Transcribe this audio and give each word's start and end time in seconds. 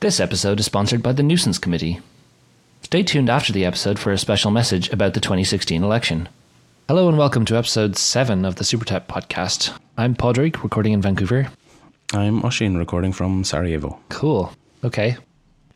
This 0.00 0.20
episode 0.20 0.60
is 0.60 0.66
sponsored 0.66 1.02
by 1.02 1.12
the 1.12 1.22
Nuisance 1.22 1.58
Committee. 1.58 2.00
Stay 2.82 3.02
tuned 3.02 3.30
after 3.30 3.52
the 3.52 3.64
episode 3.64 3.98
for 3.98 4.12
a 4.12 4.18
special 4.18 4.50
message 4.50 4.90
about 4.90 5.14
the 5.14 5.20
2016 5.20 5.82
election. 5.82 6.28
Hello 6.86 7.08
and 7.08 7.16
welcome 7.16 7.46
to 7.46 7.56
episode 7.56 7.96
7 7.96 8.44
of 8.44 8.56
the 8.56 8.64
Supertop 8.64 9.06
podcast. 9.06 9.76
I'm 9.96 10.14
Padraig, 10.14 10.62
recording 10.62 10.92
in 10.92 11.00
Vancouver. 11.00 11.48
I'm 12.12 12.42
Oisín, 12.42 12.76
recording 12.76 13.12
from 13.12 13.42
Sarajevo. 13.42 13.98
Cool. 14.10 14.52
Okay. 14.84 15.16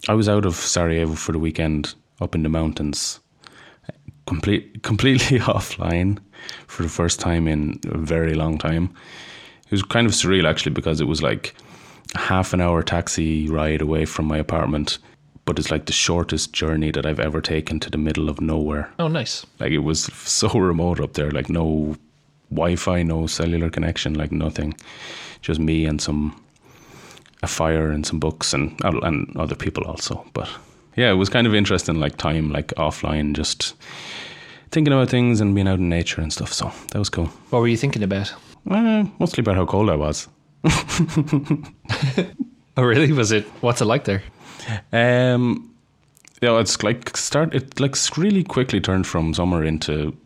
I 0.06 0.13
was 0.13 0.29
out 0.29 0.45
of 0.45 0.55
Sarajevo 0.55 1.15
for 1.15 1.33
the 1.33 1.39
weekend, 1.39 1.95
up 2.21 2.35
in 2.35 2.43
the 2.43 2.51
mountains, 2.51 3.21
complete, 4.27 4.83
completely 4.83 5.39
offline 5.41 6.19
for 6.67 6.83
the 6.83 6.91
first 6.91 7.21
time 7.21 7.49
in 7.49 7.81
a 7.87 7.97
very 7.97 8.35
long 8.35 8.59
time. 8.59 8.95
It 9.65 9.73
was 9.73 9.83
kind 9.83 10.07
of 10.07 10.13
surreal 10.13 10.47
actually 10.49 10.73
because 10.73 11.01
it 11.01 11.09
was 11.09 11.23
like 11.23 11.55
half 12.15 12.53
an 12.53 12.61
hour 12.61 12.83
taxi 12.83 13.49
ride 13.49 13.81
away 13.81 14.04
from 14.04 14.27
my 14.27 14.38
apartment, 14.38 14.99
but 15.45 15.59
it's 15.59 15.71
like 15.71 15.87
the 15.87 15.92
shortest 15.92 16.52
journey 16.52 16.91
that 16.91 17.06
I've 17.06 17.20
ever 17.20 17.41
taken 17.41 17.80
to 17.80 17.91
the 17.91 17.98
middle 17.98 18.28
of 18.28 18.41
nowhere. 18.41 18.91
Oh, 18.98 19.09
nice. 19.09 19.46
Like 19.59 19.73
it 19.73 19.78
was 19.78 20.05
so 20.14 20.48
remote 20.48 21.00
up 21.00 21.14
there, 21.14 21.30
like 21.30 21.48
no 21.48 21.96
Wi-Fi, 22.50 23.02
no 23.02 23.27
cellular 23.27 23.70
connection, 23.70 24.14
like 24.14 24.33
nothing. 24.33 24.74
Just 25.41 25.60
me 25.60 25.86
and 25.86 26.00
some 26.00 26.41
a 27.42 27.46
fire 27.46 27.91
and 27.91 28.05
some 28.06 28.19
books 28.19 28.52
and 28.52 28.78
and 28.84 29.34
other 29.36 29.55
people 29.55 29.84
also. 29.84 30.24
But 30.34 30.48
yeah, 30.97 31.11
it 31.11 31.14
was 31.14 31.28
kind 31.28 31.47
of 31.47 31.55
interesting, 31.55 31.98
like 31.98 32.16
time, 32.16 32.50
like 32.52 32.69
offline, 32.77 33.34
just 33.34 33.74
thinking 34.70 34.92
about 34.92 35.08
things 35.08 35.41
and 35.41 35.55
being 35.55 35.69
out 35.69 35.78
in 35.78 35.88
nature 35.88 36.20
and 36.20 36.33
stuff. 36.33 36.52
So 36.52 36.70
that 36.91 36.98
was 36.98 37.08
cool. 37.08 37.27
What 37.50 37.61
were 37.61 37.69
you 37.69 37.77
thinking 37.77 38.02
about? 38.02 38.34
Uh, 38.69 39.05
mostly 39.19 39.41
about 39.41 39.56
how 39.56 39.64
cold 39.64 39.88
I 39.88 39.97
was. 39.97 40.28
Oh, 42.77 42.84
really? 42.84 43.12
Was 43.12 43.30
it? 43.32 43.45
What's 43.60 43.82
it 43.82 43.84
like 43.84 44.05
there? 44.05 44.23
Um, 44.92 45.74
yeah, 46.41 46.59
it's 46.60 46.83
like 46.83 47.14
start. 47.16 47.55
It 47.55 47.78
like 47.78 47.95
really 48.16 48.42
quickly 48.42 48.81
turned 48.81 49.06
from 49.06 49.34
summer 49.34 49.64
into 49.64 50.16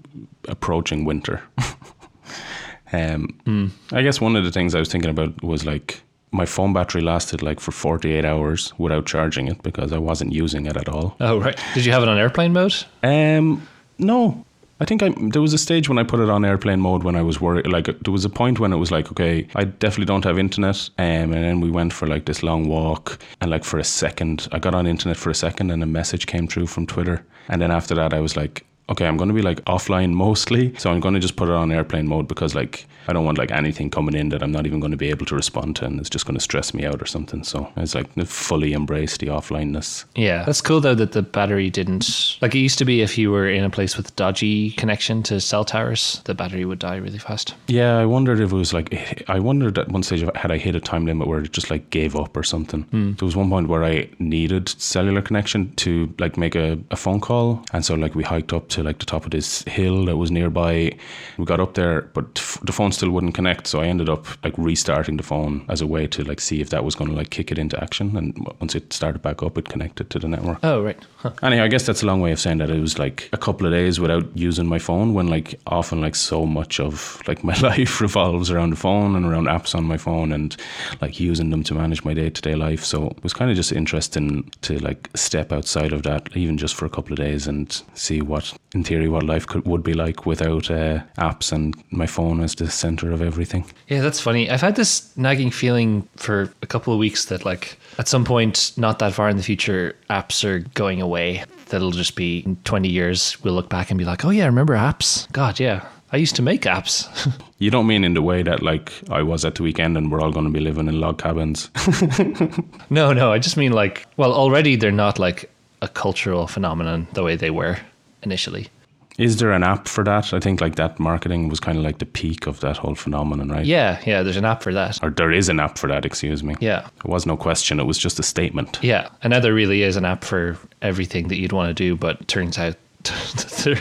approaching 0.46 1.04
winter. 1.04 1.42
um, 2.92 3.72
I 3.92 4.02
guess 4.02 4.20
one 4.20 4.36
of 4.36 4.44
the 4.44 4.52
things 4.52 4.74
I 4.74 4.78
was 4.78 4.88
thinking 4.88 5.10
about 5.10 5.42
was 5.42 5.64
like 5.64 6.02
my 6.30 6.46
phone 6.46 6.72
battery 6.72 7.00
lasted 7.00 7.42
like 7.42 7.60
for 7.60 7.72
48 7.72 8.24
hours 8.24 8.72
without 8.78 9.06
charging 9.06 9.48
it 9.48 9.62
because 9.62 9.92
I 9.92 9.98
wasn't 9.98 10.32
using 10.32 10.66
it 10.66 10.76
at 10.76 10.88
all. 10.88 11.16
Oh, 11.20 11.40
right. 11.40 11.58
Did 11.74 11.84
you 11.84 11.92
have 11.92 12.02
it 12.02 12.08
on 12.08 12.18
airplane 12.18 12.52
mode? 12.52 12.74
Um, 13.02 13.66
no, 13.98 14.44
I 14.80 14.84
think 14.84 15.02
I 15.02 15.14
there 15.16 15.42
was 15.42 15.52
a 15.52 15.58
stage 15.58 15.88
when 15.88 15.98
I 15.98 16.02
put 16.02 16.20
it 16.20 16.28
on 16.28 16.44
airplane 16.44 16.80
mode 16.80 17.04
when 17.04 17.14
I 17.14 17.22
was 17.22 17.40
worried. 17.40 17.66
Like 17.66 17.86
there 17.86 18.12
was 18.12 18.24
a 18.24 18.30
point 18.30 18.58
when 18.58 18.72
it 18.72 18.76
was 18.76 18.90
like, 18.90 19.10
okay, 19.12 19.46
I 19.54 19.64
definitely 19.64 20.06
don't 20.06 20.24
have 20.24 20.38
internet. 20.38 20.90
Um, 20.98 21.32
and 21.32 21.44
then 21.44 21.60
we 21.60 21.70
went 21.70 21.92
for 21.92 22.06
like 22.08 22.24
this 22.24 22.42
long 22.42 22.68
walk, 22.68 23.18
and 23.40 23.50
like 23.50 23.64
for 23.64 23.78
a 23.78 23.84
second, 23.84 24.48
I 24.50 24.58
got 24.58 24.74
on 24.74 24.86
internet 24.86 25.16
for 25.16 25.30
a 25.30 25.34
second, 25.34 25.70
and 25.70 25.82
a 25.82 25.86
message 25.86 26.26
came 26.26 26.48
through 26.48 26.66
from 26.66 26.86
Twitter. 26.86 27.24
And 27.48 27.62
then 27.62 27.70
after 27.70 27.94
that, 27.94 28.12
I 28.12 28.20
was 28.20 28.36
like, 28.36 28.66
okay, 28.88 29.06
I'm 29.06 29.16
going 29.16 29.28
to 29.28 29.34
be 29.34 29.42
like 29.42 29.64
offline 29.64 30.12
mostly, 30.12 30.74
so 30.76 30.90
I'm 30.90 31.00
going 31.00 31.14
to 31.14 31.20
just 31.20 31.36
put 31.36 31.48
it 31.48 31.54
on 31.54 31.72
airplane 31.72 32.06
mode 32.08 32.28
because 32.28 32.54
like 32.54 32.86
I 33.08 33.12
don't 33.12 33.24
want 33.24 33.38
like 33.38 33.50
anything 33.50 33.90
coming 33.90 34.14
in 34.14 34.30
that 34.30 34.42
I'm 34.42 34.52
not 34.52 34.66
even 34.66 34.80
going 34.80 34.90
to 34.90 34.96
be 34.96 35.10
able 35.10 35.26
to 35.26 35.34
respond 35.34 35.76
to, 35.76 35.86
and 35.86 36.00
it's 36.00 36.10
just 36.10 36.26
going 36.26 36.36
to 36.36 36.40
stress 36.40 36.74
me 36.74 36.84
out 36.84 37.02
or 37.02 37.06
something. 37.06 37.44
So 37.44 37.70
it's 37.76 37.94
like 37.94 38.12
fully 38.26 38.72
embrace 38.72 39.16
the 39.16 39.28
offlineness. 39.28 40.04
Yeah. 40.14 40.44
That's 40.44 40.60
cool, 40.60 40.80
though, 40.80 40.94
that 40.94 41.12
the 41.12 41.22
battery 41.22 41.70
didn't. 41.70 42.38
Like, 42.40 42.54
it 42.54 42.60
used 42.60 42.78
to 42.78 42.84
be 42.84 43.02
if 43.02 43.18
you 43.18 43.30
were 43.30 43.48
in 43.48 43.64
a 43.64 43.70
place 43.70 43.96
with 43.96 44.14
dodgy 44.16 44.70
connection 44.72 45.22
to 45.24 45.40
cell 45.40 45.64
towers, 45.64 46.20
the 46.24 46.34
battery 46.34 46.64
would 46.64 46.78
die 46.78 46.96
really 46.96 47.18
fast. 47.18 47.54
Yeah, 47.66 47.98
I 47.98 48.06
wondered 48.06 48.40
if 48.40 48.52
it 48.52 48.56
was 48.56 48.72
like 48.72 49.24
I 49.28 49.38
wondered 49.38 49.78
at 49.78 49.88
one 49.88 50.02
stage 50.02 50.22
had 50.34 50.50
I 50.50 50.58
hit 50.58 50.74
a 50.74 50.80
time 50.80 51.06
limit 51.06 51.28
where 51.28 51.40
it 51.40 51.52
just 51.52 51.70
like 51.70 51.90
gave 51.90 52.16
up 52.16 52.36
or 52.36 52.42
something. 52.42 52.82
Hmm. 52.82 53.12
There 53.12 53.26
was 53.26 53.36
one 53.36 53.50
point 53.50 53.68
where 53.68 53.84
I 53.84 54.08
needed 54.18 54.68
cellular 54.68 55.22
connection 55.22 55.74
to 55.76 56.12
like 56.18 56.36
make 56.36 56.54
a, 56.54 56.78
a 56.90 56.96
phone 56.96 57.20
call, 57.20 57.64
and 57.72 57.84
so 57.84 57.94
like 57.94 58.14
we 58.14 58.22
hiked 58.22 58.52
up 58.52 58.68
to 58.74 58.82
like 58.82 58.98
the 58.98 59.06
top 59.06 59.24
of 59.24 59.30
this 59.30 59.62
hill 59.64 60.04
that 60.06 60.16
was 60.16 60.30
nearby. 60.30 60.92
We 61.38 61.44
got 61.44 61.60
up 61.60 61.74
there, 61.74 62.02
but 62.12 62.26
f- 62.36 62.58
the 62.62 62.72
phone 62.72 62.92
still 62.92 63.10
wouldn't 63.10 63.34
connect, 63.34 63.66
so 63.66 63.80
I 63.80 63.86
ended 63.86 64.08
up 64.08 64.26
like 64.44 64.54
restarting 64.58 65.16
the 65.16 65.22
phone 65.22 65.64
as 65.68 65.80
a 65.80 65.86
way 65.86 66.06
to 66.08 66.24
like 66.24 66.40
see 66.40 66.60
if 66.60 66.70
that 66.70 66.84
was 66.84 66.94
going 66.94 67.10
to 67.10 67.16
like 67.16 67.30
kick 67.30 67.50
it 67.50 67.58
into 67.58 67.82
action. 67.82 68.16
And 68.16 68.36
once 68.60 68.74
it 68.74 68.92
started 68.92 69.22
back 69.22 69.42
up, 69.42 69.56
it 69.58 69.68
connected 69.68 70.10
to 70.10 70.18
the 70.18 70.28
network. 70.28 70.58
Oh, 70.62 70.82
right. 70.82 70.98
Huh. 71.16 71.32
Anyhow, 71.42 71.64
I 71.64 71.68
guess 71.68 71.86
that's 71.86 72.02
a 72.02 72.06
long 72.06 72.20
way 72.20 72.32
of 72.32 72.40
saying 72.40 72.58
that 72.58 72.70
it 72.70 72.80
was 72.80 72.98
like 72.98 73.28
a 73.32 73.38
couple 73.38 73.66
of 73.66 73.72
days 73.72 73.98
without 74.00 74.24
using 74.36 74.66
my 74.66 74.78
phone 74.78 75.14
when 75.14 75.28
like 75.28 75.58
often 75.66 76.00
like 76.00 76.14
so 76.14 76.44
much 76.46 76.80
of 76.80 77.22
like 77.26 77.42
my 77.44 77.54
life 77.60 78.00
revolves 78.00 78.50
around 78.50 78.70
the 78.70 78.76
phone 78.76 79.16
and 79.16 79.24
around 79.24 79.46
apps 79.46 79.74
on 79.74 79.84
my 79.84 79.96
phone 79.96 80.32
and 80.32 80.56
like 81.00 81.20
using 81.20 81.50
them 81.50 81.62
to 81.64 81.74
manage 81.74 82.04
my 82.04 82.14
day 82.14 82.30
to 82.30 82.42
day 82.42 82.54
life. 82.54 82.84
So 82.84 83.08
it 83.08 83.22
was 83.22 83.32
kind 83.32 83.50
of 83.50 83.56
just 83.56 83.72
interesting 83.72 84.50
to 84.62 84.78
like 84.78 85.08
step 85.14 85.52
outside 85.52 85.92
of 85.92 86.02
that 86.02 86.36
even 86.36 86.58
just 86.58 86.74
for 86.74 86.86
a 86.86 86.90
couple 86.90 87.12
of 87.12 87.18
days 87.18 87.46
and 87.46 87.82
see 87.94 88.20
what 88.20 88.52
in 88.74 88.82
theory 88.82 89.08
what 89.08 89.22
life 89.22 89.46
could 89.46 89.64
would 89.64 89.82
be 89.82 89.94
like 89.94 90.26
without 90.26 90.70
uh, 90.70 91.00
apps 91.16 91.52
and 91.52 91.74
my 91.90 92.06
phone 92.06 92.42
as 92.42 92.54
the 92.56 92.68
center 92.68 93.12
of 93.12 93.22
everything. 93.22 93.64
Yeah, 93.88 94.00
that's 94.00 94.20
funny. 94.20 94.50
I've 94.50 94.60
had 94.60 94.76
this 94.76 95.16
nagging 95.16 95.50
feeling 95.50 96.06
for 96.16 96.52
a 96.60 96.66
couple 96.66 96.92
of 96.92 96.98
weeks 96.98 97.26
that, 97.26 97.44
like, 97.44 97.78
at 97.98 98.08
some 98.08 98.24
point, 98.24 98.72
not 98.76 98.98
that 98.98 99.14
far 99.14 99.28
in 99.28 99.36
the 99.36 99.42
future, 99.42 99.96
apps 100.10 100.44
are 100.44 100.58
going 100.74 101.00
away. 101.00 101.44
That'll 101.66 101.92
just 101.92 102.16
be 102.16 102.40
in 102.40 102.56
20 102.64 102.88
years, 102.88 103.42
we'll 103.42 103.54
look 103.54 103.68
back 103.68 103.90
and 103.90 103.98
be 103.98 104.04
like, 104.04 104.24
oh, 104.24 104.30
yeah, 104.30 104.46
remember 104.46 104.74
apps? 104.74 105.30
God, 105.32 105.60
yeah. 105.60 105.86
I 106.12 106.16
used 106.16 106.36
to 106.36 106.42
make 106.42 106.62
apps. 106.62 107.08
You 107.60 107.70
don't 107.70 107.86
mean 107.86 108.04
in 108.04 108.12
the 108.12 108.20
way 108.20 108.42
that 108.42 108.62
like 108.62 108.92
I 109.08 109.22
was 109.22 109.42
at 109.42 109.54
the 109.54 109.62
weekend 109.62 109.96
and 109.96 110.12
we're 110.12 110.20
all 110.20 110.32
going 110.32 110.44
to 110.44 110.52
be 110.52 110.60
living 110.60 110.86
in 110.86 111.00
log 111.00 111.16
cabins. 111.16 111.70
no, 112.90 113.14
no, 113.14 113.32
I 113.32 113.38
just 113.38 113.56
mean 113.56 113.72
like, 113.72 114.06
well, 114.18 114.34
already 114.34 114.76
they're 114.76 114.92
not 114.92 115.18
like 115.18 115.50
a 115.80 115.88
cultural 115.88 116.46
phenomenon 116.46 117.06
the 117.14 117.22
way 117.22 117.36
they 117.36 117.50
were 117.50 117.78
initially. 118.24 118.68
Is 119.16 119.36
there 119.36 119.52
an 119.52 119.62
app 119.62 119.86
for 119.86 120.02
that? 120.04 120.34
I 120.34 120.40
think 120.40 120.60
like 120.60 120.74
that 120.74 120.98
marketing 120.98 121.48
was 121.48 121.60
kind 121.60 121.78
of 121.78 121.84
like 121.84 121.98
the 121.98 122.06
peak 122.06 122.48
of 122.48 122.58
that 122.60 122.76
whole 122.76 122.96
phenomenon, 122.96 123.48
right? 123.48 123.64
Yeah, 123.64 124.00
yeah, 124.04 124.24
there's 124.24 124.36
an 124.36 124.44
app 124.44 124.62
for 124.62 124.72
that. 124.72 125.02
Or 125.04 125.10
there 125.10 125.30
is 125.30 125.48
an 125.48 125.60
app 125.60 125.78
for 125.78 125.86
that, 125.86 126.04
excuse 126.04 126.42
me. 126.42 126.56
Yeah. 126.58 126.80
There 126.80 127.12
was 127.12 127.24
no 127.24 127.36
question, 127.36 127.78
it 127.78 127.84
was 127.84 127.96
just 127.96 128.18
a 128.18 128.24
statement. 128.24 128.80
Yeah, 128.82 129.08
and 129.22 129.30
now 129.30 129.38
there 129.38 129.54
really 129.54 129.82
is 129.82 129.96
an 129.96 130.04
app 130.04 130.24
for 130.24 130.58
everything 130.82 131.28
that 131.28 131.36
you'd 131.36 131.52
want 131.52 131.68
to 131.68 131.74
do, 131.74 131.94
but 131.94 132.26
turns 132.26 132.58
out 132.58 132.76
there, 133.64 133.76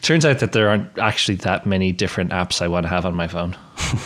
turns 0.00 0.24
out 0.24 0.38
that 0.38 0.52
there 0.52 0.70
aren't 0.70 0.98
actually 0.98 1.34
that 1.36 1.66
many 1.66 1.92
different 1.92 2.30
apps 2.30 2.62
I 2.62 2.68
want 2.68 2.84
to 2.84 2.88
have 2.88 3.04
on 3.04 3.14
my 3.14 3.28
phone. 3.28 3.58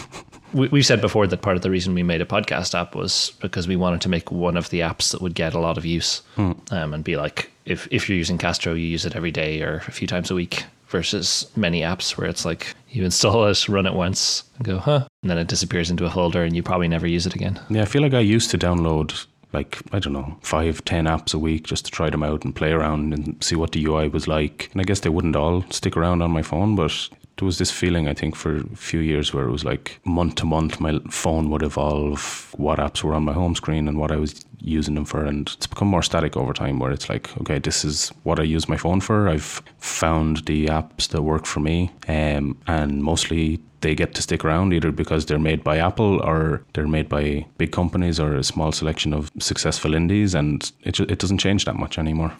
we, 0.52 0.66
we've 0.68 0.86
said 0.86 1.00
before 1.00 1.28
that 1.28 1.42
part 1.42 1.54
of 1.54 1.62
the 1.62 1.70
reason 1.70 1.94
we 1.94 2.02
made 2.02 2.20
a 2.20 2.26
podcast 2.26 2.74
app 2.78 2.96
was 2.96 3.32
because 3.40 3.68
we 3.68 3.76
wanted 3.76 4.00
to 4.00 4.08
make 4.08 4.32
one 4.32 4.56
of 4.56 4.70
the 4.70 4.80
apps 4.80 5.12
that 5.12 5.22
would 5.22 5.34
get 5.34 5.54
a 5.54 5.60
lot 5.60 5.78
of 5.78 5.84
use 5.86 6.22
um, 6.36 6.60
and 6.72 7.04
be 7.04 7.16
like, 7.16 7.51
if 7.64 7.88
if 7.90 8.08
you're 8.08 8.18
using 8.18 8.38
Castro, 8.38 8.74
you 8.74 8.86
use 8.86 9.04
it 9.04 9.16
every 9.16 9.30
day 9.30 9.62
or 9.62 9.82
a 9.86 9.92
few 9.92 10.06
times 10.06 10.30
a 10.30 10.34
week. 10.34 10.64
Versus 10.88 11.50
many 11.56 11.80
apps 11.80 12.18
where 12.18 12.28
it's 12.28 12.44
like 12.44 12.74
you 12.90 13.02
install 13.02 13.46
it, 13.46 13.66
run 13.66 13.86
it 13.86 13.94
once, 13.94 14.44
and 14.56 14.66
go, 14.66 14.76
huh, 14.76 15.08
and 15.22 15.30
then 15.30 15.38
it 15.38 15.48
disappears 15.48 15.90
into 15.90 16.04
a 16.04 16.10
folder, 16.10 16.44
and 16.44 16.54
you 16.54 16.62
probably 16.62 16.86
never 16.86 17.06
use 17.06 17.24
it 17.24 17.34
again. 17.34 17.58
Yeah, 17.70 17.80
I 17.80 17.86
feel 17.86 18.02
like 18.02 18.12
I 18.12 18.18
used 18.18 18.50
to 18.50 18.58
download 18.58 19.24
like, 19.52 19.80
I 19.92 19.98
don't 19.98 20.12
know, 20.12 20.36
five, 20.42 20.84
ten 20.84 21.06
apps 21.06 21.34
a 21.34 21.38
week 21.38 21.64
just 21.64 21.84
to 21.86 21.90
try 21.90 22.10
them 22.10 22.22
out 22.22 22.44
and 22.44 22.54
play 22.54 22.72
around 22.72 23.12
and 23.12 23.42
see 23.42 23.54
what 23.54 23.72
the 23.72 23.84
UI 23.84 24.08
was 24.08 24.28
like. 24.28 24.68
And 24.72 24.80
I 24.80 24.84
guess 24.84 25.00
they 25.00 25.10
wouldn't 25.10 25.36
all 25.36 25.64
stick 25.70 25.96
around 25.96 26.22
on 26.22 26.30
my 26.30 26.42
phone, 26.42 26.74
but 26.74 27.08
there 27.38 27.46
was 27.46 27.58
this 27.58 27.70
feeling, 27.70 28.08
I 28.08 28.14
think, 28.14 28.36
for 28.36 28.58
a 28.58 28.76
few 28.76 29.00
years 29.00 29.32
where 29.32 29.44
it 29.44 29.50
was 29.50 29.64
like 29.64 30.00
month 30.04 30.36
to 30.36 30.46
month, 30.46 30.80
my 30.80 30.98
phone 31.10 31.50
would 31.50 31.62
evolve 31.62 32.54
what 32.56 32.78
apps 32.78 33.02
were 33.02 33.14
on 33.14 33.24
my 33.24 33.32
home 33.32 33.54
screen 33.54 33.88
and 33.88 33.98
what 33.98 34.12
I 34.12 34.16
was 34.16 34.44
using 34.58 34.94
them 34.94 35.04
for. 35.04 35.24
And 35.24 35.48
it's 35.48 35.66
become 35.66 35.88
more 35.88 36.02
static 36.02 36.36
over 36.36 36.52
time 36.52 36.78
where 36.78 36.92
it's 36.92 37.08
like, 37.08 37.36
okay, 37.40 37.58
this 37.58 37.84
is 37.84 38.10
what 38.22 38.38
I 38.38 38.44
use 38.44 38.68
my 38.68 38.76
phone 38.76 39.00
for. 39.00 39.28
I've 39.28 39.62
found 39.78 40.44
the 40.46 40.66
apps 40.66 41.08
that 41.08 41.22
work 41.22 41.46
for 41.46 41.60
me. 41.60 41.90
Um, 42.06 42.58
and 42.66 43.02
mostly 43.02 43.60
they 43.80 43.94
get 43.94 44.14
to 44.14 44.22
stick 44.22 44.44
around 44.44 44.72
either 44.72 44.92
because 44.92 45.26
they're 45.26 45.38
made 45.38 45.64
by 45.64 45.78
Apple 45.78 46.20
or 46.22 46.62
they're 46.74 46.86
made 46.86 47.08
by 47.08 47.44
big 47.58 47.72
companies 47.72 48.20
or 48.20 48.36
a 48.36 48.44
small 48.44 48.72
selection 48.72 49.12
of 49.12 49.30
successful 49.40 49.94
indies. 49.94 50.34
And 50.34 50.70
it, 50.82 51.00
it 51.00 51.18
doesn't 51.18 51.38
change 51.38 51.64
that 51.64 51.76
much 51.76 51.98
anymore. 51.98 52.32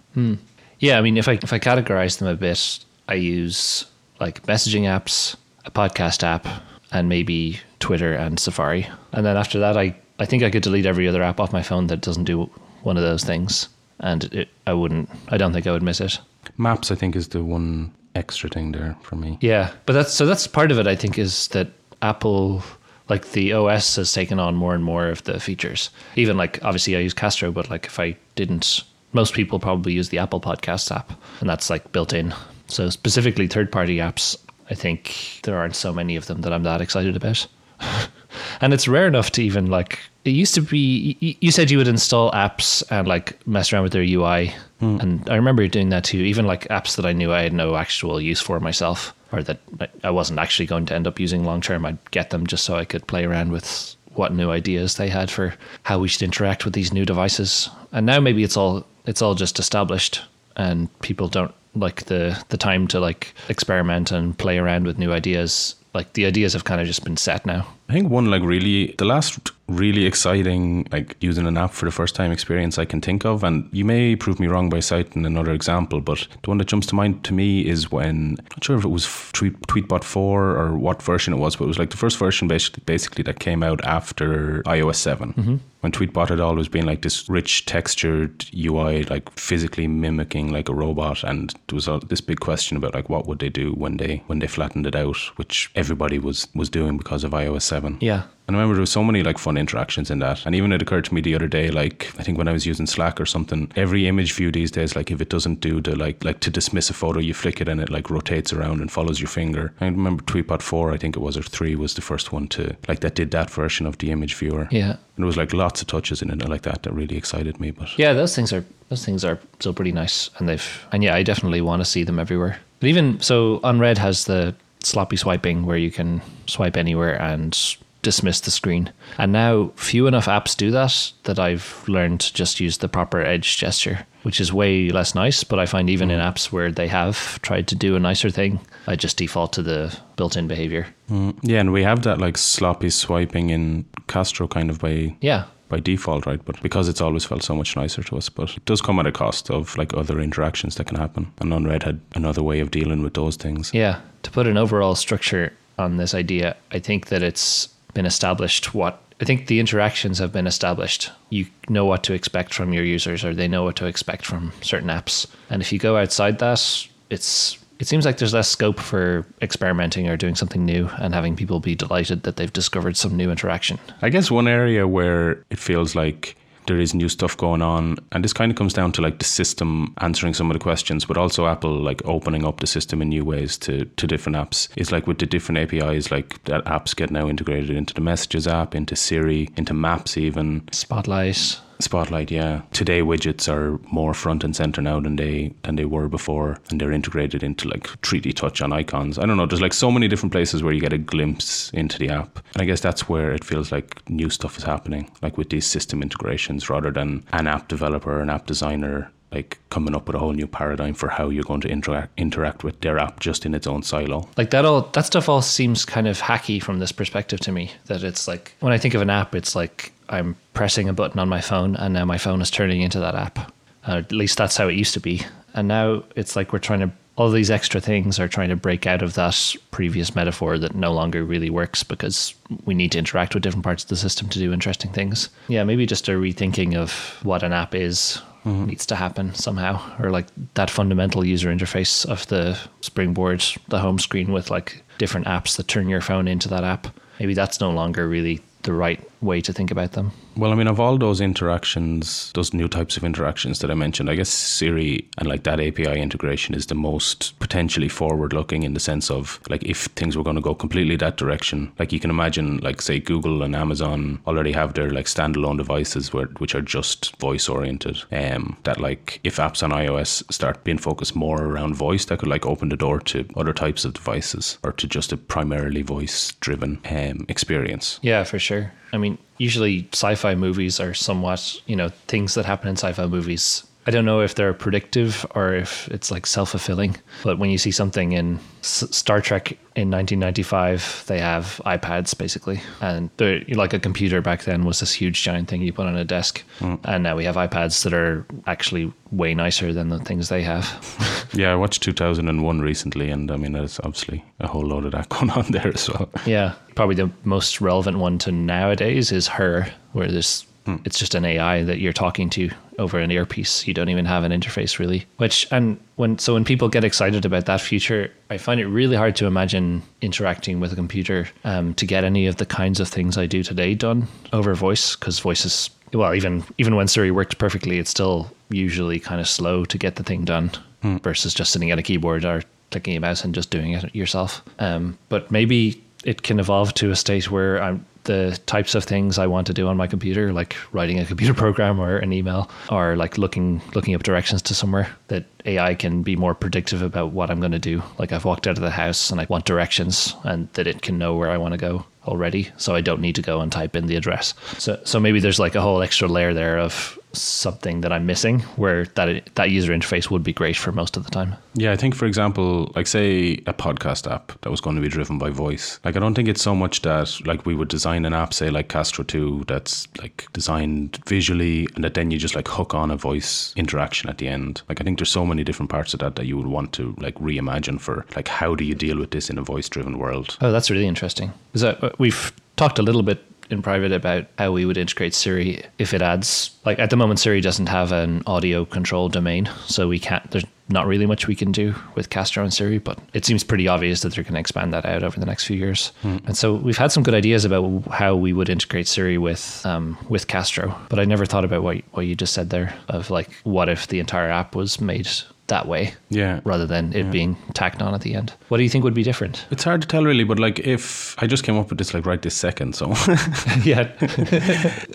Yeah, 0.79 0.99
I 0.99 1.01
mean, 1.01 1.17
if 1.17 1.29
I 1.29 1.39
if 1.43 1.53
I 1.53 1.59
categorize 1.59 2.19
them 2.19 2.29
a 2.29 2.35
bit, 2.35 2.81
I 3.09 3.15
use 3.15 3.87
like 4.23 4.43
messaging 4.45 4.83
apps, 4.83 5.37
a 5.65 5.71
podcast 5.71 6.23
app, 6.23 6.47
and 6.93 7.09
maybe 7.09 7.59
Twitter 7.81 8.15
and 8.15 8.39
Safari. 8.39 8.87
And 9.13 9.27
then 9.27 9.37
after 9.37 9.59
that, 9.59 9.77
I 9.77 9.97
I 10.19 10.25
think 10.27 10.43
I 10.43 10.51
could 10.51 10.63
delete 10.63 10.87
every 10.87 11.09
other 11.09 11.23
app 11.23 11.41
off 11.41 11.53
my 11.53 11.63
phone 11.63 11.89
that 11.89 12.01
doesn't 12.01 12.25
do 12.25 12.49
one 12.83 12.97
of 12.97 13.03
those 13.03 13.25
things, 13.25 13.69
and 13.99 14.25
it, 14.33 14.49
I 14.67 14.73
wouldn't. 14.73 15.11
I 15.29 15.37
don't 15.37 15.53
think 15.53 15.67
I 15.67 15.73
would 15.73 15.83
miss 15.83 16.01
it. 16.01 16.21
Maps, 16.57 16.91
I 16.91 16.95
think, 16.95 17.17
is 17.17 17.29
the 17.29 17.43
one 17.43 17.93
extra 18.15 18.49
thing 18.49 18.73
there 18.73 18.97
for 19.03 19.17
me. 19.17 19.39
Yeah, 19.41 19.73
but 19.87 19.95
that's 19.95 20.15
so 20.15 20.25
that's 20.25 20.47
part 20.47 20.71
of 20.71 20.79
it. 20.79 20.87
I 20.87 20.95
think 20.97 21.19
is 21.19 21.49
that 21.49 21.69
Apple, 22.01 22.63
like 23.09 23.33
the 23.33 23.53
OS, 23.53 23.97
has 23.97 24.13
taken 24.13 24.39
on 24.39 24.55
more 24.55 24.75
and 24.75 24.85
more 24.85 25.09
of 25.09 25.25
the 25.25 25.41
features. 25.41 25.91
Even 26.15 26.37
like 26.37 26.63
obviously 26.63 26.97
I 26.97 27.01
use 27.01 27.15
Castro, 27.15 27.51
but 27.51 27.71
like 27.71 27.87
if 27.87 27.99
I 27.99 28.17
didn't, 28.37 28.85
most 29.13 29.35
people 29.35 29.59
probably 29.59 29.93
use 29.93 30.11
the 30.11 30.19
Apple 30.19 30.41
Podcasts 30.41 30.95
app, 30.95 31.13
and 31.41 31.51
that's 31.51 31.69
like 31.71 31.91
built 31.91 32.13
in. 32.13 32.33
So 32.73 32.91
specifically 32.91 33.47
third 33.47 33.71
party 33.71 33.97
apps, 33.99 34.37
I 34.71 34.75
think 34.75 35.41
there 35.45 35.57
aren't 35.57 35.77
so 35.77 35.93
many 35.93 36.17
of 36.17 36.27
them 36.27 36.43
that 36.43 36.53
I'm 36.53 36.63
that 36.63 36.81
excited 36.81 37.17
about. 37.17 37.47
and 38.61 38.73
it's 38.73 38.89
rare 38.89 39.07
enough 39.07 39.31
to 39.33 39.43
even 39.43 39.67
like 39.67 39.99
it 40.25 40.31
used 40.31 40.55
to 40.55 40.63
be 40.63 41.37
you 41.41 41.51
said 41.51 41.71
you 41.71 41.79
would 41.79 41.89
install 41.89 42.31
apps 42.31 42.83
and 42.91 43.09
like 43.09 43.45
mess 43.47 43.73
around 43.73 43.83
with 43.83 43.93
their 43.93 44.03
ui 44.03 44.55
hmm. 44.79 45.01
and 45.01 45.29
i 45.29 45.35
remember 45.35 45.67
doing 45.67 45.89
that 45.89 46.05
too. 46.05 46.19
Even 46.19 46.47
like 46.47 46.69
apps 46.69 46.95
that 46.95 47.05
i 47.05 47.13
knew 47.13 47.33
i 47.33 47.43
had 47.43 47.53
no 47.53 47.75
actual 47.75 48.21
use 48.21 48.41
for 48.41 48.61
myself 48.61 49.13
or 49.33 49.43
that 49.43 49.59
I- 49.81 49.89
i 50.05 50.11
wasn't 50.11 50.39
actually 50.39 50.67
going 50.67 50.87
to 50.87 50.95
end 50.95 51.09
up 51.09 51.19
using 51.19 51.45
long 51.45 51.61
term 51.61 51.85
i'd 51.85 52.11
get 52.13 52.31
them 52.31 52.47
just 52.47 52.65
so 52.65 52.77
i 52.77 52.85
could 52.85 53.09
play 53.09 53.25
around 53.25 53.51
with 53.51 53.97
what 54.15 54.33
new 54.33 54.51
ideas 54.51 54.97
they 54.97 55.09
had 55.09 55.31
for 55.31 55.55
how 55.85 55.99
we 55.99 56.09
should 56.09 56.23
interact 56.23 56.65
with 56.65 56.75
these 56.75 56.93
new 56.93 57.05
devices. 57.05 57.71
And 57.93 58.07
now 58.07 58.21
maybe 58.21 58.45
it's 58.45 58.57
all 58.57 58.87
it's 59.07 59.23
all 59.23 59.35
just 59.35 59.59
established 59.59 60.23
and 60.57 60.89
people 61.01 61.29
don't 61.29 61.55
like 61.75 62.05
the 62.05 62.43
the 62.49 62.57
time 62.57 62.87
to 62.89 63.01
like 63.01 63.35
experiment 63.49 64.13
and 64.13 64.37
play 64.37 64.59
around 64.59 64.87
with 64.87 64.99
new 64.99 65.13
ideas. 65.13 65.75
Like 65.95 66.15
the 66.15 66.25
ideas 66.25 66.55
have 66.55 66.65
kind 66.65 66.81
of 66.81 66.87
just 66.87 67.05
been 67.05 67.19
set 67.19 67.45
now. 67.45 67.67
I 67.91 67.93
think 67.93 68.11
one 68.11 68.31
like 68.31 68.43
really 68.43 68.95
the 68.97 69.05
last 69.05 69.51
really 69.69 70.07
exciting 70.07 70.89
like 70.91 71.17
using 71.21 71.47
an 71.47 71.59
app 71.59 71.73
for 71.73 71.85
the 71.85 71.91
first 71.91 72.15
time 72.15 72.33
experience 72.33 72.79
I 72.79 72.87
can 72.87 73.03
think 73.03 73.27
of, 73.27 73.45
and 73.45 73.69
you 73.73 73.85
may 73.85 74.17
prove 74.17 74.41
me 74.41 74.47
wrong 74.47 74.71
by 74.71 74.81
citing 74.81 75.27
another 75.27 75.53
example, 75.53 76.01
but 76.01 76.27
the 76.43 76.49
one 76.49 76.57
that 76.59 76.69
jumps 76.69 76.87
to 76.89 76.95
mind 76.95 77.25
to 77.25 77.35
me 77.35 77.67
is 77.67 77.93
when 77.93 78.39
I'm 78.39 78.47
not 78.53 78.65
sure 78.65 78.79
if 78.79 78.85
it 78.85 78.89
was 78.89 79.07
Tweet, 79.33 79.61
Tweetbot 79.67 80.03
four 80.03 80.57
or 80.57 80.77
what 80.77 81.03
version 81.03 81.35
it 81.35 81.39
was, 81.39 81.57
but 81.57 81.65
it 81.65 81.69
was 81.69 81.79
like 81.79 81.91
the 81.91 81.99
first 81.99 82.19
version 82.19 82.49
basically 82.49 82.83
basically 82.87 83.25
that 83.25 83.41
came 83.41 83.63
out 83.63 83.85
after 83.85 84.63
iOS 84.63 84.97
7 84.97 85.35
mm-hmm. 85.35 85.57
When 85.83 85.93
Tweetbot 85.93 86.29
had 86.29 86.41
always 86.41 86.69
been 86.69 86.87
like 86.87 87.03
this 87.03 87.29
rich 87.29 87.67
textured 87.67 88.47
UI, 88.55 89.03
like 89.05 89.29
physically 89.39 89.87
mimicking 89.89 90.53
like 90.53 90.69
a 90.69 90.75
robot, 90.75 91.25
and 91.25 91.51
there 91.69 91.75
was 91.75 91.89
all 91.89 91.99
this 91.99 92.21
big 92.21 92.41
question 92.41 92.77
about 92.77 92.95
like 92.95 93.09
what 93.09 93.27
would 93.27 93.41
they 93.41 93.49
do 93.49 93.73
when 93.73 93.97
they 93.97 94.23
when 94.29 94.39
they 94.39 94.47
flattened 94.47 94.87
it 94.87 94.97
out, 94.97 95.19
which 95.37 95.71
everybody 95.75 96.19
was 96.19 96.49
was 96.55 96.71
doing 96.71 96.97
because 96.97 97.25
of 97.25 97.33
iOS 97.33 97.63
seven. 97.63 97.99
yeah 98.01 98.23
And 98.47 98.57
I 98.57 98.61
remember 98.61 98.75
there 98.75 98.81
was 98.83 98.91
so 98.91 99.05
many 99.05 99.23
like 99.23 99.39
fun 99.39 99.57
interactions 99.57 100.11
in 100.11 100.19
that. 100.21 100.45
And 100.47 100.55
even 100.55 100.73
it 100.73 100.83
occurred 100.83 101.05
to 101.07 101.15
me 101.15 101.21
the 101.21 101.35
other 101.35 101.49
day, 101.49 101.71
like 101.71 102.13
I 102.19 102.23
think 102.23 102.39
when 102.39 102.49
I 102.49 102.53
was 102.53 102.67
using 102.67 102.87
Slack 102.87 103.21
or 103.21 103.27
something, 103.27 103.71
every 103.77 104.07
image 104.07 104.33
view 104.35 104.51
these 104.53 104.71
days, 104.71 104.95
like 104.97 105.11
if 105.11 105.21
it 105.21 105.31
doesn't 105.31 105.61
do 105.61 105.81
the 105.81 105.97
like 105.97 106.25
like 106.25 106.41
to 106.41 106.51
dismiss 106.51 106.91
a 106.91 106.95
photo, 106.95 107.19
you 107.21 107.35
flick 107.35 107.61
it 107.61 107.69
and 107.69 107.81
it 107.81 107.91
like 107.91 108.11
rotates 108.11 108.53
around 108.53 108.81
and 108.81 108.91
follows 108.91 109.21
your 109.21 109.29
finger. 109.29 109.73
I 109.81 109.87
remember 109.87 110.23
Tweetbot 110.25 110.63
four, 110.63 110.93
I 110.93 110.99
think 110.99 111.17
it 111.17 111.21
was 111.21 111.37
or 111.37 111.43
three 111.43 111.75
was 111.77 111.95
the 111.95 112.03
first 112.03 112.33
one 112.33 112.47
to 112.49 112.77
like 112.89 113.01
that 113.01 113.15
did 113.15 113.31
that 113.33 113.51
version 113.51 113.87
of 113.87 113.99
the 113.99 114.11
image 114.11 114.35
viewer. 114.35 114.69
yeah 114.71 114.97
And 115.17 115.25
there 115.25 115.27
was 115.27 115.37
like 115.37 115.53
lots 115.53 115.83
of 115.83 115.89
touches 115.89 116.23
in 116.23 116.31
it 116.31 116.49
like 116.49 116.63
that 116.63 116.85
that 116.85 116.93
really 116.93 117.17
excited 117.17 117.61
me. 117.61 117.71
But 117.71 117.99
yeah 117.99 118.13
those 118.13 118.35
things 118.35 118.53
are 118.53 118.65
those 118.89 119.05
things 119.05 119.25
are 119.25 119.39
still 119.59 119.73
pretty 119.73 119.93
nice 119.93 120.31
and 120.39 120.49
they've 120.49 120.87
and 120.93 121.03
yeah 121.03 121.15
i 121.15 121.23
definitely 121.23 121.61
want 121.61 121.81
to 121.81 121.85
see 121.85 122.05
them 122.05 122.19
everywhere 122.19 122.59
but 122.81 122.89
even 122.89 123.19
so 123.21 123.61
unread 123.65 123.99
has 123.99 124.25
the 124.27 124.55
sloppy 124.81 125.17
swiping 125.17 125.65
where 125.65 125.77
you 125.77 125.91
can 125.91 126.21
swipe 126.47 126.77
anywhere 126.77 127.21
and 127.21 127.77
dismiss 128.03 128.41
the 128.41 128.51
screen 128.51 128.93
and 129.19 129.33
now 129.33 129.71
few 129.77 130.07
enough 130.07 130.27
apps 130.27 130.57
do 130.57 130.71
that 130.71 131.13
that 131.23 131.39
i've 131.39 131.85
learned 131.87 132.21
to 132.21 132.35
just 132.35 132.61
use 132.61 132.79
the 132.79 132.89
proper 132.89 133.23
edge 133.23 133.57
gesture 133.57 134.05
which 134.25 134.41
is 134.41 134.53
way 134.53 134.91
less 134.91 135.15
nice 135.15 135.45
but 135.45 135.59
i 135.59 135.67
find 135.67 135.89
even 135.89 136.11
in 136.11 136.19
mm-hmm. 136.19 136.29
apps 136.29 136.53
where 136.53 136.71
they 136.71 136.89
have 136.89 137.41
tried 137.43 137.67
to 137.69 137.75
do 137.75 137.95
a 137.97 138.01
nicer 138.01 138.29
thing 138.29 138.61
i 138.87 138.97
just 138.97 139.17
default 139.17 139.53
to 139.53 139.63
the 139.63 139.97
built-in 140.17 140.49
behavior 140.49 140.87
mm, 141.11 141.37
yeah, 141.43 141.61
and 141.61 141.73
we 141.73 141.83
have 141.83 142.03
that 142.03 142.19
like 142.19 142.37
sloppy 142.37 142.91
swiping 142.91 143.51
in 143.51 143.85
Castro 144.09 144.49
kind 144.49 144.71
of 144.71 144.79
by 144.79 145.15
yeah 145.21 145.45
by 145.73 145.81
default, 145.81 146.27
right? 146.27 146.45
But 146.45 146.61
because 146.61 146.87
it's 146.87 147.01
always 147.01 147.25
felt 147.25 147.43
so 147.43 147.57
much 147.57 147.77
nicer 147.77 148.03
to 148.03 148.19
us, 148.19 148.29
but 148.29 148.55
it 148.59 148.65
does 148.67 148.83
come 148.83 148.99
at 148.99 149.07
a 149.07 149.11
cost 149.11 149.51
of 149.51 149.75
like 149.79 149.95
other 149.95 150.21
interactions 150.21 150.75
that 150.75 150.87
can 150.87 150.99
happen. 150.99 151.33
And 151.41 151.53
Unread 151.53 151.83
had 151.83 151.99
another 152.15 152.43
way 152.43 152.61
of 152.61 152.71
dealing 152.71 153.03
with 153.03 153.15
those 153.15 153.37
things. 153.37 153.73
Yeah, 153.73 154.01
to 154.23 154.31
put 154.31 154.47
an 154.47 154.59
overall 154.59 154.95
structure 154.95 155.55
on 155.79 155.97
this 155.97 156.13
idea, 156.13 156.57
I 156.73 156.79
think 156.79 157.07
that 157.07 157.23
it's 157.23 157.69
been 157.95 158.05
established 158.05 158.75
what 158.75 159.01
I 159.21 159.25
think 159.25 159.47
the 159.47 159.61
interactions 159.61 160.19
have 160.19 160.33
been 160.33 160.47
established. 160.47 161.11
You 161.31 161.47
know 161.69 161.87
what 161.87 162.03
to 162.05 162.13
expect 162.13 162.53
from 162.53 162.75
your 162.75 162.85
users 162.85 163.25
or 163.25 163.35
they 163.35 163.49
know 163.49 163.65
what 163.65 163.77
to 163.77 163.87
expect 163.87 164.27
from 164.27 164.53
certain 164.61 164.89
apps. 164.89 165.27
And 165.49 165.63
if 165.63 165.73
you 165.73 165.79
go 165.79 165.97
outside 165.97 166.39
that, 166.41 166.87
it's 167.09 167.57
it 167.83 167.89
seems 167.89 168.07
like 168.07 168.19
there's 168.19 168.33
less 168.33 168.49
scope 168.49 168.79
for 168.79 169.27
experimenting 169.43 170.09
or 170.09 170.17
doing 170.17 170.37
something 170.37 170.65
new 170.65 170.89
and 170.99 171.13
having 171.13 171.35
people 171.35 171.59
be 171.59 171.75
delighted 171.75 172.23
that 172.23 172.37
they've 172.37 172.53
discovered 172.53 172.97
some 172.97 173.17
new 173.17 173.29
interaction. 173.29 173.77
I 174.03 174.09
guess 174.09 174.31
one 174.31 174.47
area 174.47 174.87
where 174.87 175.45
it 175.51 175.59
feels 175.59 175.97
like 175.97 176.37
there 176.69 176.79
is 176.79 176.95
new 176.95 177.09
stuff 177.09 177.37
going 177.37 177.61
on 177.61 177.99
and 178.13 178.23
this 178.23 178.33
kind 178.33 178.53
of 178.53 178.57
comes 178.57 178.73
down 178.73 178.93
to 178.93 179.03
like 179.03 179.19
the 179.19 179.25
system 179.25 179.93
answering 179.99 180.33
some 180.33 180.49
of 180.49 180.55
the 180.55 180.61
questions 180.61 181.05
but 181.05 181.17
also 181.17 181.49
apple 181.49 181.77
like 181.77 182.01
opening 182.05 182.45
up 182.45 182.61
the 182.61 182.69
system 182.69 183.03
in 183.03 183.09
new 183.09 183.25
ways 183.25 183.59
to 183.59 183.85
to 183.97 184.07
different 184.07 184.37
apps 184.37 184.69
is 184.77 184.93
like 184.93 185.09
with 185.09 185.19
the 185.19 185.27
different 185.27 185.59
apis 185.59 186.13
like 186.13 186.41
that 186.45 186.65
apps 186.67 186.95
get 186.95 187.11
now 187.11 187.29
integrated 187.29 187.71
into 187.71 187.93
the 187.95 188.01
messages 188.01 188.47
app 188.47 188.77
into 188.77 188.95
siri 188.95 189.49
into 189.57 189.75
maps 189.75 190.17
even 190.17 190.63
Spotlight. 190.71 191.59
Spotlight, 191.83 192.31
yeah. 192.31 192.63
Today 192.73 193.01
widgets 193.03 193.53
are 193.53 193.79
more 193.93 194.15
front 194.15 194.45
and 194.45 194.55
center 194.55 194.81
now 194.83 195.01
than 195.01 195.17
they 195.17 195.53
than 195.63 195.77
they 195.77 195.85
were 195.85 196.09
before, 196.09 196.59
and 196.71 196.81
they're 196.81 196.93
integrated 196.93 197.43
into 197.43 197.69
like 197.69 197.85
3D 198.03 198.35
touch 198.35 198.63
on 198.63 198.73
icons. 198.73 199.19
I 199.19 199.27
don't 199.27 199.37
know. 199.37 199.47
There's 199.47 199.61
like 199.63 199.73
so 199.73 199.91
many 199.91 200.09
different 200.09 200.33
places 200.33 200.63
where 200.63 200.73
you 200.73 200.81
get 200.81 200.93
a 200.93 200.99
glimpse 200.99 201.71
into 201.73 201.99
the 201.99 202.09
app, 202.09 202.39
and 202.55 202.63
I 202.63 202.65
guess 202.65 202.81
that's 202.81 203.09
where 203.09 203.33
it 203.33 203.45
feels 203.45 203.73
like 203.73 204.09
new 204.09 204.31
stuff 204.31 204.57
is 204.57 204.65
happening, 204.65 205.11
like 205.23 205.37
with 205.37 205.51
these 205.51 205.67
system 205.67 206.03
integrations, 206.03 206.71
rather 206.71 206.91
than 206.91 207.25
an 207.33 207.47
app 207.47 207.69
developer, 207.69 208.21
an 208.21 208.31
app 208.31 208.47
designer. 208.47 209.11
Like 209.33 209.59
coming 209.71 209.97
up 209.97 210.07
with 210.09 210.15
a 210.15 210.19
whole 210.19 210.35
new 210.35 210.47
paradigm 210.47 210.93
for 210.93 211.09
how 211.09 211.31
you're 211.31 211.43
going 211.43 211.63
to 211.63 211.69
interact 211.69 212.11
interact 212.19 212.65
with 212.65 212.79
their 212.83 212.99
app 212.99 213.19
just 213.19 213.47
in 213.47 213.55
its 213.55 213.67
own 213.67 213.83
silo. 213.83 214.29
like 214.37 214.51
that 214.51 214.67
all 214.67 214.83
that 214.93 215.07
stuff 215.07 215.27
all 215.27 215.41
seems 215.41 215.87
kind 215.87 216.07
of 216.07 216.21
hacky 216.21 216.63
from 216.63 216.81
this 216.81 216.93
perspective 216.93 217.41
to 217.41 217.51
me 217.51 217.71
that 217.87 218.05
it's 218.05 218.29
like 218.29 218.53
when 218.61 218.75
i 218.75 218.77
think 218.77 218.93
of 218.93 219.01
an 219.01 219.09
app 219.09 219.35
it's 219.35 219.57
like 219.57 219.91
i'm 220.13 220.37
pressing 220.55 220.89
a 220.89 220.93
button 220.93 221.19
on 221.19 221.29
my 221.29 221.41
phone 221.41 221.77
and 221.77 221.95
now 221.95 222.05
my 222.05 222.19
phone 222.19 222.41
is 222.41 222.51
turning 222.51 222.83
into 222.83 223.01
that 223.01 223.15
app. 223.15 223.53
Uh, 223.87 223.97
at 223.97 224.13
least 224.13 224.39
that's 224.39 224.57
how 224.57 224.69
it 224.69 224.75
used 224.75 224.95
to 224.95 225.01
be. 225.01 225.23
And 225.55 225.67
now 225.67 226.05
it's 226.15 226.37
like 226.37 226.53
we're 226.53 226.61
trying 226.61 226.81
to 226.81 226.93
all 227.17 227.31
these 227.31 227.51
extra 227.51 227.79
things 227.79 228.19
are 228.19 228.29
trying 228.29 228.49
to 228.49 228.57
break 228.57 228.87
out 228.87 229.03
of 229.03 229.15
that 229.15 229.55
previous 229.71 230.15
metaphor 230.15 230.57
that 230.57 230.75
no 230.75 230.93
longer 230.93 231.23
really 231.25 231.51
works 231.51 231.83
because 231.83 232.35
we 232.65 232.73
need 232.73 232.91
to 232.93 232.99
interact 232.99 233.35
with 233.35 233.43
different 233.43 233.65
parts 233.65 233.83
of 233.83 233.91
the 233.91 233.97
system 233.97 234.31
to 234.31 234.39
do 234.39 234.53
interesting 234.53 234.93
things. 234.93 235.29
Yeah 235.49 235.65
maybe 235.65 235.85
just 235.85 236.09
a 236.09 236.13
rethinking 236.13 236.77
of 236.77 237.19
what 237.23 237.43
an 237.43 237.53
app 237.53 237.75
is 237.75 238.21
needs 238.45 238.87
to 238.87 238.97
happen 238.97 239.33
somehow 239.35 239.81
or 240.03 240.11
like 240.11 240.27
that 240.55 240.69
fundamental 240.71 241.25
user 241.25 241.49
interface 241.49 242.05
of 242.07 242.27
the 242.27 242.59
springboard 242.81 243.45
the 243.69 243.79
home 243.79 244.01
screen 244.01 244.33
with 244.33 244.51
like 244.51 244.83
different 244.99 245.27
apps 245.27 245.57
that 245.57 245.69
turn 245.69 245.89
your 245.89 246.01
phone 246.01 246.27
into 246.27 246.49
that 246.49 246.65
app. 246.65 246.89
Maybe 247.21 247.35
that's 247.35 247.61
no 247.61 247.71
longer 247.71 248.09
really 248.09 248.41
the 248.63 248.73
right 248.73 249.01
way 249.23 249.41
to 249.41 249.53
think 249.53 249.71
about 249.71 249.93
them 249.93 250.13
Well, 250.37 250.53
I 250.53 250.55
mean, 250.55 250.67
of 250.67 250.81
all 250.81 250.97
those 250.97 251.21
interactions, 251.21 252.33
those 252.33 252.55
new 252.55 252.67
types 252.67 252.97
of 252.97 253.05
interactions 253.05 253.59
that 253.59 253.71
I 253.71 253.75
mentioned, 253.75 254.09
I 254.09 254.15
guess 254.15 254.31
Siri 254.31 255.07
and 255.19 255.29
like 255.29 255.43
that 255.43 255.61
API 255.61 256.01
integration 256.01 256.55
is 256.55 256.67
the 256.67 256.75
most 256.75 257.39
potentially 257.39 257.89
forward 257.89 258.33
looking 258.33 258.63
in 258.63 258.73
the 258.73 258.81
sense 258.81 259.11
of 259.11 259.41
like 259.51 259.63
if 259.65 259.85
things 259.97 260.17
were 260.17 260.23
going 260.23 260.37
to 260.37 260.43
go 260.43 260.55
completely 260.55 260.97
that 260.97 261.19
direction, 261.19 261.71
like 261.79 261.93
you 261.93 262.01
can 262.01 262.11
imagine, 262.11 262.59
like 262.59 262.81
say 262.81 262.99
Google 262.99 263.43
and 263.43 263.55
Amazon 263.55 264.21
already 264.27 264.53
have 264.53 264.73
their 264.73 264.91
like 264.91 265.07
standalone 265.07 265.59
devices 265.59 266.13
where 266.13 266.27
which 266.39 266.55
are 266.55 266.63
just 266.63 267.15
voice 267.17 267.49
oriented. 267.49 268.03
Um, 268.11 268.57
that 268.65 268.81
like 268.81 269.21
if 269.23 269.37
apps 269.37 269.63
on 269.63 269.71
iOS 269.71 270.33
start 270.33 270.65
being 270.65 270.79
focused 270.79 271.15
more 271.15 271.43
around 271.43 271.75
voice, 271.75 272.07
that 272.07 272.21
could 272.21 272.29
like 272.29 272.47
open 272.47 272.71
the 272.71 272.77
door 272.77 273.01
to 273.01 273.29
other 273.37 273.53
types 273.53 273.85
of 273.85 273.93
devices 273.93 274.59
or 274.65 274.73
to 274.73 274.87
just 274.87 275.13
a 275.13 275.17
primarily 275.19 275.83
voice 275.83 276.33
driven 276.41 276.81
um, 276.91 277.27
experience. 277.29 278.01
Yeah, 278.03 278.25
for 278.25 278.39
sure. 278.39 278.73
I 278.93 278.99
mean, 278.99 279.12
usually 279.39 279.89
sci-fi 279.93 280.35
movies 280.35 280.81
are 280.81 280.95
somewhat, 280.95 281.61
you 281.67 281.77
know, 281.77 281.89
things 282.09 282.35
that 282.35 282.45
happen 282.45 282.69
in 282.69 282.77
sci-fi 282.77 283.07
movies. 283.07 283.65
I 283.87 283.91
don't 283.91 284.05
know 284.05 284.21
if 284.21 284.35
they're 284.37 284.55
predictive 284.55 285.27
or 285.35 285.55
if 285.55 285.89
it's 285.89 286.11
like 286.11 286.27
self-fulfilling, 286.27 286.97
but 287.25 287.39
when 287.39 287.51
you 287.51 287.59
see 287.59 287.73
something 287.73 288.13
in 288.13 288.39
S- 288.61 288.85
Star 288.91 289.21
Trek 289.21 289.53
in 289.75 289.91
1995, 289.91 291.05
they 291.09 291.19
have 291.19 291.61
iPads 291.67 292.17
basically, 292.17 292.61
and 292.81 293.11
they're 293.17 293.43
like 293.49 293.73
a 293.73 293.81
computer 293.81 294.21
back 294.21 294.45
then 294.45 294.65
was 294.65 294.81
this 294.81 294.93
huge 294.93 295.23
giant 295.23 295.49
thing 295.49 295.63
you 295.63 295.73
put 295.73 295.87
on 295.87 295.97
a 295.97 296.05
desk, 296.05 296.45
hmm. 296.61 296.77
and 296.85 297.03
now 297.03 297.17
we 297.17 297.25
have 297.25 297.35
iPads 297.35 297.83
that 297.83 297.93
are 297.93 298.25
actually 298.47 298.93
way 299.11 299.35
nicer 299.35 299.73
than 299.73 299.89
the 299.89 299.99
things 299.99 300.29
they 300.29 300.43
have. 300.43 301.19
Yeah, 301.35 301.53
I 301.53 301.55
watched 301.55 301.83
2001 301.83 302.61
recently, 302.61 303.09
and 303.09 303.31
I 303.31 303.37
mean, 303.39 303.53
there's 303.53 303.81
obviously 303.81 304.23
a 304.41 304.47
whole 304.47 304.67
load 304.67 304.85
of 304.85 304.93
that 304.93 305.09
going 305.09 305.31
on 305.31 305.47
there 305.51 305.69
as 305.69 305.89
well. 305.89 306.11
Yeah, 306.27 306.53
probably 306.75 306.95
the 306.95 307.11
most 307.25 307.63
relevant 307.63 307.99
one 307.99 308.19
to 308.19 308.33
nowadays 308.33 309.11
is 309.13 309.29
her, 309.29 309.73
where 309.93 310.13
there's 310.13 310.45
it's 310.67 310.99
just 310.99 311.15
an 311.15 311.25
AI 311.25 311.63
that 311.65 311.79
you're 311.79 311.93
talking 311.93 312.31
to 312.31 312.51
over 312.79 312.99
an 312.99 313.11
earpiece. 313.11 313.67
You 313.67 313.75
don't 313.75 313.89
even 313.89 314.05
have 314.05 314.25
an 314.25 314.33
interface 314.33 314.79
really. 314.79 315.07
Which 315.17 315.47
and 315.51 315.79
when 315.97 316.19
so 316.19 316.35
when 316.35 316.45
people 316.45 316.69
get 316.69 316.85
excited 316.85 317.25
about 317.25 317.47
that 317.47 317.61
future, 317.61 318.11
I 318.31 318.39
find 318.39 318.61
it 318.61 318.67
really 318.67 318.97
hard 318.97 319.17
to 319.17 319.27
imagine 319.27 319.83
interacting 320.01 320.61
with 320.61 320.73
a 320.73 320.77
computer 320.77 321.29
um, 321.45 321.75
to 321.75 321.87
get 321.87 322.05
any 322.05 322.27
of 322.27 322.37
the 322.37 322.47
kinds 322.47 322.81
of 322.81 322.89
things 322.89 323.19
I 323.19 323.27
do 323.27 323.43
today 323.43 323.75
done 323.75 324.07
over 324.33 324.55
voice 324.55 324.97
because 324.97 325.19
voice 325.19 325.45
is 325.45 325.71
well 325.93 326.15
even 326.15 326.45
even 326.59 326.77
when 326.77 326.89
Siri 326.89 327.11
worked 327.11 327.39
perfectly, 327.39 327.79
it's 327.79 327.91
still 327.91 328.31
usually 328.51 329.01
kind 329.01 329.21
of 329.21 329.29
slow 329.29 329.65
to 329.65 329.79
get 329.79 329.97
the 329.97 330.03
thing 330.03 330.25
done 330.25 330.51
versus 330.83 331.33
just 331.33 331.53
sitting 331.53 331.71
at 331.71 331.79
a 331.79 331.83
keyboard 331.83 332.25
or 332.25 332.43
clicking 332.71 332.97
a 332.97 333.01
mouse 333.01 333.25
and 333.25 333.35
just 333.35 333.51
doing 333.51 333.73
it 333.73 333.95
yourself. 333.95 334.43
Um, 334.59 334.99
but 335.09 335.31
maybe 335.31 335.83
it 336.05 336.23
can 336.23 336.41
evolve 336.41 336.75
to 336.75 336.91
a 336.91 336.97
state 336.97 337.31
where 337.31 337.63
I'm 337.63 337.85
the 338.05 338.39
types 338.47 338.75
of 338.75 338.85
things 338.85 339.19
I 339.19 339.27
want 339.27 339.47
to 339.47 339.55
do 339.55 339.69
on 339.69 339.77
my 339.77 339.87
computer, 339.87 340.33
like 340.33 340.57
writing 340.73 340.99
a 340.99 341.05
computer 341.05 341.35
program 341.45 341.81
or 341.81 341.99
an 341.99 342.13
email, 342.13 342.51
or 342.71 342.97
like 342.97 343.19
looking 343.19 343.61
looking 343.75 343.95
up 343.95 344.03
directions 344.03 344.43
to 344.43 344.55
somewhere, 344.55 344.89
that 345.09 345.25
AI 345.45 345.75
can 345.75 346.03
be 346.03 346.17
more 346.17 346.35
predictive 346.35 346.83
about 346.83 347.13
what 347.13 347.31
I'm 347.31 347.41
going 347.41 347.53
to 347.53 347.59
do. 347.59 347.83
Like 347.99 348.13
I've 348.13 348.25
walked 348.25 348.47
out 348.47 348.57
of 348.57 348.63
the 348.63 348.71
house 348.71 349.11
and 349.11 349.21
I 349.21 349.27
want 349.29 349.45
directions, 349.45 350.15
and 350.25 350.49
that 350.55 350.67
it 350.67 350.83
can 350.83 350.99
know 350.99 351.15
where 351.15 351.31
I 351.31 351.37
want 351.37 351.53
to 351.53 351.59
go 351.59 351.85
already, 352.07 352.51
so 352.57 352.75
I 352.75 352.81
don't 352.81 353.01
need 353.01 353.15
to 353.15 353.23
go 353.23 353.41
and 353.41 353.53
type 353.53 353.77
in 353.77 353.87
the 353.87 353.97
address. 353.97 354.35
So 354.59 354.81
so 354.85 355.01
maybe 355.01 355.21
there's 355.21 355.39
like 355.39 355.55
a 355.55 355.61
whole 355.61 355.83
extra 355.83 356.09
layer 356.09 356.35
there 356.35 356.59
of 356.59 356.99
something 357.13 357.81
that 357.83 357.93
I'm 357.93 358.07
missing, 358.07 358.41
where 358.57 358.87
that 358.95 359.35
that 359.35 359.51
user 359.51 359.73
interface 359.73 360.11
would 360.11 360.23
be 360.23 360.33
great 360.33 360.57
for 360.57 360.73
most 360.73 360.97
of 360.97 361.05
the 361.05 361.11
time. 361.11 361.37
Yeah, 361.55 361.73
I 361.73 361.77
think 361.77 361.95
for 361.95 362.07
example, 362.07 362.73
like 362.75 362.87
say 362.87 363.35
a 363.47 363.53
podcast 363.53 364.11
app 364.11 364.33
that 364.43 364.51
was 364.51 364.61
going 364.61 364.77
to 364.77 364.83
be 364.83 364.89
driven 364.89 365.19
by 365.19 365.31
voice. 365.31 365.79
Like 365.85 365.97
I 365.97 366.01
don't 366.01 366.15
think 366.15 366.29
it's 366.29 366.43
so 366.43 366.55
much 366.55 366.83
that 366.83 367.21
like 367.27 367.47
we 367.47 367.55
would 367.55 367.69
design 367.69 368.05
an 368.05 368.15
app, 368.15 368.33
say 368.35 368.51
like 368.51 368.69
Castro 368.69 369.05
2, 369.05 369.45
that's 369.47 369.89
like 369.99 370.27
designed 370.33 370.99
visually 371.07 371.69
and 371.75 371.85
that 371.85 371.95
then 371.95 372.11
you 372.11 372.19
just 372.19 372.35
like 372.35 372.49
hook 372.49 372.75
on 372.75 372.91
a 372.91 372.97
voice 372.97 373.53
interaction 373.57 374.09
at 374.09 374.19
the 374.19 374.29
end. 374.29 374.63
Like 374.69 374.81
I 374.81 374.85
think 374.85 374.99
there's 374.99 375.11
so 375.11 375.27
many 375.27 375.45
different 375.45 375.71
parts 375.71 375.95
of 375.95 376.01
that 376.01 376.17
that 376.17 376.27
you 376.27 376.37
would 376.37 376.47
want 376.47 376.73
to 376.75 376.95
like 376.99 377.15
reimagine 377.17 377.81
for 377.81 378.07
like 378.17 378.29
how 378.29 378.55
do 378.55 378.65
you 378.65 378.75
deal 378.75 378.99
with 378.99 379.11
this 379.11 379.31
in 379.31 379.39
a 379.39 379.43
voice 379.43 379.69
driven 379.69 379.99
world? 379.99 380.37
Oh, 380.41 380.53
that's 380.53 380.71
really 380.71 380.87
interesting. 380.87 381.33
Is 381.55 381.61
that 381.61 381.83
uh, 381.83 381.91
we've 381.99 382.33
talked 382.57 382.79
a 382.79 382.83
little 382.83 383.03
bit 383.03 383.25
in 383.53 383.63
private 383.63 383.93
about 383.93 384.27
how 384.39 384.53
we 384.53 384.65
would 384.65 384.77
integrate 384.77 385.15
Siri 385.15 385.63
if 385.79 385.95
it 385.95 386.03
adds 386.03 386.51
like 386.65 386.79
at 386.79 386.91
the 386.91 386.97
moment 386.97 387.21
Siri 387.21 387.41
doesn't 387.41 387.69
have 387.69 387.93
an 387.93 388.23
audio 388.27 388.65
control 388.65 389.09
domain, 389.09 389.49
so 389.67 389.89
we 389.89 389.99
can't 389.99 390.29
there's 390.31 390.45
not 390.69 390.87
really 390.87 391.07
much 391.07 391.27
we 391.27 391.35
can 391.35 391.53
do 391.53 391.75
with 391.95 392.09
Castro 392.09 392.43
and 392.43 392.55
Siri, 392.55 392.79
but 392.79 392.99
it 393.13 393.25
seems 393.25 393.45
pretty 393.45 393.69
obvious 393.69 394.01
that 394.01 394.15
they're 394.15 394.25
going 394.25 394.35
to 394.35 394.41
expand 394.41 394.73
that 394.73 394.87
out 394.87 395.03
over 395.03 395.21
the 395.21 395.27
next 395.27 395.45
few 395.45 395.57
years. 395.57 395.93
Mm. 396.03 396.27
And 396.27 396.37
so 396.37 396.55
we've 396.55 396.79
had 396.79 396.93
some 396.93 397.03
good 397.03 397.15
ideas 397.15 397.45
about 397.45 397.83
how 397.91 398.15
we 398.15 398.33
would 398.33 398.49
integrate 398.49 398.89
Siri 398.89 399.19
with 399.19 399.65
um, 399.67 399.99
with 400.09 400.29
Castro, 400.29 400.75
but 400.89 400.99
I 400.99 401.05
never 401.05 401.27
thought 401.27 401.45
about 401.45 401.63
what 401.63 401.79
what 401.93 402.07
you 402.07 402.15
just 402.15 402.33
said 402.33 402.51
there 402.51 402.75
of 402.89 403.11
like 403.11 403.31
what 403.45 403.69
if 403.69 403.89
the 403.89 404.01
entire 404.01 404.31
app 404.31 404.55
was 404.55 404.81
made 404.81 405.09
that 405.49 405.67
way. 405.67 405.95
Yeah. 406.09 406.41
Rather 406.45 406.67
than 406.67 406.93
it 406.93 407.05
yeah. 407.05 407.11
being 407.11 407.37
tacked 407.55 407.83
on 407.83 407.95
at 407.95 408.03
the 408.03 408.15
end. 408.15 408.33
What 408.49 408.59
do 408.59 408.63
you 408.63 408.69
think 408.69 408.85
would 408.85 408.95
be 408.95 409.03
different? 409.03 409.47
It's 409.51 409.65
hard 409.65 409.83
to 409.83 409.89
tell 409.89 410.05
really, 410.05 410.25
but 410.25 410.39
like 410.39 410.61
if 410.61 411.15
I 411.23 411.27
just 411.27 411.45
came 411.45 411.57
up 411.59 411.69
with 411.69 411.79
this 411.79 411.95
like 411.95 412.07
right 412.07 412.21
this 412.21 412.35
second, 412.35 412.75
so 412.75 412.87
yeah. 413.65 413.91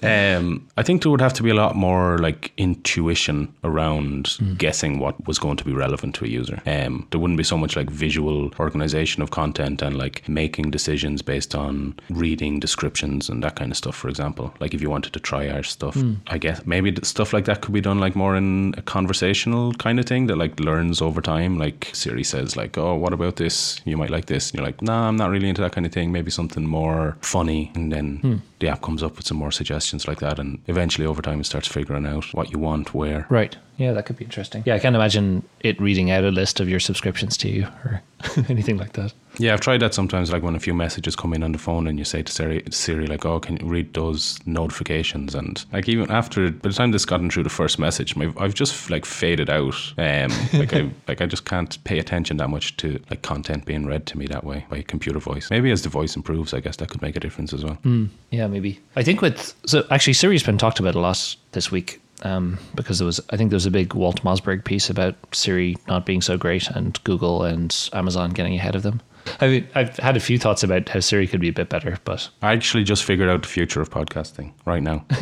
um, 0.04 0.68
I 0.78 0.84
think 0.84 1.02
there 1.02 1.12
would 1.12 1.22
have 1.22 1.34
to 1.34 1.44
be 1.44 1.50
a 1.50 1.56
lot 1.56 1.76
more 1.76 2.18
like 2.20 2.54
intuition 2.58 3.54
around 3.64 4.26
mm. 4.26 4.58
guessing 4.58 5.00
what 5.00 5.28
was 5.28 5.38
going 5.38 5.58
to 5.58 5.64
be 5.64 5.74
relevant 5.74 6.16
to 6.16 6.26
a 6.26 6.28
user. 6.28 6.62
Um, 6.66 7.08
there 7.12 7.20
wouldn't 7.20 7.38
be 7.38 7.44
so 7.44 7.58
much 7.58 7.76
like 7.76 7.90
visual 7.90 8.52
organization 8.60 9.22
of 9.22 9.32
content 9.32 9.82
and 9.82 9.98
like 9.98 10.28
making 10.28 10.72
decisions 10.72 11.22
based 11.22 11.56
on 11.56 11.96
reading 12.10 12.60
descriptions 12.60 13.30
and 13.30 13.44
that 13.44 13.56
kind 13.56 13.72
of 13.72 13.78
stuff. 13.78 13.96
For 13.96 14.10
example, 14.10 14.54
like 14.60 14.74
if 14.74 14.82
you 14.82 14.90
wanted 14.90 15.14
to 15.14 15.20
try 15.20 15.50
our 15.50 15.64
stuff, 15.64 15.96
mm. 15.96 16.18
I 16.28 16.38
guess 16.38 16.66
maybe 16.66 16.96
stuff 17.04 17.34
like 17.34 17.46
that 17.46 17.62
could 17.62 17.74
be 17.74 17.82
done 17.82 18.00
like 18.00 18.16
more 18.16 18.36
in 18.36 18.74
a 18.78 18.82
conversational 18.82 19.74
kind 19.74 20.00
of 20.00 20.06
thing 20.06 20.28
that 20.28 20.37
like 20.38 20.60
learns 20.60 21.02
over 21.02 21.22
time. 21.22 21.58
Like 21.58 21.90
Siri 21.94 22.24
says, 22.24 22.56
like, 22.56 22.78
"Oh, 22.78 22.96
what 22.96 23.14
about 23.14 23.36
this? 23.38 23.82
You 23.86 23.98
might 23.98 24.10
like 24.10 24.26
this." 24.26 24.50
And 24.50 24.60
you're 24.60 24.66
like, 24.66 24.82
"Nah, 24.82 25.08
I'm 25.08 25.18
not 25.18 25.30
really 25.30 25.50
into 25.50 25.62
that 25.62 25.74
kind 25.74 25.86
of 25.86 25.92
thing. 25.92 26.12
Maybe 26.12 26.32
something 26.32 26.66
more 26.66 27.18
funny." 27.22 27.72
And 27.76 27.92
then 27.92 28.18
hmm. 28.18 28.36
The 28.60 28.68
app 28.68 28.82
comes 28.82 29.04
up 29.04 29.18
with 29.18 29.28
some 29.28 29.38
more 29.38 29.52
suggestions 29.52 30.08
like 30.08 30.20
that, 30.20 30.40
and 30.40 30.62
eventually 30.68 31.06
over 31.06 31.22
time 31.22 31.40
it 31.40 31.46
starts 31.46 31.68
figuring 31.68 32.06
out 32.06 32.26
what 32.34 32.52
you 32.52 32.60
want 32.60 32.94
where. 32.94 33.26
Right. 33.30 33.56
Yeah, 33.78 33.94
that 33.94 34.08
could 34.08 34.18
be 34.18 34.26
interesting. 34.26 34.64
Yeah, 34.66 34.74
I 34.74 34.80
can't 34.80 34.96
imagine 34.96 35.48
it 35.60 35.80
reading 35.80 36.10
out 36.10 36.24
a 36.24 36.30
list 36.32 36.60
of 36.60 36.68
your 36.68 36.80
subscriptions 36.80 37.38
to 37.38 37.50
you 37.50 37.68
or 37.86 38.02
anything 38.50 38.78
like 38.78 38.94
that. 38.94 39.14
Yeah, 39.40 39.54
I've 39.54 39.62
tried 39.62 39.82
that 39.82 39.94
sometimes, 39.94 40.32
like 40.32 40.42
when 40.42 40.56
a 40.56 40.60
few 40.60 40.74
messages 40.74 41.16
come 41.16 41.32
in 41.34 41.44
on 41.44 41.52
the 41.52 41.60
phone 41.60 41.86
and 41.86 42.00
you 42.00 42.06
say 42.06 42.24
to 42.24 42.32
Siri, 42.32 42.64
Siri 42.72 43.06
like, 43.06 43.24
oh, 43.24 43.40
can 43.40 43.58
you 43.58 43.68
read 43.68 43.94
those 43.94 44.40
notifications? 44.48 45.36
And 45.36 45.64
like 45.72 45.88
even 45.88 46.10
after, 46.10 46.50
by 46.50 46.70
the 46.70 46.74
time 46.74 46.92
this 46.92 47.06
gotten 47.06 47.30
through 47.30 47.44
the 47.44 47.50
first 47.50 47.78
message, 47.78 48.18
I've 48.18 48.56
just 48.56 48.90
like 48.90 49.06
faded 49.06 49.52
out. 49.52 49.76
Um, 50.00 50.32
like 50.54 50.74
I 50.74 50.90
like 51.08 51.22
I 51.22 51.28
just 51.28 51.46
can't 51.46 51.82
pay 51.84 52.00
attention 52.00 52.38
that 52.38 52.50
much 52.50 52.78
to 52.78 53.00
like 53.12 53.22
content 53.22 53.66
being 53.66 53.86
read 53.86 54.08
to 54.08 54.18
me 54.18 54.26
that 54.28 54.44
way 54.44 54.66
by 54.70 54.82
computer 54.82 55.20
voice. 55.20 55.52
Maybe 55.52 55.70
as 55.70 55.84
the 55.84 55.90
voice 55.90 56.16
improves, 56.16 56.54
I 56.54 56.60
guess 56.60 56.78
that 56.78 56.90
could 56.90 57.04
make 57.04 57.16
a 57.16 57.20
difference 57.20 57.54
as 57.54 57.64
well. 57.64 57.78
Mm, 57.84 58.10
yeah, 58.32 58.47
maybe. 58.48 58.80
I 58.96 59.04
think 59.04 59.22
with 59.22 59.54
so 59.66 59.86
actually 59.92 60.14
Siri's 60.14 60.44
been 60.44 60.58
talked 60.58 60.80
about 60.80 60.96
a 60.96 61.00
lot 61.00 61.36
this 61.52 61.72
week 61.72 62.02
um, 62.24 62.58
because 62.76 63.00
there 63.00 63.06
was 63.06 63.20
I 63.30 63.38
think 63.38 63.50
there 63.50 63.58
was 63.58 63.66
a 63.66 63.72
big 63.72 63.94
Walt 63.94 64.24
Mossberg 64.24 64.64
piece 64.64 64.90
about 64.90 65.16
Siri 65.32 65.78
not 65.88 66.06
being 66.06 66.22
so 66.22 66.38
great 66.38 66.70
and 66.70 67.02
Google 67.04 67.44
and 67.44 67.90
Amazon 67.94 68.32
getting 68.32 68.56
ahead 68.56 68.76
of 68.76 68.84
them. 68.84 69.02
I 69.42 69.48
mean, 69.48 69.68
I've 69.76 69.98
had 69.98 70.16
a 70.16 70.22
few 70.22 70.38
thoughts 70.38 70.64
about 70.64 70.88
how 70.88 71.02
Siri 71.02 71.28
could 71.28 71.42
be 71.42 71.50
a 71.50 71.54
bit 71.54 71.68
better, 71.70 71.98
but 72.06 72.30
I 72.42 72.54
actually 72.54 72.86
just 72.86 73.04
figured 73.04 73.30
out 73.30 73.42
the 73.42 73.48
future 73.48 73.82
of 73.82 73.90
podcasting 73.90 74.54
right 74.66 74.82
now. 74.82 75.06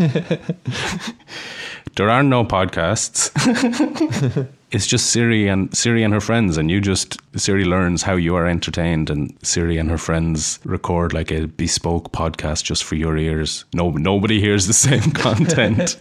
there 1.96 2.10
are 2.10 2.22
no 2.22 2.46
podcasts. 2.46 3.32
it's 4.72 4.88
just 4.88 5.12
Siri 5.12 5.48
and 5.48 5.76
Siri 5.76 6.04
and 6.04 6.14
her 6.14 6.22
friends, 6.22 6.58
and 6.58 6.70
you 6.70 6.82
just 6.82 7.18
Siri 7.36 7.66
learns 7.66 8.02
how 8.04 8.16
you 8.16 8.36
are 8.36 8.48
entertained, 8.48 9.10
and 9.10 9.36
Siri 9.44 9.78
and 9.78 9.90
her 9.90 9.98
friends 9.98 10.60
record 10.64 11.14
like 11.14 11.32
a 11.32 11.48
bespoke 11.48 12.12
podcast 12.12 12.64
just 12.64 12.84
for 12.84 12.96
your 12.96 13.18
ears. 13.18 13.66
No, 13.74 13.92
nobody 13.92 14.40
hears 14.40 14.68
the 14.68 14.74
same 14.88 15.12
content. 15.12 15.98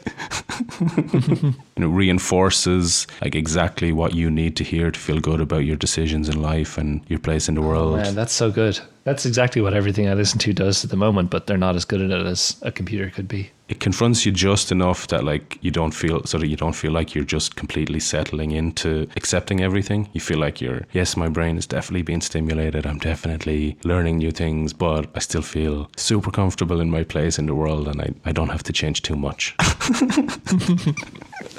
and 0.80 1.84
it 1.84 1.86
reinforces 1.86 3.06
like 3.20 3.34
exactly 3.34 3.92
what 3.92 4.14
you 4.14 4.30
need 4.30 4.56
to 4.56 4.64
hear 4.64 4.90
to 4.90 4.98
feel 4.98 5.20
good 5.20 5.40
about 5.40 5.64
your 5.64 5.76
decisions 5.76 6.28
in 6.28 6.40
life 6.40 6.78
and 6.78 7.02
your 7.08 7.18
place 7.18 7.48
in 7.48 7.54
the 7.54 7.62
world. 7.62 7.94
Oh, 7.94 8.02
man, 8.02 8.14
that's 8.14 8.32
so 8.32 8.50
good. 8.50 8.80
That's 9.04 9.26
exactly 9.26 9.60
what 9.60 9.74
everything 9.74 10.08
I 10.08 10.14
listen 10.14 10.38
to 10.40 10.52
does 10.54 10.82
at 10.82 10.90
the 10.90 10.96
moment, 10.96 11.30
but 11.30 11.46
they're 11.46 11.58
not 11.58 11.76
as 11.76 11.84
good 11.84 12.00
at 12.00 12.10
it 12.10 12.26
as 12.26 12.56
a 12.62 12.72
computer 12.72 13.10
could 13.10 13.28
be. 13.28 13.50
It 13.68 13.80
confronts 13.80 14.26
you 14.26 14.32
just 14.32 14.72
enough 14.72 15.06
that 15.08 15.24
like 15.24 15.58
you 15.62 15.70
don't 15.70 15.92
feel 15.92 16.24
so 16.24 16.38
that 16.38 16.48
you 16.48 16.56
don't 16.56 16.74
feel 16.74 16.92
like 16.92 17.14
you're 17.14 17.24
just 17.24 17.56
completely 17.56 18.00
settling 18.00 18.50
into 18.50 19.06
accepting 19.16 19.60
everything. 19.60 20.08
You 20.12 20.20
feel 20.20 20.38
like 20.38 20.60
you're 20.60 20.86
yes, 20.92 21.16
my 21.16 21.28
brain 21.28 21.56
is 21.56 21.66
definitely 21.66 22.02
being 22.02 22.20
stimulated. 22.20 22.86
I'm 22.86 22.98
definitely 22.98 23.78
learning 23.84 24.18
new 24.18 24.30
things, 24.30 24.72
but 24.72 25.10
I 25.14 25.18
still 25.20 25.42
feel 25.42 25.90
super 25.96 26.30
comfortable 26.30 26.80
in 26.80 26.90
my 26.90 27.04
place 27.04 27.38
in 27.38 27.46
the 27.46 27.54
world 27.54 27.88
and 27.88 28.00
I, 28.00 28.14
I 28.24 28.32
don't 28.32 28.50
have 28.50 28.62
to 28.64 28.72
change 28.72 29.02
too 29.02 29.16
much. 29.16 29.54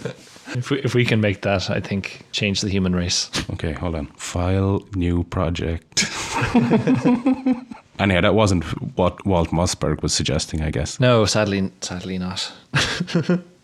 If 0.56 0.72
we, 0.72 0.80
if 0.82 0.96
we 0.96 1.06
can 1.06 1.22
make 1.22 1.42
that, 1.42 1.70
I 1.70 1.80
think 1.80 2.26
change 2.32 2.62
the 2.62 2.70
human 2.70 2.96
race. 2.96 3.30
Okay, 3.52 3.74
hold 3.74 3.96
on. 3.96 4.08
File 4.16 4.86
new 4.96 5.24
project. 5.26 6.06
Anyhow, 8.00 8.22
that 8.22 8.36
wasn't 8.36 8.64
what 8.98 9.26
Walt 9.26 9.50
Mossberg 9.50 10.02
was 10.02 10.14
suggesting, 10.14 10.62
I 10.62 10.72
guess. 10.72 11.00
No, 11.00 11.26
sadly, 11.26 11.72
sadly 11.82 12.18
not. 12.18 12.52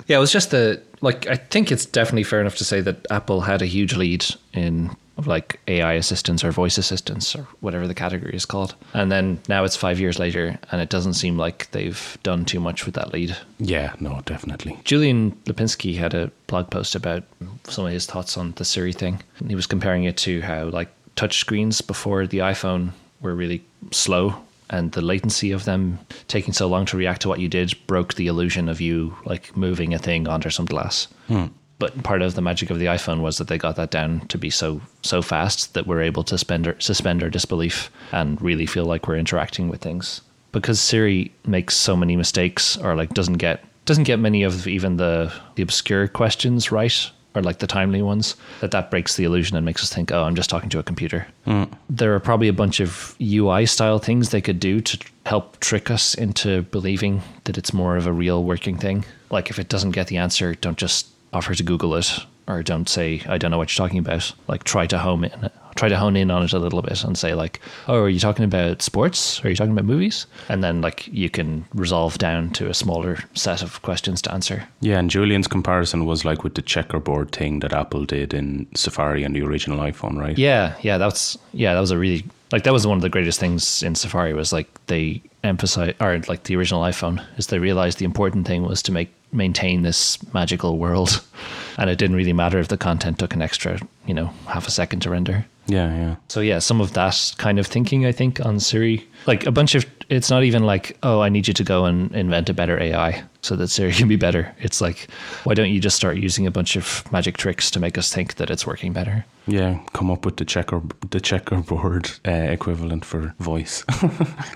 yeah, 0.07 0.17
it 0.17 0.19
was 0.19 0.31
just 0.31 0.51
the 0.51 0.81
like. 1.01 1.27
I 1.27 1.35
think 1.35 1.71
it's 1.71 1.85
definitely 1.85 2.23
fair 2.23 2.39
enough 2.39 2.55
to 2.57 2.63
say 2.63 2.79
that 2.81 3.05
Apple 3.09 3.41
had 3.41 3.61
a 3.61 3.65
huge 3.65 3.95
lead 3.95 4.25
in 4.53 4.95
of 5.17 5.27
like 5.27 5.59
AI 5.67 5.93
assistants 5.93 6.43
or 6.43 6.51
voice 6.51 6.77
assistants 6.77 7.35
or 7.35 7.47
whatever 7.59 7.87
the 7.87 7.93
category 7.93 8.33
is 8.33 8.45
called. 8.45 8.75
And 8.93 9.11
then 9.11 9.39
now 9.47 9.63
it's 9.63 9.75
five 9.75 9.99
years 9.99 10.19
later, 10.19 10.57
and 10.71 10.81
it 10.81 10.89
doesn't 10.89 11.13
seem 11.13 11.37
like 11.37 11.69
they've 11.71 12.17
done 12.23 12.45
too 12.45 12.59
much 12.59 12.85
with 12.85 12.95
that 12.95 13.13
lead. 13.13 13.35
Yeah, 13.59 13.93
no, 13.99 14.21
definitely. 14.25 14.79
Julian 14.83 15.31
Lepinski 15.45 15.97
had 15.97 16.13
a 16.13 16.31
blog 16.47 16.69
post 16.69 16.95
about 16.95 17.23
some 17.65 17.85
of 17.85 17.91
his 17.91 18.05
thoughts 18.05 18.37
on 18.37 18.53
the 18.53 18.65
Siri 18.65 18.93
thing. 18.93 19.21
He 19.47 19.55
was 19.55 19.67
comparing 19.67 20.05
it 20.05 20.17
to 20.17 20.41
how 20.41 20.65
like 20.65 20.89
touch 21.15 21.39
screens 21.39 21.81
before 21.81 22.25
the 22.25 22.39
iPhone 22.39 22.91
were 23.21 23.35
really 23.35 23.63
slow 23.91 24.35
and 24.69 24.93
the 24.93 25.01
latency 25.01 25.51
of 25.51 25.65
them 25.65 25.99
taking 26.29 26.53
so 26.53 26.65
long 26.67 26.85
to 26.85 26.95
react 26.95 27.21
to 27.21 27.27
what 27.27 27.41
you 27.41 27.49
did 27.49 27.75
broke 27.87 28.13
the 28.13 28.27
illusion 28.27 28.69
of 28.69 28.79
you 28.79 29.15
like 29.25 29.55
moving 29.57 29.93
a 29.93 29.99
thing 29.99 30.27
under 30.29 30.49
some 30.49 30.65
glass. 30.65 31.07
Hmm 31.27 31.47
but 31.81 32.03
part 32.03 32.21
of 32.21 32.35
the 32.35 32.43
magic 32.43 32.69
of 32.69 32.77
the 32.77 32.85
iPhone 32.85 33.21
was 33.21 33.39
that 33.39 33.47
they 33.47 33.57
got 33.57 33.75
that 33.75 33.89
down 33.89 34.19
to 34.27 34.37
be 34.37 34.51
so 34.51 34.79
so 35.01 35.19
fast 35.19 35.73
that 35.73 35.87
we're 35.87 36.03
able 36.03 36.23
to 36.23 36.37
spend 36.37 36.67
our, 36.67 36.79
suspend 36.79 37.23
our 37.23 37.29
disbelief 37.29 37.89
and 38.11 38.39
really 38.39 38.67
feel 38.67 38.85
like 38.85 39.07
we're 39.07 39.17
interacting 39.17 39.67
with 39.67 39.81
things. 39.81 40.21
Because 40.51 40.79
Siri 40.79 41.33
makes 41.43 41.75
so 41.75 41.95
many 41.95 42.15
mistakes, 42.15 42.77
or 42.77 42.95
like 42.95 43.15
doesn't 43.15 43.39
get 43.39 43.63
doesn't 43.85 44.03
get 44.03 44.19
many 44.19 44.43
of 44.43 44.67
even 44.67 44.97
the 44.97 45.33
the 45.55 45.63
obscure 45.63 46.07
questions 46.07 46.71
right, 46.71 47.09
or 47.33 47.41
like 47.41 47.57
the 47.57 47.65
timely 47.65 48.03
ones. 48.03 48.35
That 48.59 48.69
that 48.71 48.91
breaks 48.91 49.15
the 49.15 49.23
illusion 49.23 49.57
and 49.57 49.65
makes 49.65 49.81
us 49.81 49.91
think, 49.91 50.11
oh, 50.11 50.21
I'm 50.21 50.35
just 50.35 50.51
talking 50.51 50.69
to 50.69 50.79
a 50.79 50.83
computer. 50.83 51.25
Mm. 51.47 51.67
There 51.89 52.13
are 52.13 52.19
probably 52.19 52.47
a 52.47 52.53
bunch 52.53 52.79
of 52.79 53.15
UI 53.19 53.65
style 53.65 53.97
things 53.97 54.29
they 54.29 54.41
could 54.41 54.59
do 54.59 54.81
to 54.81 54.99
help 55.25 55.59
trick 55.61 55.89
us 55.89 56.13
into 56.13 56.61
believing 56.61 57.23
that 57.45 57.57
it's 57.57 57.73
more 57.73 57.97
of 57.97 58.05
a 58.05 58.13
real 58.13 58.43
working 58.43 58.77
thing. 58.77 59.03
Like 59.31 59.49
if 59.49 59.57
it 59.57 59.67
doesn't 59.67 59.91
get 59.91 60.07
the 60.07 60.17
answer, 60.17 60.53
don't 60.53 60.77
just 60.77 61.07
offer 61.33 61.55
to 61.55 61.63
Google 61.63 61.95
it 61.95 62.19
or 62.47 62.63
don't 62.63 62.89
say 62.89 63.21
I 63.27 63.37
don't 63.37 63.51
know 63.51 63.57
what 63.57 63.71
you're 63.71 63.85
talking 63.85 63.99
about. 63.99 64.33
Like 64.47 64.63
try 64.63 64.87
to 64.87 64.97
home 64.97 65.23
in, 65.23 65.49
try 65.75 65.89
to 65.89 65.97
hone 65.97 66.15
in 66.15 66.31
on 66.31 66.43
it 66.43 66.53
a 66.53 66.59
little 66.59 66.81
bit 66.81 67.03
and 67.03 67.17
say 67.17 67.33
like, 67.33 67.59
oh, 67.87 68.01
are 68.01 68.09
you 68.09 68.19
talking 68.19 68.45
about 68.45 68.81
sports? 68.81 69.43
Are 69.43 69.49
you 69.49 69.55
talking 69.55 69.71
about 69.71 69.85
movies? 69.85 70.25
And 70.49 70.63
then 70.63 70.81
like 70.81 71.07
you 71.07 71.29
can 71.29 71.65
resolve 71.73 72.17
down 72.17 72.51
to 72.51 72.69
a 72.69 72.73
smaller 72.73 73.19
set 73.33 73.61
of 73.61 73.81
questions 73.81 74.21
to 74.23 74.33
answer. 74.33 74.67
Yeah, 74.81 74.99
and 74.99 75.09
Julian's 75.09 75.47
comparison 75.47 76.05
was 76.05 76.25
like 76.25 76.43
with 76.43 76.55
the 76.55 76.61
checkerboard 76.61 77.31
thing 77.31 77.59
that 77.59 77.73
Apple 77.73 78.05
did 78.05 78.33
in 78.33 78.67
Safari 78.75 79.23
and 79.23 79.35
the 79.35 79.41
original 79.41 79.79
iPhone, 79.79 80.17
right? 80.17 80.37
Yeah, 80.37 80.75
yeah, 80.81 80.97
that's 80.97 81.37
yeah, 81.53 81.73
that 81.73 81.79
was 81.79 81.91
a 81.91 81.97
really 81.97 82.25
Like 82.51 82.63
that 82.63 82.73
was 82.73 82.85
one 82.85 82.97
of 82.97 83.01
the 83.01 83.09
greatest 83.09 83.39
things 83.39 83.81
in 83.81 83.95
Safari 83.95 84.33
was 84.33 84.51
like 84.51 84.67
they 84.87 85.21
emphasize 85.43 85.93
or 85.99 86.19
like 86.27 86.43
the 86.43 86.55
original 86.55 86.81
iPhone 86.81 87.23
is 87.37 87.47
they 87.47 87.59
realized 87.59 87.99
the 87.99 88.05
important 88.05 88.47
thing 88.47 88.63
was 88.63 88.81
to 88.83 88.91
make 88.91 89.13
maintain 89.33 89.81
this 89.81 90.17
magical 90.33 90.77
world, 90.77 91.21
and 91.77 91.89
it 91.89 91.97
didn't 91.97 92.17
really 92.17 92.33
matter 92.33 92.59
if 92.59 92.67
the 92.67 92.77
content 92.77 93.19
took 93.19 93.33
an 93.33 93.41
extra 93.41 93.79
you 94.05 94.13
know 94.13 94.27
half 94.47 94.67
a 94.67 94.71
second 94.71 94.99
to 95.01 95.09
render. 95.09 95.45
Yeah, 95.67 95.95
yeah. 95.95 96.15
So 96.27 96.41
yeah, 96.41 96.59
some 96.59 96.81
of 96.81 96.93
that 96.93 97.33
kind 97.37 97.59
of 97.59 97.67
thinking 97.67 98.05
I 98.05 98.11
think 98.11 98.43
on 98.45 98.59
Siri, 98.59 99.07
like 99.27 99.45
a 99.45 99.51
bunch 99.51 99.75
of 99.75 99.85
it's 100.11 100.29
not 100.29 100.43
even 100.43 100.63
like 100.63 100.97
oh 101.01 101.21
I 101.21 101.29
need 101.29 101.47
you 101.47 101.53
to 101.53 101.63
go 101.63 101.85
and 101.85 102.13
invent 102.13 102.49
a 102.49 102.53
better 102.53 102.79
AI 102.79 103.23
so 103.41 103.55
that 103.55 103.69
Siri 103.69 103.91
can 103.93 104.07
be 104.07 104.17
better. 104.17 104.53
It's 104.59 104.81
like 104.81 105.07
why 105.45 105.55
don't 105.55 105.71
you 105.71 105.79
just 105.79 105.95
start 105.95 106.17
using 106.17 106.45
a 106.45 106.51
bunch 106.51 106.75
of 106.75 107.09
magic 107.11 107.37
tricks 107.37 107.71
to 107.71 107.79
make 107.79 107.97
us 107.97 108.13
think 108.13 108.35
that 108.35 108.51
it's 108.51 108.67
working 108.67 108.93
better? 108.93 109.25
Yeah, 109.47 109.79
come 109.93 110.11
up 110.11 110.23
with 110.25 110.37
the 110.37 110.45
checker 110.45 110.81
the 111.09 111.19
checkerboard 111.19 112.11
uh, 112.27 112.31
equivalent 112.31 113.05
for 113.05 113.33
voice. 113.39 113.83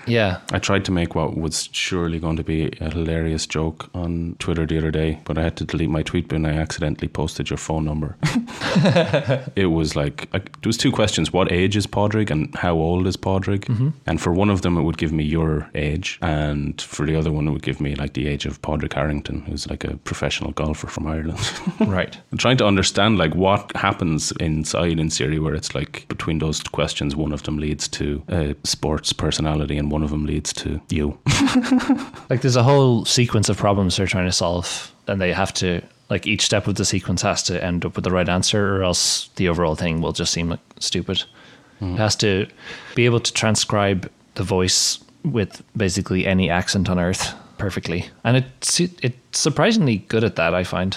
Yeah, 0.06 0.40
I 0.52 0.60
tried 0.60 0.84
to 0.84 0.92
make 0.92 1.14
what 1.16 1.36
was 1.36 1.68
surely 1.72 2.20
going 2.20 2.36
to 2.36 2.44
be 2.44 2.70
a 2.80 2.90
hilarious 2.90 3.44
joke 3.46 3.90
on 3.92 4.36
Twitter 4.38 4.66
the 4.66 4.78
other 4.78 4.92
day, 4.92 5.18
but 5.24 5.36
I 5.36 5.42
had 5.42 5.56
to 5.56 5.64
delete 5.64 5.90
my 5.90 6.02
tweet 6.02 6.30
when 6.30 6.46
I 6.46 6.52
accidentally 6.52 7.08
posted 7.08 7.50
your 7.50 7.56
phone 7.56 7.84
number. 7.84 8.16
it 9.56 9.72
was 9.72 9.96
like, 9.96 10.28
like 10.32 10.44
there 10.60 10.68
was 10.68 10.76
two 10.76 10.92
questions: 10.92 11.32
what 11.32 11.50
age 11.50 11.76
is 11.76 11.86
Padraig 11.88 12.30
and 12.30 12.54
how 12.54 12.74
old 12.74 13.06
is 13.06 13.16
Padraig? 13.16 13.66
And 14.06 14.20
for 14.20 14.32
one 14.32 14.50
of 14.50 14.62
them, 14.62 14.76
it 14.76 14.82
would 14.82 14.98
give 14.98 15.12
me 15.12 15.24
your 15.24 15.45
age, 15.74 16.18
and 16.22 16.80
for 16.80 17.06
the 17.06 17.16
other 17.16 17.32
one, 17.32 17.48
it 17.48 17.52
would 17.52 17.62
give 17.62 17.80
me 17.80 17.94
like 17.94 18.12
the 18.14 18.26
age 18.26 18.46
of 18.46 18.60
Padraig 18.62 18.92
Harrington, 18.92 19.42
who's 19.42 19.68
like 19.68 19.84
a 19.84 19.96
professional 19.98 20.52
golfer 20.52 20.86
from 20.86 21.06
Ireland. 21.06 21.40
right. 21.80 22.16
I'm 22.32 22.38
trying 22.38 22.56
to 22.58 22.66
understand 22.66 23.18
like 23.18 23.34
what 23.34 23.74
happens 23.76 24.32
inside 24.40 24.98
in 24.98 25.10
Siri 25.10 25.38
where 25.38 25.54
it's 25.54 25.74
like 25.74 26.06
between 26.08 26.38
those 26.38 26.62
questions 26.62 27.16
one 27.16 27.32
of 27.32 27.42
them 27.44 27.58
leads 27.58 27.88
to 27.88 28.22
a 28.28 28.54
sports 28.64 29.12
personality 29.12 29.78
and 29.78 29.90
one 29.90 30.02
of 30.02 30.10
them 30.10 30.26
leads 30.26 30.52
to 30.54 30.80
you. 30.90 31.18
Like 32.28 32.40
there's 32.40 32.56
a 32.56 32.62
whole 32.62 33.04
sequence 33.04 33.48
of 33.48 33.56
problems 33.56 33.96
they're 33.96 34.06
trying 34.06 34.26
to 34.26 34.32
solve, 34.32 34.92
and 35.06 35.20
they 35.20 35.32
have 35.32 35.54
to 35.54 35.80
like 36.08 36.26
each 36.26 36.42
step 36.42 36.66
of 36.66 36.74
the 36.76 36.84
sequence 36.84 37.22
has 37.22 37.42
to 37.44 37.62
end 37.62 37.84
up 37.84 37.94
with 37.96 38.04
the 38.04 38.10
right 38.10 38.28
answer, 38.28 38.76
or 38.76 38.82
else 38.82 39.28
the 39.36 39.48
overall 39.48 39.74
thing 39.74 40.00
will 40.00 40.12
just 40.12 40.32
seem 40.32 40.48
like 40.48 40.60
stupid. 40.78 41.22
It 41.80 41.84
mm-hmm. 41.84 41.96
has 41.96 42.16
to 42.16 42.46
be 42.94 43.04
able 43.04 43.20
to 43.20 43.32
transcribe 43.32 44.10
the 44.34 44.42
voice 44.42 44.98
with 45.32 45.62
basically 45.76 46.26
any 46.26 46.50
accent 46.50 46.88
on 46.88 46.98
earth 46.98 47.34
perfectly, 47.58 48.08
and 48.24 48.36
it's 48.36 48.80
it's 48.80 49.16
surprisingly 49.32 49.98
good 50.08 50.24
at 50.24 50.36
that. 50.36 50.54
I 50.54 50.64
find. 50.64 50.96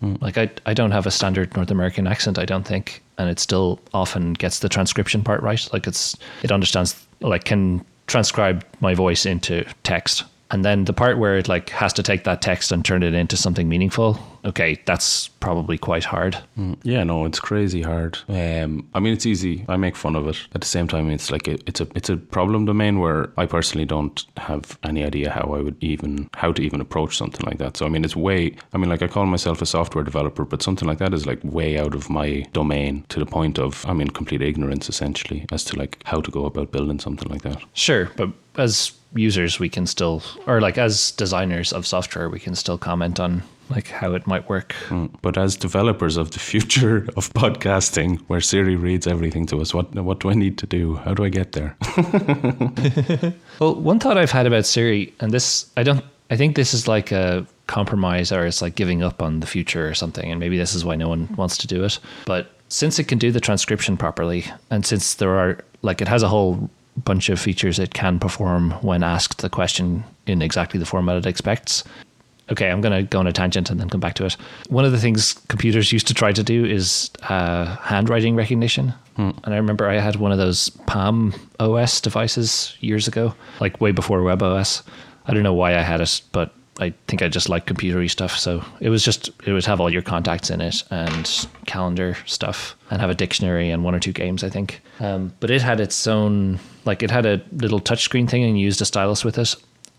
Hmm. 0.00 0.14
Like 0.20 0.38
I 0.38 0.50
I 0.66 0.74
don't 0.74 0.92
have 0.92 1.06
a 1.06 1.10
standard 1.10 1.54
North 1.56 1.70
American 1.70 2.06
accent. 2.06 2.38
I 2.38 2.44
don't 2.44 2.66
think, 2.66 3.02
and 3.18 3.28
it 3.28 3.38
still 3.38 3.80
often 3.92 4.34
gets 4.34 4.60
the 4.60 4.68
transcription 4.68 5.22
part 5.22 5.42
right. 5.42 5.68
Like 5.72 5.86
it's 5.86 6.16
it 6.42 6.52
understands 6.52 7.06
like 7.20 7.44
can 7.44 7.84
transcribe 8.06 8.64
my 8.80 8.94
voice 8.94 9.24
into 9.24 9.64
text 9.82 10.24
and 10.50 10.64
then 10.64 10.84
the 10.84 10.92
part 10.92 11.18
where 11.18 11.36
it 11.38 11.48
like 11.48 11.70
has 11.70 11.92
to 11.94 12.02
take 12.02 12.24
that 12.24 12.42
text 12.42 12.72
and 12.72 12.84
turn 12.84 13.02
it 13.02 13.14
into 13.14 13.36
something 13.36 13.68
meaningful 13.68 14.18
okay 14.44 14.80
that's 14.86 15.28
probably 15.40 15.76
quite 15.78 16.04
hard 16.04 16.36
Mm, 16.58 16.76
Yeah, 16.82 17.04
no, 17.04 17.24
it's 17.26 17.40
crazy 17.40 17.82
hard. 17.82 18.18
Um, 18.28 18.86
I 18.94 19.00
mean, 19.00 19.12
it's 19.14 19.24
easy. 19.26 19.64
I 19.68 19.76
make 19.76 19.96
fun 19.96 20.16
of 20.16 20.26
it. 20.28 20.36
At 20.54 20.60
the 20.60 20.66
same 20.66 20.86
time, 20.88 21.08
it's 21.10 21.30
like 21.30 21.48
a, 21.48 21.54
it's 21.66 21.80
a 21.80 21.86
it's 21.94 22.10
a 22.10 22.16
problem 22.16 22.64
domain 22.66 22.98
where 23.00 23.30
I 23.38 23.46
personally 23.46 23.86
don't 23.86 24.24
have 24.36 24.78
any 24.82 25.04
idea 25.04 25.30
how 25.30 25.54
I 25.54 25.60
would 25.62 25.76
even 25.80 26.28
how 26.34 26.52
to 26.52 26.62
even 26.62 26.80
approach 26.80 27.16
something 27.16 27.46
like 27.46 27.58
that. 27.58 27.76
So 27.76 27.86
I 27.86 27.88
mean, 27.88 28.04
it's 28.04 28.16
way. 28.16 28.56
I 28.74 28.78
mean, 28.78 28.90
like 28.90 29.02
I 29.02 29.08
call 29.08 29.26
myself 29.26 29.62
a 29.62 29.66
software 29.66 30.04
developer, 30.04 30.44
but 30.44 30.62
something 30.62 30.88
like 30.88 30.98
that 30.98 31.14
is 31.14 31.24
like 31.26 31.40
way 31.44 31.78
out 31.78 31.94
of 31.94 32.10
my 32.10 32.44
domain 32.52 33.04
to 33.08 33.18
the 33.20 33.26
point 33.26 33.58
of 33.58 33.84
I'm 33.88 34.00
in 34.00 34.10
complete 34.10 34.42
ignorance 34.42 34.88
essentially 34.88 35.46
as 35.52 35.64
to 35.64 35.78
like 35.78 36.02
how 36.04 36.20
to 36.20 36.30
go 36.30 36.44
about 36.44 36.70
building 36.72 37.00
something 37.00 37.28
like 37.30 37.42
that. 37.42 37.62
sure 37.72 38.10
but 38.16 38.28
as 38.56 38.92
users 39.14 39.58
we 39.58 39.68
can 39.68 39.86
still 39.86 40.22
or 40.46 40.60
like 40.60 40.78
as 40.78 41.10
designers 41.12 41.72
of 41.72 41.86
software 41.86 42.28
we 42.28 42.38
can 42.38 42.54
still 42.54 42.78
comment 42.78 43.18
on 43.18 43.42
like 43.68 43.88
how 43.88 44.14
it 44.14 44.26
might 44.26 44.48
work 44.48 44.74
Mm. 44.88 45.10
But 45.22 45.38
as 45.38 45.56
developers 45.56 46.16
of 46.16 46.30
the 46.32 46.38
future 46.38 47.06
of 47.16 47.32
podcasting, 47.34 48.20
where 48.26 48.40
Siri 48.40 48.76
reads 48.76 49.06
everything 49.06 49.46
to 49.46 49.60
us, 49.60 49.72
what 49.72 49.94
what 49.94 50.20
do 50.20 50.30
I 50.30 50.34
need 50.34 50.58
to 50.58 50.66
do? 50.66 50.96
How 50.96 51.14
do 51.14 51.24
I 51.24 51.28
get 51.28 51.52
there? 51.52 51.76
Well, 53.60 53.74
one 53.74 54.00
thought 54.00 54.16
I've 54.18 54.30
had 54.30 54.46
about 54.46 54.64
Siri, 54.66 55.12
and 55.20 55.32
this 55.32 55.70
I 55.76 55.82
don't, 55.82 56.04
I 56.30 56.36
think 56.36 56.56
this 56.56 56.72
is 56.74 56.88
like 56.88 57.12
a 57.12 57.46
compromise, 57.66 58.32
or 58.32 58.46
it's 58.46 58.62
like 58.62 58.74
giving 58.74 59.02
up 59.02 59.22
on 59.22 59.40
the 59.40 59.46
future 59.46 59.86
or 59.88 59.94
something, 59.94 60.30
and 60.30 60.40
maybe 60.40 60.56
this 60.58 60.74
is 60.74 60.84
why 60.84 60.96
no 60.96 61.08
one 61.08 61.28
wants 61.36 61.58
to 61.58 61.66
do 61.66 61.84
it. 61.84 61.98
But 62.26 62.50
since 62.68 62.98
it 62.98 63.04
can 63.04 63.18
do 63.18 63.30
the 63.30 63.40
transcription 63.40 63.96
properly, 63.96 64.44
and 64.70 64.86
since 64.86 65.14
there 65.14 65.36
are 65.36 65.58
like 65.82 66.00
it 66.00 66.08
has 66.08 66.22
a 66.22 66.28
whole 66.28 66.70
bunch 66.96 67.28
of 67.28 67.40
features 67.40 67.78
it 67.78 67.94
can 67.94 68.18
perform 68.18 68.72
when 68.82 69.02
asked 69.02 69.38
the 69.38 69.50
question 69.50 70.04
in 70.26 70.42
exactly 70.42 70.78
the 70.78 70.86
format 70.86 71.16
it 71.16 71.26
expects. 71.26 71.84
Okay, 72.50 72.68
I'm 72.68 72.80
going 72.80 72.92
to 72.92 73.08
go 73.08 73.20
on 73.20 73.28
a 73.28 73.32
tangent 73.32 73.70
and 73.70 73.78
then 73.78 73.88
come 73.88 74.00
back 74.00 74.14
to 74.14 74.24
it. 74.24 74.36
One 74.68 74.84
of 74.84 74.90
the 74.90 74.98
things 74.98 75.34
computers 75.46 75.92
used 75.92 76.08
to 76.08 76.14
try 76.14 76.32
to 76.32 76.42
do 76.42 76.64
is 76.64 77.10
uh, 77.28 77.76
handwriting 77.76 78.34
recognition. 78.34 78.92
And 79.44 79.54
I 79.54 79.56
remember 79.56 79.88
I 79.88 80.00
had 80.00 80.16
one 80.16 80.32
of 80.32 80.38
those 80.38 80.70
Palm 80.86 81.34
OS 81.60 82.00
devices 82.00 82.76
years 82.80 83.06
ago, 83.06 83.34
like 83.60 83.80
way 83.80 83.92
before 83.92 84.22
Web 84.22 84.42
OS. 84.42 84.82
I 85.26 85.34
don't 85.34 85.44
know 85.44 85.54
why 85.54 85.76
I 85.76 85.82
had 85.82 86.00
it, 86.00 86.22
but 86.32 86.52
I 86.80 86.94
think 87.06 87.22
I 87.22 87.28
just 87.28 87.48
like 87.48 87.66
computery 87.66 88.10
stuff. 88.10 88.36
So 88.36 88.64
it 88.80 88.88
was 88.88 89.04
just, 89.04 89.30
it 89.46 89.52
would 89.52 89.66
have 89.66 89.80
all 89.80 89.90
your 89.90 90.02
contacts 90.02 90.50
in 90.50 90.60
it 90.60 90.82
and 90.90 91.48
calendar 91.66 92.16
stuff 92.24 92.74
and 92.90 93.00
have 93.00 93.10
a 93.10 93.14
dictionary 93.14 93.70
and 93.70 93.84
one 93.84 93.94
or 93.94 94.00
two 94.00 94.12
games, 94.12 94.42
I 94.42 94.48
think. 94.48 94.80
Um, 94.98 95.32
but 95.40 95.50
it 95.50 95.60
had 95.60 95.78
its 95.78 96.06
own, 96.06 96.58
like, 96.86 97.02
it 97.02 97.10
had 97.10 97.26
a 97.26 97.42
little 97.52 97.80
touchscreen 97.80 98.28
thing 98.28 98.44
and 98.44 98.58
you 98.58 98.64
used 98.64 98.80
a 98.80 98.86
stylus 98.86 99.24
with 99.24 99.38
it 99.38 99.54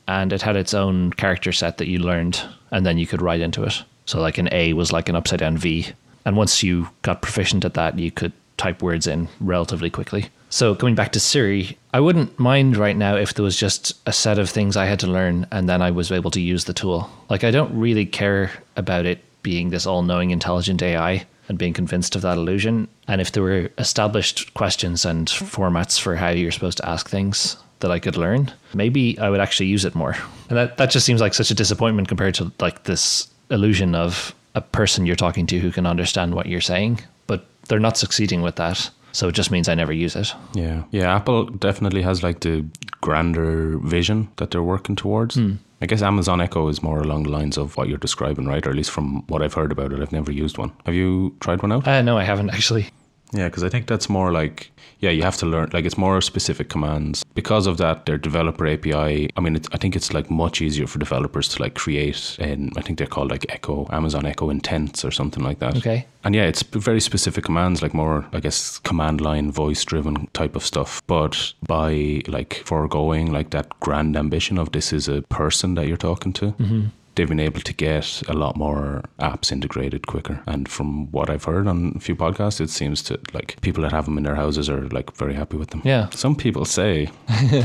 and 0.08 0.34
it 0.34 0.42
had 0.42 0.56
its 0.56 0.74
own 0.74 1.12
character 1.14 1.52
set 1.52 1.78
that 1.78 1.88
you 1.88 2.00
learned 2.00 2.42
and 2.72 2.86
then 2.86 2.98
you 2.98 3.06
could 3.06 3.22
write 3.22 3.42
into 3.42 3.64
it. 3.64 3.84
So 4.06 4.20
like 4.20 4.40
an 4.40 4.50
A 4.52 4.74
was 4.74 4.92
like 4.92 5.08
an 5.08 5.16
upside 5.16 5.40
down 5.40 5.58
V. 5.58 5.88
And 6.26 6.36
once 6.36 6.64
you 6.64 6.90
got 7.04 7.22
proficient 7.22 7.64
at 7.64 7.76
that, 7.76 7.98
you 7.98 8.12
could 8.12 8.34
type 8.58 8.82
words 8.82 9.08
in 9.08 9.28
relatively 9.40 9.90
quickly. 9.90 10.30
So 10.52 10.76
going 10.76 10.96
back 10.96 11.14
to 11.14 11.20
Siri, 11.20 11.78
I 11.94 12.02
wouldn't 12.02 12.38
mind 12.38 12.76
right 12.76 12.96
now 12.96 13.16
if 13.16 13.34
there 13.34 13.44
was 13.44 13.56
just 13.58 13.94
a 14.06 14.12
set 14.12 14.38
of 14.38 14.50
things 14.50 14.76
I 14.76 14.86
had 14.86 15.00
to 15.00 15.08
learn 15.08 15.48
and 15.50 15.68
then 15.70 15.82
I 15.82 15.92
was 15.92 16.12
able 16.12 16.30
to 16.32 16.42
use 16.42 16.66
the 16.66 16.74
tool. 16.74 17.10
Like 17.30 17.46
I 17.46 17.52
don't 17.52 17.74
really 17.74 18.06
care 18.06 18.52
about 18.76 19.06
it 19.06 19.24
being 19.44 19.70
this 19.70 19.88
all-knowing 19.88 20.30
intelligent 20.32 20.84
AI 20.84 21.26
and 21.48 21.58
being 21.58 21.74
convinced 21.74 22.18
of 22.18 22.22
that 22.24 22.38
illusion. 22.38 22.90
And 23.08 23.22
if 23.22 23.32
there 23.32 23.44
were 23.44 23.70
established 23.78 24.54
questions 24.54 25.06
and 25.06 25.28
formats 25.28 25.98
for 25.98 26.18
how 26.18 26.30
you're 26.30 26.52
supposed 26.52 26.78
to 26.80 26.90
ask 26.90 27.10
things, 27.10 27.56
that 27.80 27.92
I 27.92 28.00
could 28.00 28.18
learn, 28.18 28.52
maybe 28.74 29.18
I 29.20 29.30
would 29.30 29.40
actually 29.40 29.68
use 29.68 29.86
it 29.86 29.96
more. 29.96 30.16
And 30.50 30.58
that, 30.58 30.78
that 30.78 30.92
just 30.92 31.06
seems 31.06 31.20
like 31.20 31.34
such 31.34 31.50
a 31.50 31.56
disappointment 31.56 32.08
compared 32.08 32.36
to 32.36 32.52
like 32.60 32.84
this 32.84 33.28
illusion 33.50 33.96
of 33.96 34.36
a 34.54 34.62
person 34.62 35.06
you're 35.06 35.16
talking 35.16 35.48
to 35.48 35.60
who 35.60 35.72
can 35.72 35.86
understand 35.86 36.36
what 36.36 36.46
you're 36.46 36.62
saying. 36.62 37.02
But 37.26 37.46
they're 37.68 37.80
not 37.80 37.98
succeeding 37.98 38.42
with 38.42 38.58
that. 38.58 38.90
So 39.12 39.28
it 39.28 39.34
just 39.36 39.52
means 39.52 39.68
I 39.68 39.76
never 39.76 39.94
use 39.94 40.16
it. 40.16 40.34
Yeah. 40.54 40.84
Yeah, 40.92 41.16
Apple 41.16 41.46
definitely 41.46 42.02
has 42.02 42.24
like 42.24 42.40
the 42.42 42.66
grander 43.02 43.78
vision 43.80 44.30
that 44.38 44.52
they're 44.52 44.64
working 44.64 44.96
towards. 44.96 45.38
I 45.84 45.86
guess 45.88 46.02
Amazon 46.04 46.40
Echo 46.42 46.68
is 46.68 46.84
more 46.84 47.00
along 47.02 47.24
the 47.24 47.30
lines 47.30 47.58
of 47.58 47.76
what 47.76 47.88
you're 47.90 47.98
describing, 47.98 48.46
right? 48.48 48.66
Or 48.66 48.70
at 48.70 48.76
least 48.76 48.92
from 48.92 49.26
what 49.28 49.42
I've 49.42 49.56
heard 49.56 49.72
about 49.72 49.92
it. 49.92 50.00
I've 50.00 50.12
never 50.12 50.32
used 50.32 50.58
one. 50.60 50.72
Have 50.86 50.94
you 50.94 51.36
tried 51.40 51.62
one 51.64 51.72
out? 51.72 51.88
Uh, 51.88 52.02
no, 52.04 52.18
I 52.18 52.24
haven't 52.24 52.50
actually. 52.54 52.90
Yeah, 53.34 53.48
because 53.48 53.64
I 53.64 53.70
think 53.70 53.88
that's 53.88 54.08
more 54.10 54.32
like, 54.32 54.72
yeah, 55.02 55.10
you 55.10 55.24
have 55.24 55.38
to 55.38 55.46
learn, 55.46 55.70
like, 55.74 55.84
it's 55.86 55.98
more 55.98 56.22
specific 56.22 56.70
commands. 56.70 57.26
Because 57.34 57.68
of 57.68 57.78
that, 57.78 58.06
their 58.06 58.18
developer 58.18 58.68
API, 58.68 59.30
I 59.36 59.42
mean, 59.42 59.56
it's, 59.56 59.68
I 59.72 59.78
think 59.78 59.96
it's 59.96 60.14
like 60.14 60.30
much 60.30 60.62
easier 60.62 60.88
for 60.88 61.00
developers 61.00 61.48
to 61.50 61.62
like 61.62 61.74
create, 61.74 62.38
and 62.40 62.72
I 62.78 62.82
think 62.82 63.00
they're 63.00 63.08
called 63.08 63.32
like 63.32 63.46
Echo, 63.50 63.88
Amazon 63.92 64.26
Echo 64.26 64.50
Intents 64.50 65.04
or 65.04 65.12
something 65.12 65.44
like 65.44 65.60
that. 65.60 65.76
Okay. 65.78 66.06
And 66.24 66.36
yeah, 66.36 66.44
it's 66.44 66.62
very 66.62 67.02
specific 67.02 67.44
commands, 67.44 67.82
like 67.82 67.96
more, 67.96 68.28
I 68.32 68.40
guess, 68.40 68.78
command 68.80 69.22
line, 69.22 69.52
voice 69.52 69.84
driven 69.84 70.28
type 70.34 70.56
of 70.56 70.64
stuff. 70.64 71.02
But 71.08 71.54
by 71.66 72.22
like 72.28 72.62
foregoing 72.66 73.32
like 73.32 73.50
that 73.50 73.80
grand 73.80 74.16
ambition 74.16 74.60
of 74.60 74.72
this 74.72 74.94
is 74.94 75.08
a 75.08 75.24
person 75.24 75.74
that 75.76 75.88
you're 75.88 75.98
talking 75.98 76.32
to, 76.34 76.52
mm-hmm. 76.52 76.86
They've 77.16 77.28
been 77.28 77.40
able 77.40 77.60
to 77.62 77.74
get 77.74 78.22
a 78.28 78.34
lot 78.34 78.56
more 78.56 79.04
apps 79.20 79.52
integrated 79.52 80.08
quicker. 80.08 80.42
And 80.48 80.68
from 80.70 81.12
what 81.12 81.30
I've 81.30 81.44
heard 81.44 81.68
on 81.68 81.94
a 81.96 82.00
few 82.00 82.16
podcasts, 82.16 82.62
it 82.62 82.70
seems 82.70 83.02
to 83.04 83.20
like 83.34 83.60
people 83.62 83.84
that 83.84 83.92
have 83.92 84.06
them 84.06 84.18
in 84.18 84.24
their 84.24 84.36
houses 84.36 84.70
are 84.70 84.88
like 84.90 85.14
very 85.16 85.34
happy 85.34 85.58
with 85.58 85.70
them. 85.72 85.82
Yeah. 85.84 86.10
Some 86.12 86.36
people 86.36 86.66
say, 86.66 87.10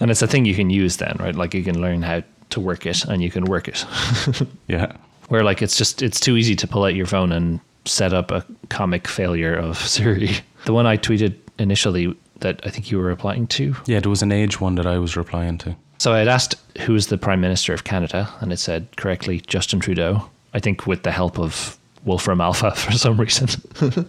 And 0.00 0.10
it's 0.10 0.22
a 0.22 0.26
thing 0.26 0.44
you 0.44 0.54
can 0.54 0.70
use 0.70 0.96
then, 0.96 1.16
right? 1.20 1.34
Like 1.34 1.54
you 1.54 1.62
can 1.62 1.80
learn 1.80 2.02
how 2.02 2.22
to 2.50 2.60
work 2.60 2.84
it 2.86 3.04
and 3.04 3.22
you 3.22 3.30
can 3.30 3.44
work 3.44 3.68
it. 3.68 3.84
yeah, 4.68 4.92
Where 5.28 5.44
like 5.44 5.62
it's 5.62 5.76
just 5.78 6.02
it's 6.02 6.20
too 6.20 6.36
easy 6.36 6.56
to 6.56 6.66
pull 6.66 6.84
out 6.84 6.94
your 6.94 7.06
phone 7.06 7.32
and 7.32 7.60
set 7.86 8.12
up 8.12 8.30
a 8.30 8.44
comic 8.68 9.06
failure 9.08 9.54
of 9.54 9.78
Siri. 9.88 10.30
The 10.64 10.72
one 10.72 10.86
I 10.86 10.96
tweeted 10.96 11.34
initially 11.58 12.14
that 12.40 12.60
I 12.66 12.70
think 12.70 12.90
you 12.90 12.98
were 12.98 13.04
replying 13.04 13.46
to. 13.46 13.74
yeah, 13.86 14.00
there 14.00 14.10
was 14.10 14.22
an 14.22 14.32
age 14.32 14.60
one 14.60 14.74
that 14.74 14.86
I 14.86 14.98
was 14.98 15.16
replying 15.16 15.56
to. 15.58 15.76
So 15.98 16.12
I 16.12 16.18
had 16.18 16.28
asked 16.28 16.56
who 16.80 16.94
is 16.94 17.06
the 17.06 17.18
Prime 17.18 17.40
Minister 17.40 17.72
of 17.72 17.84
Canada, 17.84 18.32
and 18.40 18.52
it 18.52 18.58
said 18.58 18.88
correctly 18.96 19.40
Justin 19.46 19.80
Trudeau. 19.80 20.28
I 20.52 20.60
think 20.60 20.86
with 20.86 21.02
the 21.02 21.12
help 21.12 21.38
of 21.38 21.78
Wolfram 22.04 22.40
Alpha 22.40 22.70
for 22.76 22.92
some 22.92 23.16
reason. 23.16 23.48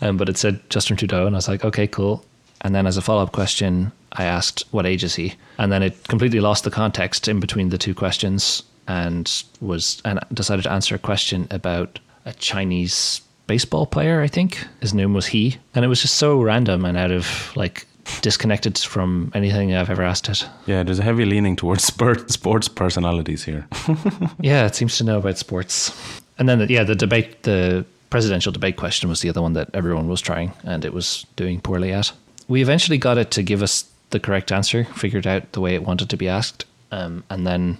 um, 0.00 0.16
but 0.16 0.28
it 0.28 0.36
said 0.36 0.60
Justin 0.70 0.96
Trudeau, 0.96 1.26
and 1.26 1.36
I 1.36 1.38
was 1.38 1.48
like, 1.48 1.64
okay, 1.64 1.86
cool. 1.86 2.24
And 2.62 2.74
then 2.74 2.86
as 2.86 2.96
a 2.96 3.02
follow 3.02 3.22
up 3.22 3.32
question, 3.32 3.92
I 4.12 4.24
asked, 4.24 4.64
What 4.70 4.86
age 4.86 5.04
is 5.04 5.14
he? 5.14 5.34
And 5.58 5.70
then 5.70 5.82
it 5.82 6.08
completely 6.08 6.40
lost 6.40 6.64
the 6.64 6.70
context 6.70 7.28
in 7.28 7.40
between 7.40 7.68
the 7.68 7.78
two 7.78 7.94
questions 7.94 8.62
and 8.88 9.44
was 9.60 10.00
and 10.04 10.20
decided 10.32 10.62
to 10.62 10.72
answer 10.72 10.94
a 10.94 10.98
question 10.98 11.46
about 11.50 11.98
a 12.24 12.32
Chinese 12.34 13.20
baseball 13.46 13.86
player, 13.86 14.22
I 14.22 14.28
think. 14.28 14.66
His 14.80 14.94
name 14.94 15.12
was 15.12 15.26
he. 15.26 15.58
And 15.74 15.84
it 15.84 15.88
was 15.88 16.00
just 16.00 16.14
so 16.14 16.40
random 16.40 16.84
and 16.84 16.96
out 16.96 17.10
of 17.10 17.54
like 17.56 17.86
disconnected 18.20 18.78
from 18.78 19.30
anything 19.34 19.74
I've 19.74 19.90
ever 19.90 20.02
asked 20.02 20.28
it. 20.28 20.46
Yeah, 20.66 20.82
there's 20.82 20.98
a 20.98 21.02
heavy 21.02 21.24
leaning 21.24 21.56
towards 21.56 21.84
sport, 21.84 22.30
sports 22.30 22.68
personalities 22.68 23.44
here. 23.44 23.66
yeah, 24.40 24.66
it 24.66 24.74
seems 24.74 24.96
to 24.98 25.04
know 25.04 25.18
about 25.18 25.38
sports. 25.38 25.92
And 26.38 26.48
then, 26.48 26.58
the, 26.58 26.66
yeah, 26.68 26.84
the 26.84 26.94
debate, 26.94 27.44
the 27.44 27.84
presidential 28.10 28.52
debate 28.52 28.76
question 28.76 29.08
was 29.08 29.20
the 29.20 29.28
other 29.28 29.42
one 29.42 29.54
that 29.54 29.70
everyone 29.74 30.08
was 30.08 30.20
trying 30.20 30.52
and 30.64 30.84
it 30.84 30.92
was 30.92 31.26
doing 31.36 31.60
poorly 31.60 31.92
at. 31.92 32.12
We 32.48 32.62
eventually 32.62 32.98
got 32.98 33.18
it 33.18 33.30
to 33.32 33.42
give 33.42 33.62
us 33.62 33.90
the 34.10 34.20
correct 34.20 34.52
answer, 34.52 34.84
figured 34.84 35.26
out 35.26 35.52
the 35.52 35.60
way 35.60 35.74
it 35.74 35.82
wanted 35.82 36.10
to 36.10 36.16
be 36.16 36.28
asked, 36.28 36.64
um, 36.92 37.24
and 37.30 37.46
then 37.46 37.78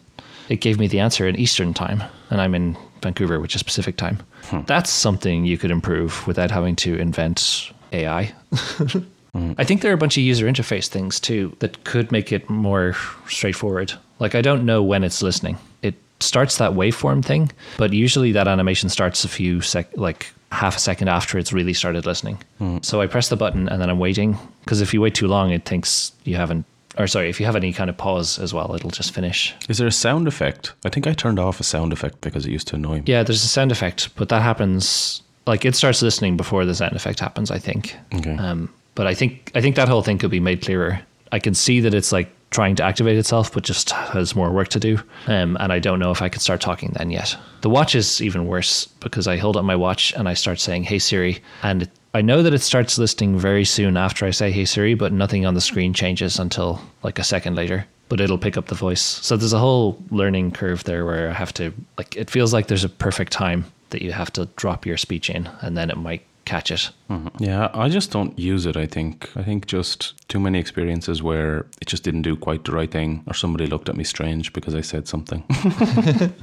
it 0.49 0.57
gave 0.57 0.79
me 0.79 0.89
the 0.89 1.01
answer 1.01 1.29
in 1.29 1.37
Eastern 1.37 1.73
time, 1.73 2.03
and 2.31 2.41
I'm 2.41 2.55
in 2.55 2.77
Vancouver, 3.03 3.39
which 3.39 3.55
is 3.55 3.63
Pacific 3.63 3.97
time. 3.97 4.19
Hmm. 4.45 4.63
That's 4.67 4.91
something 4.91 5.45
you 5.45 5.59
could 5.59 5.71
improve 5.71 6.27
without 6.27 6.51
having 6.51 6.75
to 6.77 6.97
invent 6.97 7.71
AI. 7.93 8.35
mm. 9.35 9.55
I 9.59 9.65
think 9.65 9.81
there 9.81 9.91
are 9.91 9.95
a 9.95 9.99
bunch 9.99 10.17
of 10.17 10.23
user 10.23 10.47
interface 10.47 10.89
things 10.89 11.21
too 11.21 11.57
that 11.61 11.85
could 11.85 12.13
make 12.13 12.33
it 12.33 12.49
more 12.49 12.95
straightforward. 13.29 13.93
Like 14.19 14.35
I 14.35 14.43
don't 14.43 14.65
know 14.65 14.83
when 14.83 15.05
it's 15.05 15.23
listening. 15.23 15.59
It 15.83 15.95
starts 16.21 16.59
that 16.59 16.73
waveform 16.73 17.25
thing, 17.25 17.51
but 17.77 17.93
usually 17.93 18.33
that 18.33 18.49
animation 18.49 18.89
starts 18.89 19.25
a 19.25 19.29
few 19.29 19.61
sec 19.61 19.89
like 19.97 20.33
half 20.55 20.77
a 20.77 20.81
second 20.81 21.09
after 21.09 21.39
it's 21.39 21.53
really 21.53 21.75
started 21.75 22.07
listening. 22.07 22.39
Mm. 22.61 22.85
So 22.85 23.01
I 23.01 23.07
press 23.07 23.29
the 23.29 23.37
button 23.37 23.69
and 23.69 23.81
then 23.83 23.91
I'm 23.91 23.99
waiting 23.99 24.39
because 24.61 24.81
if 24.81 24.95
you 24.95 25.01
wait 25.01 25.15
too 25.15 25.29
long, 25.29 25.51
it 25.51 25.65
thinks 25.65 26.13
you 26.25 26.37
haven't. 26.37 26.65
Or 26.97 27.09
sorry, 27.09 27.29
if 27.29 27.41
you 27.41 27.47
have 27.47 27.57
any 27.57 27.73
kind 27.73 27.91
of 27.91 27.97
pause 27.97 28.39
as 28.39 28.55
well, 28.55 28.73
it'll 28.73 28.91
just 28.91 29.13
finish. 29.13 29.53
Is 29.69 29.79
there 29.79 29.89
a 29.89 29.93
sound 29.93 30.29
effect? 30.29 30.73
I 30.85 30.91
think 30.91 31.09
I 31.09 31.13
turned 31.13 31.41
off 31.41 31.59
a 31.59 31.65
sound 31.65 31.93
effect 31.93 32.21
because 32.21 32.47
it 32.47 32.53
used 32.53 32.69
to 32.69 32.77
annoy 32.77 32.99
me. 32.99 33.03
Yeah, 33.07 33.25
there's 33.25 33.43
a 33.43 33.49
sound 33.49 33.73
effect, 33.73 34.15
but 34.15 34.29
that 34.29 34.43
happens 34.43 35.21
like 35.47 35.65
it 35.65 35.75
starts 35.75 36.03
listening 36.03 36.37
before 36.37 36.65
the 36.65 36.75
sound 36.75 36.95
effect 36.95 37.19
happens. 37.19 37.51
I 37.51 37.59
think. 37.59 37.97
Okay. 38.15 38.37
Um, 38.37 38.73
but 38.95 39.07
I 39.07 39.15
think 39.15 39.51
I 39.55 39.61
think 39.61 39.77
that 39.77 39.89
whole 39.89 40.03
thing 40.03 40.19
could 40.19 40.31
be 40.31 40.41
made 40.41 40.63
clearer. 40.63 41.01
I 41.33 41.39
can 41.39 41.55
see 41.55 41.81
that 41.81 41.95
it's 41.95 42.13
like 42.13 42.31
trying 42.55 42.77
to 42.77 42.85
activate 42.85 43.17
itself, 43.17 43.53
but 43.53 43.65
just 43.65 43.91
has 43.91 44.37
more 44.37 44.53
work 44.53 44.69
to 44.69 44.79
do. 44.79 44.97
Um, 45.27 45.57
and 45.59 45.73
I 45.73 45.81
don't 45.81 45.99
know 45.99 46.13
if 46.13 46.23
I 46.23 46.29
can 46.29 46.41
start 46.41 46.61
talking 46.61 46.93
then 46.95 47.11
yet. 47.11 47.37
The 47.63 47.69
watch 47.69 47.97
is 47.97 48.23
even 48.23 48.47
worse 48.47 48.87
because 48.87 49.27
I 49.27 49.37
hold 49.37 49.57
up 49.57 49.65
my 49.65 49.75
watch 49.75 50.13
and 50.13 50.29
I 50.29 50.35
start 50.35 50.61
saying, 50.61 50.85
Hey 50.85 51.01
Siri. 51.01 51.43
And 51.65 51.91
I 52.15 52.23
know 52.23 52.45
that 52.45 52.55
it 52.55 52.63
starts 52.63 52.97
listening 52.97 53.37
very 53.39 53.65
soon 53.65 53.97
after 53.97 54.25
I 54.25 54.31
say, 54.31 54.53
Hey 54.53 54.65
Siri, 54.65 54.95
but 54.95 55.13
nothing 55.13 55.45
on 55.45 55.55
the 55.55 55.61
screen 55.61 55.93
changes 55.93 56.39
until 56.39 56.81
like 57.03 57.19
a 57.19 57.25
second 57.25 57.57
later. 57.57 57.87
But 58.09 58.21
it'll 58.21 58.39
pick 58.39 58.57
up 58.57 58.67
the 58.67 58.77
voice. 58.77 59.03
So 59.03 59.37
there's 59.37 59.53
a 59.53 59.59
whole 59.59 60.01
learning 60.11 60.53
curve 60.53 60.85
there 60.85 61.05
where 61.05 61.31
I 61.31 61.33
have 61.33 61.55
to, 61.55 61.73
like, 61.99 62.17
it 62.17 62.31
feels 62.31 62.53
like 62.53 62.69
there's 62.69 62.85
a 62.85 62.89
perfect 62.89 63.33
time 63.33 63.65
that 63.91 64.03
you 64.03 64.13
have 64.13 64.33
to 64.35 64.47
drop 64.57 64.87
your 64.87 64.99
speech 64.99 65.29
in 65.29 65.49
and 65.63 65.77
then 65.77 65.91
it 65.91 65.97
might 65.97 66.23
catch 66.45 66.71
it. 66.71 66.91
Mm-hmm. 67.11 67.43
Yeah, 67.43 67.71
I 67.75 67.89
just 67.89 68.11
don't 68.11 68.39
use 68.39 68.67
it. 68.67 68.77
I 68.77 68.87
think 68.87 69.31
I 69.37 69.43
think 69.43 69.67
just 69.67 70.29
too 70.29 70.41
many 70.41 70.59
experiences 70.59 71.23
where 71.23 71.67
it 71.81 71.87
just 71.87 72.03
didn't 72.03 72.23
do 72.23 72.37
quite 72.37 72.65
the 72.65 72.73
right 72.73 72.91
thing, 72.91 73.23
or 73.27 73.35
somebody 73.35 73.67
looked 73.67 73.89
at 73.89 73.97
me 73.97 74.05
strange 74.05 74.53
because 74.53 74.75
I 74.75 74.81
said 74.81 75.07
something 75.07 75.45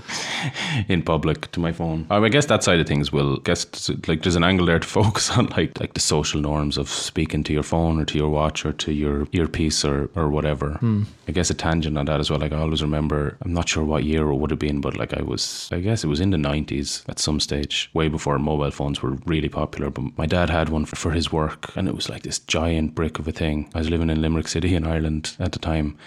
in 0.87 1.01
public 1.01 1.51
to 1.51 1.59
my 1.59 1.71
phone. 1.71 2.05
I 2.09 2.29
guess 2.29 2.45
that 2.45 2.63
side 2.63 2.79
of 2.79 2.87
things 2.87 3.11
will 3.11 3.37
guess 3.37 3.65
like 4.07 4.21
there's 4.23 4.35
an 4.35 4.43
angle 4.43 4.65
there 4.65 4.79
to 4.79 4.87
focus 5.01 5.31
on 5.31 5.47
like 5.47 5.79
like 5.79 5.93
the 5.93 5.99
social 5.99 6.41
norms 6.41 6.77
of 6.77 6.89
speaking 6.89 7.43
to 7.45 7.53
your 7.53 7.63
phone 7.63 7.99
or 7.99 8.05
to 8.05 8.17
your 8.17 8.29
watch 8.29 8.65
or 8.65 8.73
to 8.73 8.91
your 8.91 9.27
earpiece 9.31 9.83
or 9.83 10.09
or 10.15 10.29
whatever. 10.29 10.77
Mm. 10.81 11.05
I 11.27 11.33
guess 11.33 11.49
a 11.49 11.53
tangent 11.53 11.97
on 11.97 12.05
that 12.05 12.19
as 12.19 12.29
well. 12.29 12.39
Like 12.39 12.51
I 12.51 12.57
always 12.57 12.81
remember, 12.81 13.37
I'm 13.41 13.53
not 13.53 13.69
sure 13.69 13.85
what 13.85 14.03
year 14.03 14.29
it 14.29 14.35
would 14.35 14.51
have 14.51 14.59
been, 14.59 14.81
but 14.81 14.97
like 14.97 15.13
I 15.13 15.21
was, 15.21 15.69
I 15.71 15.79
guess 15.79 16.03
it 16.03 16.07
was 16.07 16.19
in 16.19 16.31
the 16.31 16.37
90s 16.37 17.07
at 17.07 17.19
some 17.19 17.39
stage, 17.39 17.89
way 17.93 18.09
before 18.09 18.37
mobile 18.37 18.69
phones 18.69 19.01
were 19.01 19.17
really 19.25 19.47
popular. 19.47 19.89
But 19.89 20.17
my 20.17 20.25
dad 20.25 20.49
had 20.51 20.69
one 20.69 20.85
for, 20.85 21.11
his 21.11 21.31
work, 21.31 21.75
and 21.75 21.87
it 21.87 21.95
was 21.95 22.09
like 22.09 22.23
this 22.23 22.39
giant 22.39 22.95
brick 22.95 23.19
of 23.19 23.27
a 23.27 23.31
thing. 23.31 23.69
I 23.73 23.79
was 23.79 23.89
living 23.89 24.09
in 24.09 24.21
Limerick 24.21 24.47
City 24.47 24.75
in 24.75 24.85
Ireland 24.85 25.35
at 25.39 25.51
the 25.51 25.59
time, 25.59 25.97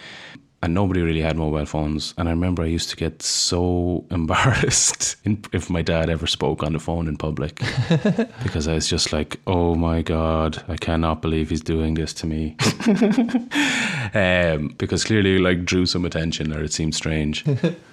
and 0.64 0.72
nobody 0.72 1.02
really 1.02 1.20
had 1.20 1.36
mobile 1.36 1.66
phones. 1.66 2.14
And 2.16 2.26
I 2.26 2.32
remember 2.32 2.62
I 2.62 2.66
used 2.66 2.88
to 2.88 2.96
get 2.96 3.20
so 3.20 4.06
embarrassed 4.10 5.16
if 5.52 5.68
my 5.68 5.82
dad 5.82 6.08
ever 6.08 6.26
spoke 6.26 6.62
on 6.62 6.72
the 6.72 6.78
phone 6.78 7.06
in 7.06 7.18
public 7.18 7.56
because 8.42 8.66
I 8.66 8.72
was 8.72 8.88
just 8.88 9.12
like, 9.12 9.38
oh 9.46 9.74
my 9.74 10.00
God, 10.00 10.64
I 10.66 10.78
cannot 10.78 11.20
believe 11.20 11.50
he's 11.50 11.60
doing 11.60 11.94
this 11.94 12.14
to 12.14 12.26
me. 12.26 12.56
um, 14.14 14.74
because 14.78 15.04
clearly, 15.04 15.38
like, 15.38 15.66
drew 15.66 15.84
some 15.84 16.06
attention 16.06 16.50
or 16.56 16.62
it 16.62 16.72
seemed 16.72 16.94
strange. 16.94 17.44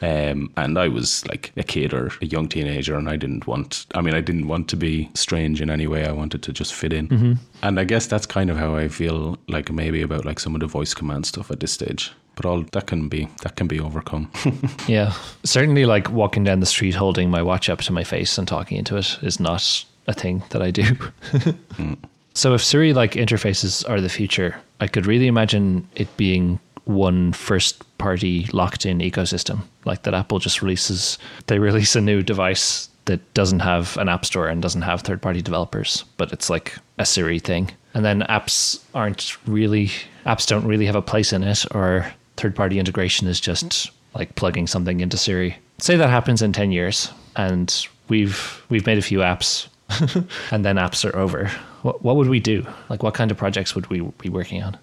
Um, 0.02 0.50
and 0.56 0.80
I 0.80 0.88
was 0.88 1.28
like 1.28 1.52
a 1.58 1.64
kid 1.64 1.94
or 1.94 2.10
a 2.22 2.26
young 2.26 2.48
teenager, 2.48 2.96
and 2.96 3.10
I 3.10 3.18
didn't 3.18 3.48
want, 3.48 3.86
I 3.96 4.02
mean, 4.02 4.14
I 4.14 4.22
didn't 4.22 4.48
want 4.48 4.70
to 4.70 4.78
be 4.78 5.10
strange 5.14 5.62
in 5.62 5.70
any 5.70 5.88
way. 5.88 6.06
I 6.06 6.14
wanted 6.14 6.42
to 6.44 6.54
just 6.54 6.74
fit 6.74 6.94
in. 6.94 7.10
Mm-hmm. 7.10 7.34
And 7.64 7.80
I 7.82 7.84
guess 7.84 8.08
that's 8.08 8.26
kind 8.26 8.50
of 8.50 8.56
how 8.56 8.78
I 8.78 8.88
feel 8.88 9.38
like 9.50 9.70
maybe 9.70 10.02
about 10.02 10.24
like 10.24 10.40
some 10.40 10.56
of 10.56 10.62
the 10.62 10.68
voice 10.68 10.94
command 10.94 11.26
stuff 11.26 11.52
at 11.52 11.60
this 11.60 11.74
stage 11.74 12.14
but 12.36 12.46
all 12.46 12.64
that 12.72 12.88
can 12.88 13.10
be 13.10 13.28
that 13.44 13.56
can 13.56 13.68
be 13.68 13.80
overcome. 13.80 14.32
yeah, 14.88 15.14
certainly. 15.44 15.86
Like 15.86 16.10
walking 16.10 16.44
down 16.44 16.60
the 16.60 16.66
street 16.66 16.96
holding 16.96 17.30
my 17.30 17.42
watch 17.42 17.70
up 17.70 17.80
to 17.82 17.94
my 17.94 18.04
face 18.04 18.38
and 18.38 18.48
talking 18.48 18.78
into 18.78 18.98
it 18.98 19.18
is 19.22 19.40
not 19.40 19.86
a 20.08 20.14
thing 20.14 20.44
that 20.50 20.62
I 20.62 20.72
do. 20.72 20.84
mm. 20.84 21.98
So 22.34 22.54
if 22.54 22.64
Siri 22.64 22.94
like 22.94 23.14
interfaces 23.14 23.88
are 23.90 24.00
the 24.00 24.10
future, 24.10 24.56
I 24.80 24.88
could 24.88 25.06
really 25.06 25.28
imagine 25.28 25.88
it 25.96 26.16
being 26.18 26.60
one 26.86 27.34
first 27.34 27.86
party 27.98 28.48
locked 28.54 28.86
in 28.86 29.00
ecosystem 29.00 29.62
like 29.86 30.04
that 30.04 30.14
Apple 30.14 30.40
just 30.40 30.62
releases 30.62 31.18
they 31.48 31.60
release 31.60 31.96
a 31.96 32.02
new 32.02 32.24
device 32.24 32.90
that 33.06 33.34
doesn't 33.34 33.60
have 33.60 33.98
an 33.98 34.10
app 34.10 34.26
store 34.26 34.48
and 34.48 34.62
doesn't 34.62 34.82
have 34.82 35.02
third 35.02 35.22
party 35.22 35.42
developers 35.42 36.04
but 36.18 36.32
it's 36.34 36.50
like 36.50 36.76
a 36.98 37.06
Siri 37.06 37.40
thing 37.40 37.72
and 37.94 38.04
then 38.04 38.22
apps 38.22 38.84
aren't 38.96 39.38
really 39.48 39.92
apps 40.26 40.48
don't 40.48 40.66
really 40.66 40.86
have 40.88 40.96
a 40.96 41.02
place 41.02 41.32
in 41.32 41.44
it 41.44 41.66
or 41.76 42.12
third 42.42 42.56
party 42.56 42.80
integration 42.80 43.28
is 43.28 43.40
just 43.40 43.92
like 44.16 44.36
plugging 44.36 44.68
something 44.68 45.00
into 45.00 45.18
Siri. 45.18 45.58
Say 45.78 45.96
that 45.96 46.10
happens 46.10 46.42
in 46.42 46.52
10 46.52 46.72
years 46.72 47.12
and 47.36 47.88
we've 48.10 48.64
we've 48.70 48.86
made 48.86 48.98
a 48.98 49.02
few 49.02 49.20
apps 49.20 49.68
and 50.52 50.66
then 50.66 50.76
apps 50.76 51.06
are 51.06 51.16
over. 51.16 51.48
What 51.84 52.04
what 52.04 52.16
would 52.16 52.30
we 52.30 52.40
do? 52.40 52.66
Like 52.90 53.04
what 53.04 53.14
kind 53.14 53.32
of 53.32 53.38
projects 53.38 53.76
would 53.76 53.88
we 53.88 54.02
be 54.02 54.30
working 54.30 54.62
on? 54.64 54.78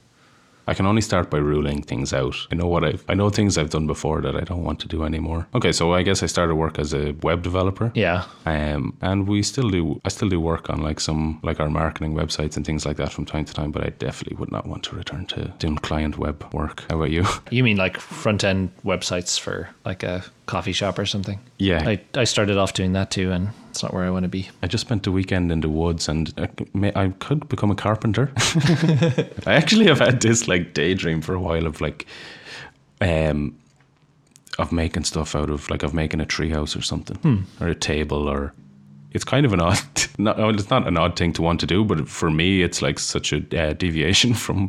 I 0.69 0.75
can 0.75 0.85
only 0.85 1.01
start 1.01 1.31
by 1.31 1.39
ruling 1.39 1.81
things 1.83 2.13
out. 2.13 2.37
I 2.53 2.55
know 2.55 2.67
what 2.67 2.85
I've, 2.85 3.03
I 3.09 3.15
know 3.15 3.31
things 3.31 3.57
I've 3.57 3.71
done 3.71 3.87
before 3.87 4.21
that 4.21 4.37
I 4.37 4.43
don't 4.43 4.63
want 4.63 4.81
to 4.81 4.87
do 4.87 5.03
anymore. 5.03 5.49
Okay, 5.55 5.73
so 5.73 5.95
I 5.95 6.03
guess 6.03 6.23
I 6.23 6.27
started 6.27 6.57
work 6.57 6.79
as 6.79 6.93
a 6.93 7.13
web 7.23 7.43
developer. 7.43 7.91
Yeah. 7.95 8.27
Um, 8.45 8.95
and 9.01 9.27
we 9.27 9.43
still 9.43 9.71
do, 9.71 9.99
I 10.05 10.11
still 10.11 10.29
do 10.29 10.39
work 10.39 10.69
on 10.69 10.83
like 10.83 11.01
some, 11.01 11.41
like 11.43 11.59
our 11.59 11.71
marketing 11.71 12.13
websites 12.15 12.57
and 12.57 12.67
things 12.67 12.85
like 12.85 12.99
that 12.99 13.13
from 13.13 13.25
time 13.25 13.47
to 13.47 13.55
time, 13.55 13.71
but 13.71 13.83
I 13.83 13.89
definitely 13.89 14.37
would 14.37 14.53
not 14.53 14.67
want 14.67 14.83
to 14.85 14.97
return 14.97 15.25
to 15.27 15.47
doing 15.59 15.77
client 15.77 16.19
web 16.19 16.47
work. 16.53 16.85
How 16.91 16.97
about 16.97 17.13
you? 17.13 17.25
You 17.51 17.65
mean 17.65 17.79
like 17.79 17.99
front 17.99 18.45
end 18.45 18.71
websites 18.85 19.41
for 19.41 19.71
like 19.87 20.03
a 20.03 20.23
coffee 20.49 20.73
shop 20.73 20.99
or 20.99 21.07
something? 21.07 21.39
Yeah. 21.59 21.83
I, 21.87 22.01
I 22.15 22.25
started 22.25 22.57
off 22.57 22.73
doing 22.73 22.95
that 22.95 23.13
too, 23.13 23.31
and 23.31 23.51
it's 23.71 23.83
not 23.83 23.95
where 23.95 24.05
I 24.05 24.11
want 24.11 24.25
to 24.25 24.29
be. 24.29 24.49
I 24.63 24.67
just 24.67 24.81
spent 24.81 25.05
the 25.05 25.13
weekend 25.13 25.53
in 25.53 25.61
the 25.61 25.69
woods 25.69 26.09
and 26.09 26.33
I, 26.37 26.93
I 26.97 27.09
could 27.21 27.49
become 27.49 27.71
a 27.71 27.77
carpenter. 27.77 28.33
I 29.47 29.55
actually 29.55 29.87
have 29.87 30.01
had 30.01 30.21
this 30.21 30.49
like 30.49 30.75
daydream 30.75 31.21
for 31.21 31.35
a 31.35 31.41
while 31.41 31.67
of 31.67 31.81
like, 31.81 32.07
um, 33.01 33.57
of 34.59 34.73
making 34.73 35.05
stuff 35.05 35.37
out 35.37 35.51
of 35.51 35.71
like 35.71 35.85
of 35.85 35.95
making 35.95 36.21
a 36.21 36.27
treehouse 36.27 36.77
or 36.77 36.83
something 36.83 37.17
hmm. 37.19 37.63
or 37.63 37.69
a 37.69 37.75
table 37.77 38.29
or 38.29 38.53
it's 39.13 39.25
kind 39.25 39.47
of 39.47 39.53
an 39.53 39.61
odd 39.61 39.79
not 40.19 40.39
it's 40.55 40.71
not 40.71 40.87
an 40.87 40.97
odd 40.97 41.17
thing 41.17 41.33
to 41.33 41.43
want 41.43 41.61
to 41.61 41.67
do 41.67 41.85
but 41.85 42.09
for 42.09 42.31
me 42.31 42.63
it's 42.63 42.83
like 42.83 42.99
such 42.99 43.33
a 43.33 43.39
uh, 43.59 43.73
deviation 43.73 44.35
from 44.45 44.69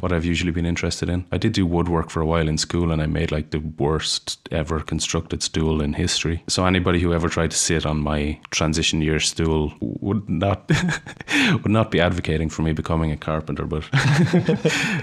what 0.00 0.12
I've 0.12 0.24
usually 0.24 0.52
been 0.52 0.66
interested 0.66 1.08
in. 1.08 1.24
I 1.32 1.38
did 1.38 1.52
do 1.52 1.66
woodwork 1.66 2.10
for 2.10 2.20
a 2.20 2.26
while 2.26 2.48
in 2.48 2.58
school 2.58 2.92
and 2.92 3.02
I 3.02 3.06
made 3.06 3.32
like 3.32 3.50
the 3.50 3.60
worst 3.78 4.48
ever 4.50 4.80
constructed 4.80 5.42
stool 5.42 5.80
in 5.80 5.92
history. 5.92 6.42
So 6.48 6.66
anybody 6.66 7.00
who 7.00 7.12
ever 7.12 7.28
tried 7.28 7.50
to 7.50 7.56
sit 7.56 7.86
on 7.86 7.98
my 7.98 8.38
transition 8.50 9.00
year 9.00 9.20
stool 9.20 9.72
would 9.80 10.28
not 10.28 10.70
would 11.52 11.70
not 11.70 11.90
be 11.90 12.00
advocating 12.00 12.48
for 12.48 12.62
me 12.62 12.72
becoming 12.72 13.10
a 13.12 13.16
carpenter 13.16 13.64
but 13.64 13.84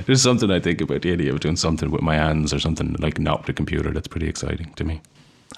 there's 0.05 0.21
something 0.21 0.51
I 0.51 0.59
think 0.59 0.81
about 0.81 1.01
the 1.01 1.11
idea 1.11 1.33
of 1.33 1.39
doing 1.39 1.55
something 1.55 1.91
with 1.91 2.01
my 2.01 2.15
hands 2.15 2.53
or 2.53 2.59
something 2.59 2.95
like 2.99 3.19
not 3.19 3.47
a 3.49 3.53
computer 3.53 3.91
that's 3.91 4.07
pretty 4.07 4.27
exciting 4.27 4.73
to 4.75 4.83
me 4.83 5.01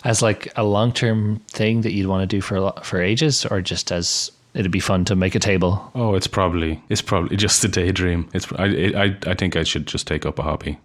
as 0.03 0.21
like 0.21 0.51
a 0.55 0.63
long 0.63 0.91
term 0.91 1.39
thing 1.47 1.81
that 1.81 1.91
you'd 1.91 2.07
want 2.07 2.21
to 2.29 2.35
do 2.35 2.41
for 2.41 2.73
for 2.83 3.01
ages, 3.01 3.45
or 3.45 3.61
just 3.61 3.91
as 3.91 4.31
it'd 4.53 4.71
be 4.71 4.79
fun 4.79 5.05
to 5.05 5.15
make 5.15 5.35
a 5.35 5.39
table? 5.39 5.91
Oh, 5.95 6.15
it's 6.15 6.27
probably 6.27 6.81
it's 6.89 7.01
probably 7.01 7.37
just 7.45 7.63
a 7.63 7.67
daydream. 7.67 8.29
It's 8.33 8.51
I 8.53 8.65
I 8.95 9.17
I 9.27 9.33
think 9.35 9.55
I 9.55 9.63
should 9.63 9.87
just 9.87 10.07
take 10.07 10.25
up 10.25 10.39
a 10.39 10.43
hobby. 10.43 10.77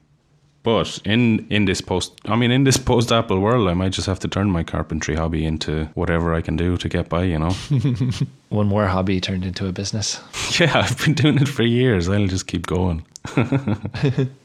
But 0.62 0.98
in 1.04 1.46
in 1.50 1.66
this 1.66 1.82
post, 1.82 2.18
I 2.24 2.36
mean, 2.36 2.50
in 2.50 2.64
this 2.64 2.78
post 2.78 3.12
Apple 3.12 3.38
world, 3.38 3.68
I 3.68 3.74
might 3.74 3.92
just 3.92 4.06
have 4.06 4.18
to 4.20 4.28
turn 4.28 4.50
my 4.50 4.64
carpentry 4.64 5.14
hobby 5.14 5.44
into 5.44 5.84
whatever 5.94 6.34
I 6.34 6.40
can 6.40 6.56
do 6.56 6.78
to 6.78 6.88
get 6.88 7.10
by. 7.10 7.24
You 7.24 7.38
know. 7.38 7.54
One 8.48 8.66
more 8.68 8.86
hobby 8.86 9.20
turned 9.20 9.44
into 9.44 9.66
a 9.66 9.72
business. 9.72 10.20
yeah, 10.58 10.78
I've 10.78 10.98
been 11.04 11.14
doing 11.14 11.36
it 11.36 11.48
for 11.48 11.64
years. 11.64 12.08
I'll 12.08 12.26
just 12.26 12.46
keep 12.46 12.66
going. 12.66 13.04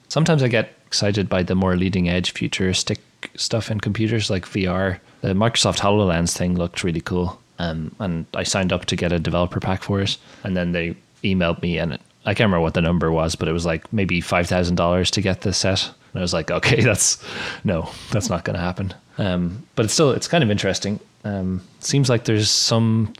Sometimes 0.09 0.43
I 0.43 0.47
get 0.49 0.73
excited 0.87 1.29
by 1.29 1.43
the 1.43 1.55
more 1.55 1.77
leading 1.77 2.09
edge 2.09 2.31
futuristic 2.31 2.99
stuff 3.35 3.71
in 3.71 3.79
computers 3.79 4.29
like 4.29 4.45
VR. 4.45 4.99
The 5.21 5.29
Microsoft 5.29 5.79
HoloLens 5.79 6.35
thing 6.35 6.55
looked 6.55 6.83
really 6.83 7.01
cool. 7.01 7.39
Um, 7.59 7.93
and 7.99 8.25
I 8.33 8.43
signed 8.43 8.71
up 8.71 8.85
to 8.85 8.95
get 8.95 9.11
a 9.11 9.19
developer 9.19 9.59
pack 9.59 9.83
for 9.83 10.01
it. 10.01 10.17
And 10.43 10.55
then 10.55 10.71
they 10.71 10.95
emailed 11.23 11.61
me, 11.61 11.77
and 11.77 11.93
I 12.25 12.33
can't 12.33 12.47
remember 12.47 12.61
what 12.61 12.73
the 12.73 12.81
number 12.81 13.11
was, 13.11 13.35
but 13.35 13.47
it 13.47 13.51
was 13.51 13.65
like 13.65 13.91
maybe 13.91 14.21
$5,000 14.21 15.11
to 15.11 15.21
get 15.21 15.41
the 15.41 15.53
set. 15.53 15.85
And 16.13 16.19
I 16.19 16.21
was 16.21 16.33
like, 16.33 16.51
okay, 16.51 16.81
that's 16.83 17.23
no, 17.63 17.89
that's 18.11 18.29
not 18.29 18.45
going 18.45 18.55
to 18.55 18.61
happen. 18.61 18.93
Um, 19.17 19.67
but 19.75 19.85
it's 19.85 19.93
still, 19.93 20.11
it's 20.11 20.27
kind 20.27 20.43
of 20.43 20.49
interesting. 20.49 20.99
Um, 21.25 21.61
seems 21.81 22.09
like 22.09 22.23
there's 22.23 22.49
some 22.49 23.13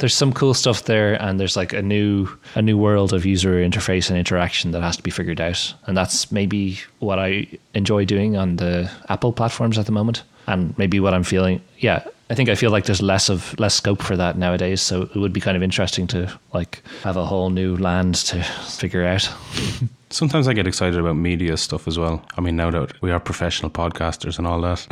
there's 0.00 0.14
some 0.14 0.32
cool 0.32 0.54
stuff 0.54 0.84
there 0.84 1.22
and 1.22 1.38
there's 1.38 1.56
like 1.56 1.72
a 1.72 1.82
new 1.82 2.26
a 2.54 2.62
new 2.62 2.76
world 2.76 3.12
of 3.12 3.24
user 3.24 3.62
interface 3.62 4.08
and 4.08 4.18
interaction 4.18 4.72
that 4.72 4.82
has 4.82 4.96
to 4.96 5.02
be 5.02 5.10
figured 5.10 5.40
out. 5.40 5.74
And 5.86 5.96
that's 5.96 6.32
maybe 6.32 6.80
what 6.98 7.18
i 7.18 7.46
enjoy 7.74 8.04
doing 8.04 8.36
on 8.36 8.56
the 8.56 8.90
apple 9.08 9.32
platforms 9.32 9.78
at 9.78 9.86
the 9.86 9.92
moment. 9.92 10.22
And 10.46 10.76
maybe 10.78 10.98
what 10.98 11.14
i'm 11.14 11.22
feeling 11.22 11.60
yeah 11.78 12.02
i 12.28 12.34
think 12.34 12.48
i 12.48 12.56
feel 12.56 12.72
like 12.72 12.86
there's 12.86 13.02
less 13.02 13.28
of 13.28 13.58
less 13.60 13.74
scope 13.74 14.02
for 14.02 14.16
that 14.16 14.36
nowadays. 14.36 14.80
So 14.80 15.02
it 15.02 15.16
would 15.16 15.32
be 15.32 15.40
kind 15.40 15.56
of 15.56 15.62
interesting 15.62 16.06
to 16.08 16.32
like 16.52 16.82
have 17.02 17.16
a 17.16 17.26
whole 17.26 17.50
new 17.50 17.76
land 17.76 18.14
to 18.26 18.42
figure 18.42 19.04
out 19.04 19.28
Sometimes 20.12 20.48
I 20.48 20.52
get 20.54 20.66
excited 20.66 20.98
about 20.98 21.14
media 21.14 21.56
stuff 21.56 21.86
as 21.86 21.98
well. 21.98 22.24
I 22.36 22.40
mean, 22.40 22.56
now 22.56 22.70
that 22.70 23.00
we 23.00 23.12
are 23.12 23.20
professional 23.20 23.70
podcasters 23.70 24.38
and 24.38 24.46
all 24.46 24.60
that. 24.62 24.86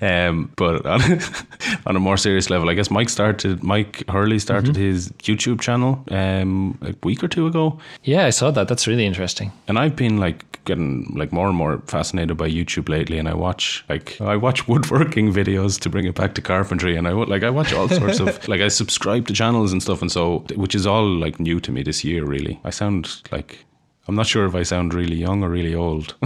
um, 0.00 0.52
but 0.56 0.86
on, 0.86 1.00
on, 1.86 1.96
a 1.96 2.00
more 2.00 2.16
serious 2.16 2.48
level, 2.48 2.70
I 2.70 2.74
guess 2.74 2.90
Mike 2.90 3.08
started, 3.08 3.62
Mike 3.64 4.04
Hurley 4.08 4.38
started 4.38 4.74
mm-hmm. 4.74 4.82
his 4.82 5.10
YouTube 5.18 5.60
channel 5.60 6.04
um, 6.10 6.78
a 6.82 6.94
week 7.02 7.24
or 7.24 7.28
two 7.28 7.48
ago. 7.48 7.78
Yeah, 8.04 8.24
I 8.24 8.30
saw 8.30 8.52
that. 8.52 8.68
That's 8.68 8.86
really 8.86 9.04
interesting. 9.04 9.50
And 9.66 9.78
I've 9.78 9.96
been 9.96 10.18
like 10.18 10.50
getting 10.64 11.12
like 11.16 11.32
more 11.32 11.48
and 11.48 11.56
more 11.56 11.82
fascinated 11.86 12.36
by 12.36 12.48
YouTube 12.48 12.88
lately. 12.88 13.18
And 13.18 13.28
I 13.28 13.34
watch 13.34 13.84
like, 13.88 14.20
I 14.20 14.36
watch 14.36 14.68
woodworking 14.68 15.32
videos 15.32 15.80
to 15.80 15.88
bring 15.88 16.06
it 16.06 16.14
back 16.14 16.34
to 16.34 16.42
carpentry. 16.42 16.96
And 16.96 17.08
I 17.08 17.12
like, 17.12 17.42
I 17.42 17.50
watch 17.50 17.72
all 17.72 17.88
sorts 17.88 18.20
of, 18.20 18.46
like, 18.48 18.60
I 18.60 18.68
subscribe 18.68 19.26
to 19.26 19.34
channels 19.34 19.72
and 19.72 19.82
stuff. 19.82 20.00
And 20.00 20.12
so, 20.12 20.44
which 20.54 20.74
is 20.74 20.86
all 20.86 21.06
like 21.06 21.40
new 21.40 21.58
to 21.60 21.72
me 21.72 21.82
this 21.82 22.04
year, 22.04 22.24
really. 22.24 22.60
I 22.64 22.70
sound 22.70 23.22
like 23.32 23.64
I'm 24.08 24.16
not 24.16 24.26
sure 24.26 24.46
if 24.46 24.54
I 24.54 24.62
sound 24.62 24.92
really 24.92 25.16
young 25.16 25.42
or 25.44 25.48
really 25.48 25.74
old. 25.74 26.14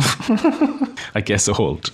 I 1.14 1.22
guess 1.22 1.48
old. 1.48 1.90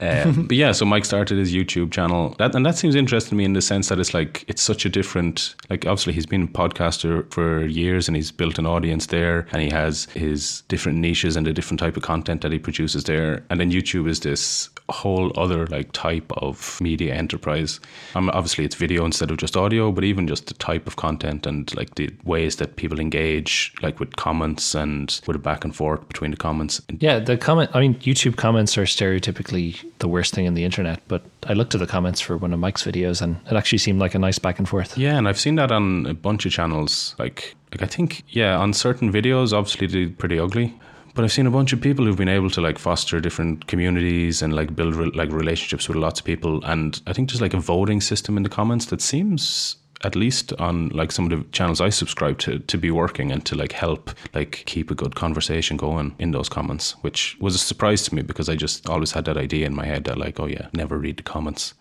Um, 0.00 0.46
but 0.48 0.56
yeah, 0.56 0.72
so 0.72 0.84
Mike 0.84 1.04
started 1.04 1.38
his 1.38 1.52
YouTube 1.52 1.90
channel, 1.90 2.34
that, 2.38 2.54
and 2.54 2.64
that 2.64 2.76
seems 2.76 2.94
interesting 2.94 3.30
to 3.30 3.34
me 3.34 3.44
in 3.44 3.52
the 3.52 3.62
sense 3.62 3.88
that 3.88 3.98
it's 3.98 4.14
like 4.14 4.44
it's 4.48 4.62
such 4.62 4.84
a 4.84 4.88
different. 4.88 5.56
Like 5.70 5.86
obviously 5.86 6.12
he's 6.12 6.26
been 6.26 6.42
a 6.42 6.46
podcaster 6.46 7.30
for 7.32 7.64
years 7.64 8.06
and 8.06 8.16
he's 8.16 8.30
built 8.30 8.58
an 8.58 8.66
audience 8.66 9.06
there, 9.06 9.46
and 9.50 9.60
he 9.60 9.70
has 9.70 10.04
his 10.06 10.62
different 10.68 10.98
niches 10.98 11.36
and 11.36 11.46
the 11.46 11.52
different 11.52 11.80
type 11.80 11.96
of 11.96 12.02
content 12.02 12.42
that 12.42 12.52
he 12.52 12.58
produces 12.58 13.04
there. 13.04 13.44
And 13.50 13.58
then 13.58 13.72
YouTube 13.72 14.08
is 14.08 14.20
this 14.20 14.70
whole 14.90 15.32
other 15.38 15.66
like 15.68 15.90
type 15.92 16.30
of 16.36 16.78
media 16.80 17.14
enterprise. 17.14 17.80
Um, 18.14 18.28
obviously 18.30 18.64
it's 18.64 18.74
video 18.74 19.04
instead 19.04 19.30
of 19.30 19.38
just 19.38 19.56
audio, 19.56 19.90
but 19.90 20.04
even 20.04 20.28
just 20.28 20.46
the 20.46 20.54
type 20.54 20.86
of 20.86 20.96
content 20.96 21.46
and 21.46 21.74
like 21.74 21.94
the 21.94 22.10
ways 22.24 22.56
that 22.56 22.76
people 22.76 23.00
engage, 23.00 23.72
like 23.82 23.98
with 23.98 24.16
comments 24.16 24.74
and 24.74 25.13
with 25.26 25.36
a 25.36 25.38
back 25.38 25.64
and 25.64 25.74
forth 25.74 26.06
between 26.08 26.30
the 26.30 26.36
comments. 26.36 26.80
Yeah, 26.98 27.18
the 27.18 27.36
comment. 27.36 27.70
I 27.74 27.80
mean, 27.80 27.94
YouTube 27.96 28.36
comments 28.36 28.76
are 28.78 28.84
stereotypically 28.84 29.84
the 29.98 30.08
worst 30.08 30.34
thing 30.34 30.46
in 30.46 30.54
the 30.54 30.64
internet, 30.64 31.00
but 31.08 31.22
I 31.46 31.52
looked 31.52 31.74
at 31.74 31.80
the 31.80 31.86
comments 31.86 32.20
for 32.20 32.36
one 32.36 32.52
of 32.52 32.58
Mike's 32.58 32.84
videos, 32.84 33.22
and 33.22 33.36
it 33.50 33.54
actually 33.54 33.78
seemed 33.78 34.00
like 34.00 34.14
a 34.14 34.18
nice 34.18 34.38
back 34.38 34.58
and 34.58 34.68
forth. 34.68 34.96
Yeah, 34.98 35.16
and 35.16 35.28
I've 35.28 35.38
seen 35.38 35.56
that 35.56 35.70
on 35.70 36.06
a 36.06 36.14
bunch 36.14 36.46
of 36.46 36.52
channels. 36.52 37.14
Like, 37.18 37.54
like 37.72 37.82
I 37.82 37.86
think, 37.86 38.24
yeah, 38.28 38.56
on 38.56 38.72
certain 38.72 39.12
videos, 39.12 39.52
obviously 39.52 39.86
they're 39.86 40.14
pretty 40.14 40.38
ugly 40.38 40.74
but 41.14 41.24
I've 41.24 41.32
seen 41.32 41.46
a 41.46 41.50
bunch 41.50 41.72
of 41.72 41.80
people 41.80 42.04
who've 42.04 42.16
been 42.16 42.28
able 42.28 42.50
to 42.50 42.60
like 42.60 42.78
foster 42.78 43.20
different 43.20 43.68
communities 43.68 44.42
and 44.42 44.52
like 44.52 44.74
build 44.74 44.96
re- 44.96 45.12
like 45.14 45.30
relationships 45.30 45.88
with 45.88 45.96
lots 45.96 46.18
of 46.18 46.26
people. 46.26 46.62
And 46.64 47.00
I 47.06 47.12
think 47.12 47.30
there's 47.30 47.40
like 47.40 47.54
a 47.54 47.60
voting 47.60 48.00
system 48.00 48.36
in 48.36 48.42
the 48.42 48.48
comments 48.48 48.86
that 48.86 49.00
seems 49.00 49.76
at 50.04 50.14
least 50.14 50.52
on 50.54 50.90
like 50.90 51.10
some 51.10 51.24
of 51.24 51.30
the 51.30 51.44
channels 51.50 51.80
I 51.80 51.88
subscribe 51.88 52.38
to 52.40 52.58
to 52.58 52.78
be 52.78 52.90
working 52.90 53.32
and 53.32 53.44
to 53.46 53.56
like 53.56 53.72
help 53.72 54.10
like 54.34 54.62
keep 54.66 54.90
a 54.90 54.94
good 54.94 55.14
conversation 55.14 55.76
going 55.76 56.14
in 56.18 56.30
those 56.32 56.48
comments, 56.48 56.92
which 57.02 57.36
was 57.40 57.54
a 57.54 57.58
surprise 57.58 58.02
to 58.04 58.14
me 58.14 58.22
because 58.22 58.48
I 58.48 58.54
just 58.54 58.88
always 58.88 59.12
had 59.12 59.24
that 59.24 59.36
idea 59.36 59.66
in 59.66 59.74
my 59.74 59.86
head 59.86 60.04
that 60.04 60.18
like, 60.18 60.38
oh 60.38 60.46
yeah, 60.46 60.68
never 60.72 60.98
read 60.98 61.16
the 61.16 61.22
comments. 61.22 61.74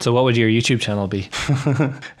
So 0.00 0.12
what 0.12 0.24
would 0.24 0.36
your 0.36 0.48
YouTube 0.48 0.80
channel 0.80 1.08
be? 1.08 1.28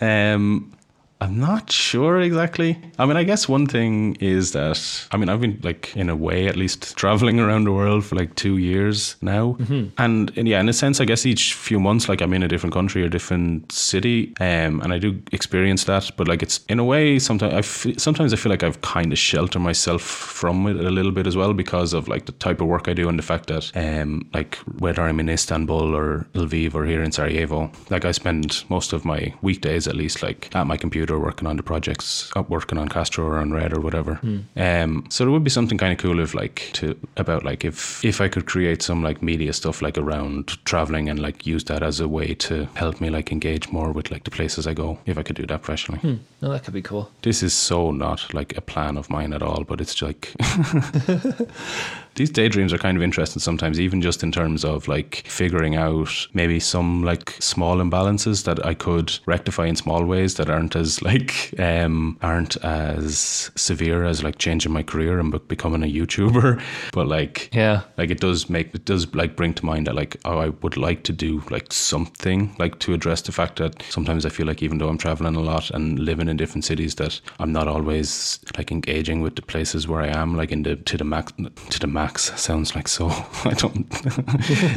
um, 0.00 0.72
I'm 1.20 1.38
not 1.38 1.70
sure 1.70 2.20
exactly. 2.20 2.80
I 2.98 3.04
mean, 3.04 3.16
I 3.16 3.24
guess 3.24 3.46
one 3.48 3.66
thing 3.66 4.16
is 4.20 4.52
that 4.52 5.06
I 5.12 5.18
mean, 5.18 5.28
I've 5.28 5.40
been 5.40 5.60
like 5.62 5.94
in 5.94 6.08
a 6.08 6.16
way 6.16 6.46
at 6.46 6.56
least 6.56 6.96
traveling 6.96 7.38
around 7.38 7.64
the 7.64 7.72
world 7.72 8.04
for 8.04 8.16
like 8.16 8.34
two 8.36 8.56
years 8.56 9.16
now, 9.20 9.56
mm-hmm. 9.60 9.88
and, 9.98 10.32
and, 10.36 10.48
yeah, 10.48 10.60
in 10.60 10.68
a 10.68 10.72
sense, 10.72 11.00
I 11.00 11.04
guess 11.04 11.26
each 11.26 11.54
few 11.54 11.78
months, 11.78 12.08
like 12.08 12.22
I'm 12.22 12.32
in 12.32 12.42
a 12.42 12.48
different 12.48 12.72
country 12.72 13.02
or 13.02 13.08
different 13.08 13.70
city, 13.70 14.32
um, 14.40 14.80
and 14.80 14.92
I 14.92 14.98
do 14.98 15.20
experience 15.32 15.84
that. 15.84 16.10
But 16.16 16.26
like, 16.26 16.42
it's 16.42 16.60
in 16.68 16.78
a 16.78 16.84
way 16.84 17.18
sometimes 17.18 17.52
I 17.52 17.58
f- 17.58 17.98
sometimes 17.98 18.32
I 18.32 18.36
feel 18.36 18.50
like 18.50 18.62
I've 18.62 18.80
kind 18.80 19.12
of 19.12 19.18
sheltered 19.18 19.60
myself 19.60 20.02
from 20.02 20.66
it 20.66 20.76
a 20.76 20.90
little 20.90 21.12
bit 21.12 21.26
as 21.26 21.36
well 21.36 21.52
because 21.52 21.92
of 21.92 22.08
like 22.08 22.26
the 22.26 22.32
type 22.32 22.60
of 22.62 22.66
work 22.66 22.88
I 22.88 22.94
do 22.94 23.08
and 23.08 23.18
the 23.18 23.22
fact 23.22 23.48
that 23.48 23.70
um, 23.76 24.26
like 24.32 24.56
whether 24.78 25.02
I'm 25.02 25.20
in 25.20 25.28
Istanbul 25.28 25.94
or 25.94 26.26
Lviv 26.34 26.74
or 26.74 26.86
here 26.86 27.02
in 27.02 27.12
Sarajevo, 27.12 27.70
like 27.90 28.06
I 28.06 28.12
spend 28.12 28.64
most 28.70 28.94
of 28.94 29.04
my 29.04 29.34
weekdays 29.42 29.86
at 29.86 29.96
least 29.96 30.22
like 30.22 30.54
at 30.54 30.66
my 30.66 30.78
computer 30.78 31.09
computer 31.10 31.26
working 31.26 31.48
on 31.48 31.56
the 31.56 31.62
projects, 31.62 32.30
up 32.36 32.48
working 32.48 32.78
on 32.78 32.88
Castro 32.88 33.24
or 33.24 33.38
Unread 33.38 33.72
or 33.72 33.80
whatever. 33.80 34.18
Mm. 34.22 34.44
Um, 34.56 35.04
so 35.10 35.26
it 35.26 35.30
would 35.30 35.44
be 35.44 35.50
something 35.50 35.78
kind 35.78 35.92
of 35.92 35.98
cool 35.98 36.20
if 36.20 36.34
like 36.34 36.70
to 36.74 36.94
about 37.16 37.44
like 37.44 37.64
if 37.64 38.04
if 38.04 38.20
I 38.20 38.28
could 38.28 38.46
create 38.46 38.82
some 38.82 39.02
like 39.02 39.22
media 39.22 39.52
stuff 39.52 39.82
like 39.82 39.98
around 39.98 40.64
traveling 40.64 41.08
and 41.08 41.18
like 41.18 41.46
use 41.46 41.64
that 41.64 41.82
as 41.82 42.00
a 42.00 42.06
way 42.06 42.34
to 42.34 42.66
help 42.74 43.00
me 43.00 43.10
like 43.10 43.32
engage 43.32 43.72
more 43.72 43.92
with 43.92 44.10
like 44.10 44.24
the 44.24 44.30
places 44.30 44.66
I 44.66 44.74
go. 44.74 44.98
If 45.06 45.18
I 45.18 45.22
could 45.22 45.36
do 45.36 45.46
that 45.46 45.62
professionally, 45.62 46.00
hmm. 46.00 46.16
no, 46.42 46.50
that 46.50 46.64
could 46.64 46.74
be 46.74 46.82
cool. 46.82 47.08
This 47.22 47.42
is 47.42 47.54
so 47.54 47.90
not 47.90 48.34
like 48.34 48.56
a 48.56 48.60
plan 48.60 48.96
of 48.96 49.10
mine 49.10 49.32
at 49.32 49.42
all, 49.42 49.64
but 49.64 49.80
it's 49.80 50.02
like 50.02 50.32
these 52.14 52.30
daydreams 52.30 52.72
are 52.72 52.78
kind 52.78 52.96
of 52.96 53.02
interesting 53.02 53.40
sometimes, 53.40 53.80
even 53.80 54.02
just 54.02 54.22
in 54.22 54.32
terms 54.32 54.64
of 54.64 54.88
like 54.88 55.22
figuring 55.26 55.76
out 55.76 56.26
maybe 56.34 56.60
some 56.60 57.02
like 57.02 57.30
small 57.38 57.76
imbalances 57.78 58.44
that 58.44 58.64
I 58.64 58.74
could 58.74 59.18
rectify 59.26 59.66
in 59.66 59.76
small 59.76 60.04
ways 60.04 60.34
that 60.34 60.50
aren't 60.50 60.76
as 60.76 61.00
like 61.10 61.54
um 61.58 62.18
aren't 62.22 62.56
as 62.64 63.50
severe 63.56 64.04
as 64.04 64.22
like 64.22 64.38
changing 64.38 64.72
my 64.72 64.82
career 64.82 65.18
and 65.18 65.48
becoming 65.48 65.82
a 65.82 65.86
YouTuber. 65.86 66.60
But 66.92 67.06
like 67.06 67.50
yeah, 67.54 67.82
like 67.96 68.10
it 68.10 68.20
does 68.20 68.50
make 68.50 68.74
it 68.74 68.84
does 68.84 69.14
like 69.14 69.36
bring 69.36 69.54
to 69.54 69.64
mind 69.64 69.86
that 69.86 69.94
like 69.94 70.16
oh 70.24 70.38
I 70.38 70.48
would 70.48 70.76
like 70.76 71.04
to 71.04 71.12
do 71.12 71.42
like 71.50 71.72
something 71.72 72.54
like 72.58 72.78
to 72.80 72.94
address 72.94 73.22
the 73.22 73.32
fact 73.32 73.58
that 73.58 73.82
sometimes 73.88 74.26
I 74.26 74.28
feel 74.28 74.46
like 74.46 74.62
even 74.62 74.78
though 74.78 74.88
I'm 74.88 74.98
traveling 74.98 75.36
a 75.36 75.40
lot 75.40 75.70
and 75.70 75.98
living 75.98 76.28
in 76.28 76.36
different 76.36 76.64
cities 76.64 76.96
that 76.96 77.20
I'm 77.38 77.52
not 77.52 77.68
always 77.68 78.40
like 78.56 78.70
engaging 78.72 79.20
with 79.20 79.36
the 79.36 79.42
places 79.42 79.86
where 79.86 80.02
I 80.02 80.08
am 80.08 80.36
like 80.36 80.52
in 80.52 80.62
the 80.62 80.76
to 80.76 80.96
the 80.96 81.04
max 81.04 81.32
to 81.70 81.78
the 81.78 81.86
max 81.86 82.09
max 82.10 82.32
sounds 82.40 82.74
like 82.74 82.88
so 82.88 83.06
I 83.44 83.54
don't 83.54 83.86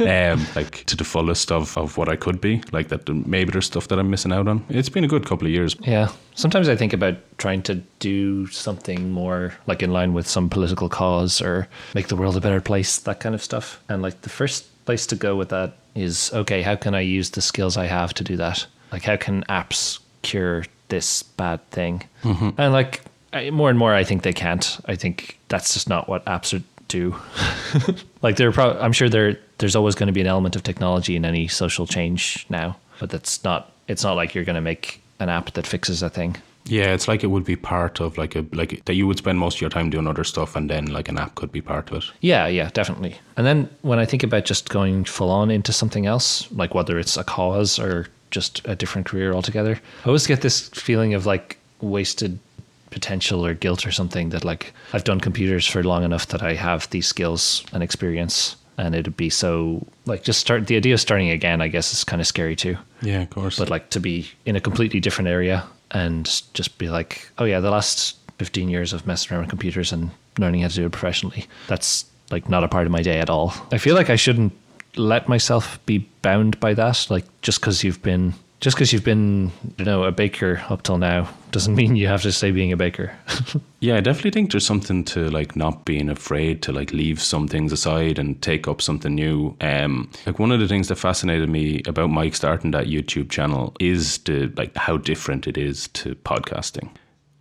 um, 0.02 0.46
like 0.54 0.84
to 0.84 0.96
the 0.96 1.04
fullest 1.04 1.50
of, 1.50 1.76
of 1.76 1.96
what 1.96 2.08
I 2.08 2.16
could 2.16 2.40
be. 2.40 2.62
Like 2.72 2.88
that 2.88 3.08
maybe 3.08 3.50
there's 3.50 3.66
stuff 3.66 3.88
that 3.88 3.98
I'm 3.98 4.08
missing 4.10 4.32
out 4.32 4.46
on. 4.46 4.64
It's 4.68 4.88
been 4.88 5.04
a 5.04 5.08
good 5.08 5.26
couple 5.26 5.46
of 5.46 5.52
years. 5.52 5.76
Yeah. 5.80 6.10
Sometimes 6.34 6.68
I 6.68 6.76
think 6.76 6.92
about 6.92 7.16
trying 7.38 7.62
to 7.62 7.76
do 7.98 8.46
something 8.48 9.10
more 9.10 9.54
like 9.66 9.82
in 9.82 9.92
line 9.92 10.14
with 10.14 10.28
some 10.28 10.48
political 10.48 10.88
cause 10.88 11.42
or 11.42 11.68
make 11.94 12.06
the 12.08 12.16
world 12.16 12.36
a 12.36 12.40
better 12.40 12.60
place 12.60 12.98
that 13.00 13.20
kind 13.20 13.34
of 13.34 13.42
stuff. 13.42 13.82
And 13.88 14.00
like 14.00 14.20
the 14.22 14.30
first 14.30 14.66
place 14.84 15.06
to 15.08 15.16
go 15.16 15.34
with 15.34 15.48
that 15.48 15.76
is 15.94 16.32
okay 16.32 16.62
how 16.62 16.76
can 16.76 16.94
I 16.94 17.00
use 17.00 17.30
the 17.30 17.40
skills 17.40 17.76
I 17.76 17.86
have 17.86 18.14
to 18.14 18.24
do 18.24 18.36
that? 18.36 18.66
Like 18.92 19.02
how 19.02 19.16
can 19.16 19.42
apps 19.44 19.98
cure 20.22 20.64
this 20.88 21.24
bad 21.24 21.68
thing? 21.70 22.04
Mm-hmm. 22.22 22.50
and 22.60 22.72
like 22.72 23.00
I, 23.32 23.50
more 23.50 23.68
and 23.68 23.78
more 23.78 23.92
I 23.92 24.04
think 24.04 24.22
they 24.22 24.32
can't. 24.32 24.78
I 24.86 24.94
think 24.94 25.40
that's 25.48 25.74
just 25.74 25.88
not 25.88 26.08
what 26.08 26.24
apps 26.26 26.56
are 26.56 26.62
do. 26.88 27.16
like 28.22 28.36
there, 28.36 28.52
pro- 28.52 28.78
I'm 28.78 28.92
sure 28.92 29.08
there 29.08 29.38
there's 29.58 29.76
always 29.76 29.94
going 29.94 30.06
to 30.08 30.12
be 30.12 30.20
an 30.20 30.26
element 30.26 30.56
of 30.56 30.62
technology 30.62 31.16
in 31.16 31.24
any 31.24 31.48
social 31.48 31.86
change 31.86 32.46
now, 32.48 32.76
but 33.00 33.10
that's 33.10 33.44
not. 33.44 33.72
It's 33.86 34.02
not 34.02 34.14
like 34.14 34.34
you're 34.34 34.44
going 34.44 34.54
to 34.54 34.62
make 34.62 35.02
an 35.20 35.28
app 35.28 35.52
that 35.52 35.66
fixes 35.66 36.02
a 36.02 36.08
thing. 36.10 36.36
Yeah, 36.66 36.94
it's 36.94 37.08
like 37.08 37.22
it 37.22 37.26
would 37.26 37.44
be 37.44 37.56
part 37.56 38.00
of 38.00 38.16
like 38.16 38.34
a 38.36 38.46
like 38.52 38.84
that 38.86 38.94
you 38.94 39.06
would 39.06 39.18
spend 39.18 39.38
most 39.38 39.56
of 39.56 39.60
your 39.60 39.70
time 39.70 39.90
doing 39.90 40.06
other 40.06 40.24
stuff, 40.24 40.56
and 40.56 40.70
then 40.70 40.86
like 40.86 41.08
an 41.08 41.18
app 41.18 41.34
could 41.34 41.52
be 41.52 41.60
part 41.60 41.90
of 41.90 41.98
it. 41.98 42.04
Yeah, 42.20 42.46
yeah, 42.46 42.70
definitely. 42.72 43.16
And 43.36 43.46
then 43.46 43.68
when 43.82 43.98
I 43.98 44.06
think 44.06 44.22
about 44.22 44.44
just 44.46 44.70
going 44.70 45.04
full 45.04 45.30
on 45.30 45.50
into 45.50 45.72
something 45.72 46.06
else, 46.06 46.50
like 46.52 46.74
whether 46.74 46.98
it's 46.98 47.16
a 47.16 47.24
cause 47.24 47.78
or 47.78 48.08
just 48.30 48.62
a 48.64 48.74
different 48.74 49.06
career 49.06 49.32
altogether, 49.34 49.80
I 50.04 50.06
always 50.06 50.26
get 50.26 50.40
this 50.40 50.68
feeling 50.70 51.12
of 51.12 51.26
like 51.26 51.58
wasted 51.80 52.38
potential 52.94 53.44
or 53.44 53.52
guilt 53.52 53.86
or 53.86 53.92
something 53.92 54.30
that 54.30 54.44
like 54.44 54.72
I've 54.92 55.04
done 55.04 55.20
computers 55.20 55.66
for 55.66 55.82
long 55.82 56.04
enough 56.04 56.28
that 56.28 56.42
I 56.42 56.54
have 56.54 56.88
these 56.90 57.06
skills 57.06 57.64
and 57.72 57.82
experience 57.82 58.56
and 58.78 58.94
it'd 58.94 59.16
be 59.16 59.30
so 59.30 59.86
like 60.06 60.22
just 60.22 60.40
start 60.40 60.66
the 60.66 60.76
idea 60.76 60.94
of 60.94 61.00
starting 61.00 61.30
again. 61.30 61.60
I 61.60 61.68
guess 61.68 61.92
is 61.92 62.04
kind 62.04 62.20
of 62.20 62.26
scary 62.26 62.56
too. 62.56 62.76
Yeah, 63.02 63.22
of 63.22 63.30
course. 63.30 63.58
But 63.58 63.70
like 63.70 63.90
to 63.90 64.00
be 64.00 64.30
in 64.46 64.56
a 64.56 64.60
completely 64.60 65.00
different 65.00 65.28
area 65.28 65.64
and 65.90 66.24
just 66.54 66.78
be 66.78 66.88
like, 66.88 67.28
oh 67.38 67.44
yeah, 67.44 67.60
the 67.60 67.70
last 67.70 68.16
15 68.38 68.68
years 68.68 68.92
of 68.92 69.06
messing 69.06 69.32
around 69.32 69.42
with 69.42 69.50
computers 69.50 69.92
and 69.92 70.10
learning 70.38 70.62
how 70.62 70.68
to 70.68 70.74
do 70.74 70.86
it 70.86 70.92
professionally. 70.92 71.46
That's 71.68 72.04
like 72.30 72.48
not 72.48 72.64
a 72.64 72.68
part 72.68 72.86
of 72.86 72.92
my 72.92 73.02
day 73.02 73.20
at 73.20 73.30
all. 73.30 73.54
I 73.70 73.78
feel 73.78 73.94
like 73.94 74.10
I 74.10 74.16
shouldn't 74.16 74.52
let 74.96 75.28
myself 75.28 75.84
be 75.86 75.98
bound 76.22 76.58
by 76.60 76.74
that. 76.74 77.06
Like 77.10 77.24
just 77.42 77.60
because 77.60 77.84
you've 77.84 78.02
been 78.02 78.34
just 78.60 78.76
because 78.76 78.92
you've 78.92 79.04
been, 79.04 79.52
you 79.76 79.84
know, 79.84 80.04
a 80.04 80.12
baker 80.12 80.62
up 80.68 80.82
till 80.82 80.98
now 80.98 81.28
doesn't 81.50 81.74
mean 81.80 81.96
you 81.96 82.06
have 82.08 82.22
to 82.22 82.32
stay 82.32 82.50
being 82.50 82.72
a 82.72 82.76
baker. 82.76 83.12
yeah, 83.80 83.96
I 83.96 84.00
definitely 84.00 84.30
think 84.30 84.50
there's 84.50 84.66
something 84.66 85.04
to 85.04 85.28
like 85.30 85.56
not 85.56 85.84
being 85.84 86.08
afraid 86.08 86.62
to 86.62 86.72
like 86.72 86.92
leave 86.92 87.20
some 87.20 87.48
things 87.48 87.72
aside 87.72 88.18
and 88.18 88.40
take 88.42 88.66
up 88.66 88.80
something 88.80 89.14
new. 89.14 89.56
Um, 89.60 90.10
like 90.26 90.38
one 90.38 90.52
of 90.52 90.60
the 90.60 90.68
things 90.68 90.88
that 90.88 90.96
fascinated 90.96 91.48
me 91.48 91.82
about 91.86 92.10
Mike 92.10 92.34
starting 92.34 92.70
that 92.72 92.86
YouTube 92.86 93.30
channel 93.30 93.74
is 93.80 94.18
the 94.18 94.52
like 94.56 94.74
how 94.76 94.96
different 94.96 95.46
it 95.46 95.58
is 95.58 95.88
to 95.88 96.14
podcasting. 96.16 96.88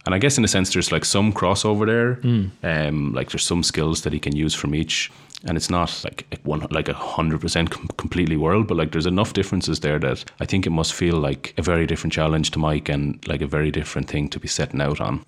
And 0.06 0.14
I 0.14 0.18
guess 0.18 0.38
in 0.38 0.44
a 0.44 0.50
sense, 0.50 0.74
there's 0.74 0.92
like 0.92 1.06
some 1.06 1.32
crossover 1.32 1.86
there. 1.86 2.16
Mm. 2.16 2.52
Um, 2.64 3.14
like 3.14 3.30
there's 3.30 3.46
some 3.46 3.64
skills 3.64 4.02
that 4.02 4.12
he 4.12 4.20
can 4.20 4.36
use 4.36 4.54
from 4.54 4.76
each 4.76 5.12
and 5.46 5.58
it's 5.58 5.70
not 5.70 6.04
like 6.04 6.40
one 6.44 6.66
like 6.72 6.90
a 6.90 6.94
hundred 6.94 7.42
percent 7.42 7.70
completely 7.98 8.38
world, 8.38 8.68
but 8.68 8.78
like 8.78 8.92
there's 8.92 9.06
enough 9.06 9.34
differences 9.34 9.80
there 9.82 10.00
that 10.00 10.26
I 10.40 10.46
think 10.46 10.66
it 10.66 10.72
must 10.72 10.94
feel 10.94 11.18
like 11.18 11.54
a 11.58 11.62
very 11.62 11.86
different 11.86 12.14
challenge 12.14 12.52
to 12.52 12.60
Mike 12.60 12.90
and 12.90 13.26
like 13.28 13.42
a 13.42 13.48
very 13.48 13.72
different 13.72 14.08
thing 14.08 14.30
to 14.30 14.40
be 14.40 14.48
setting 14.48 14.82
out 14.82 15.02
on. 15.02 15.26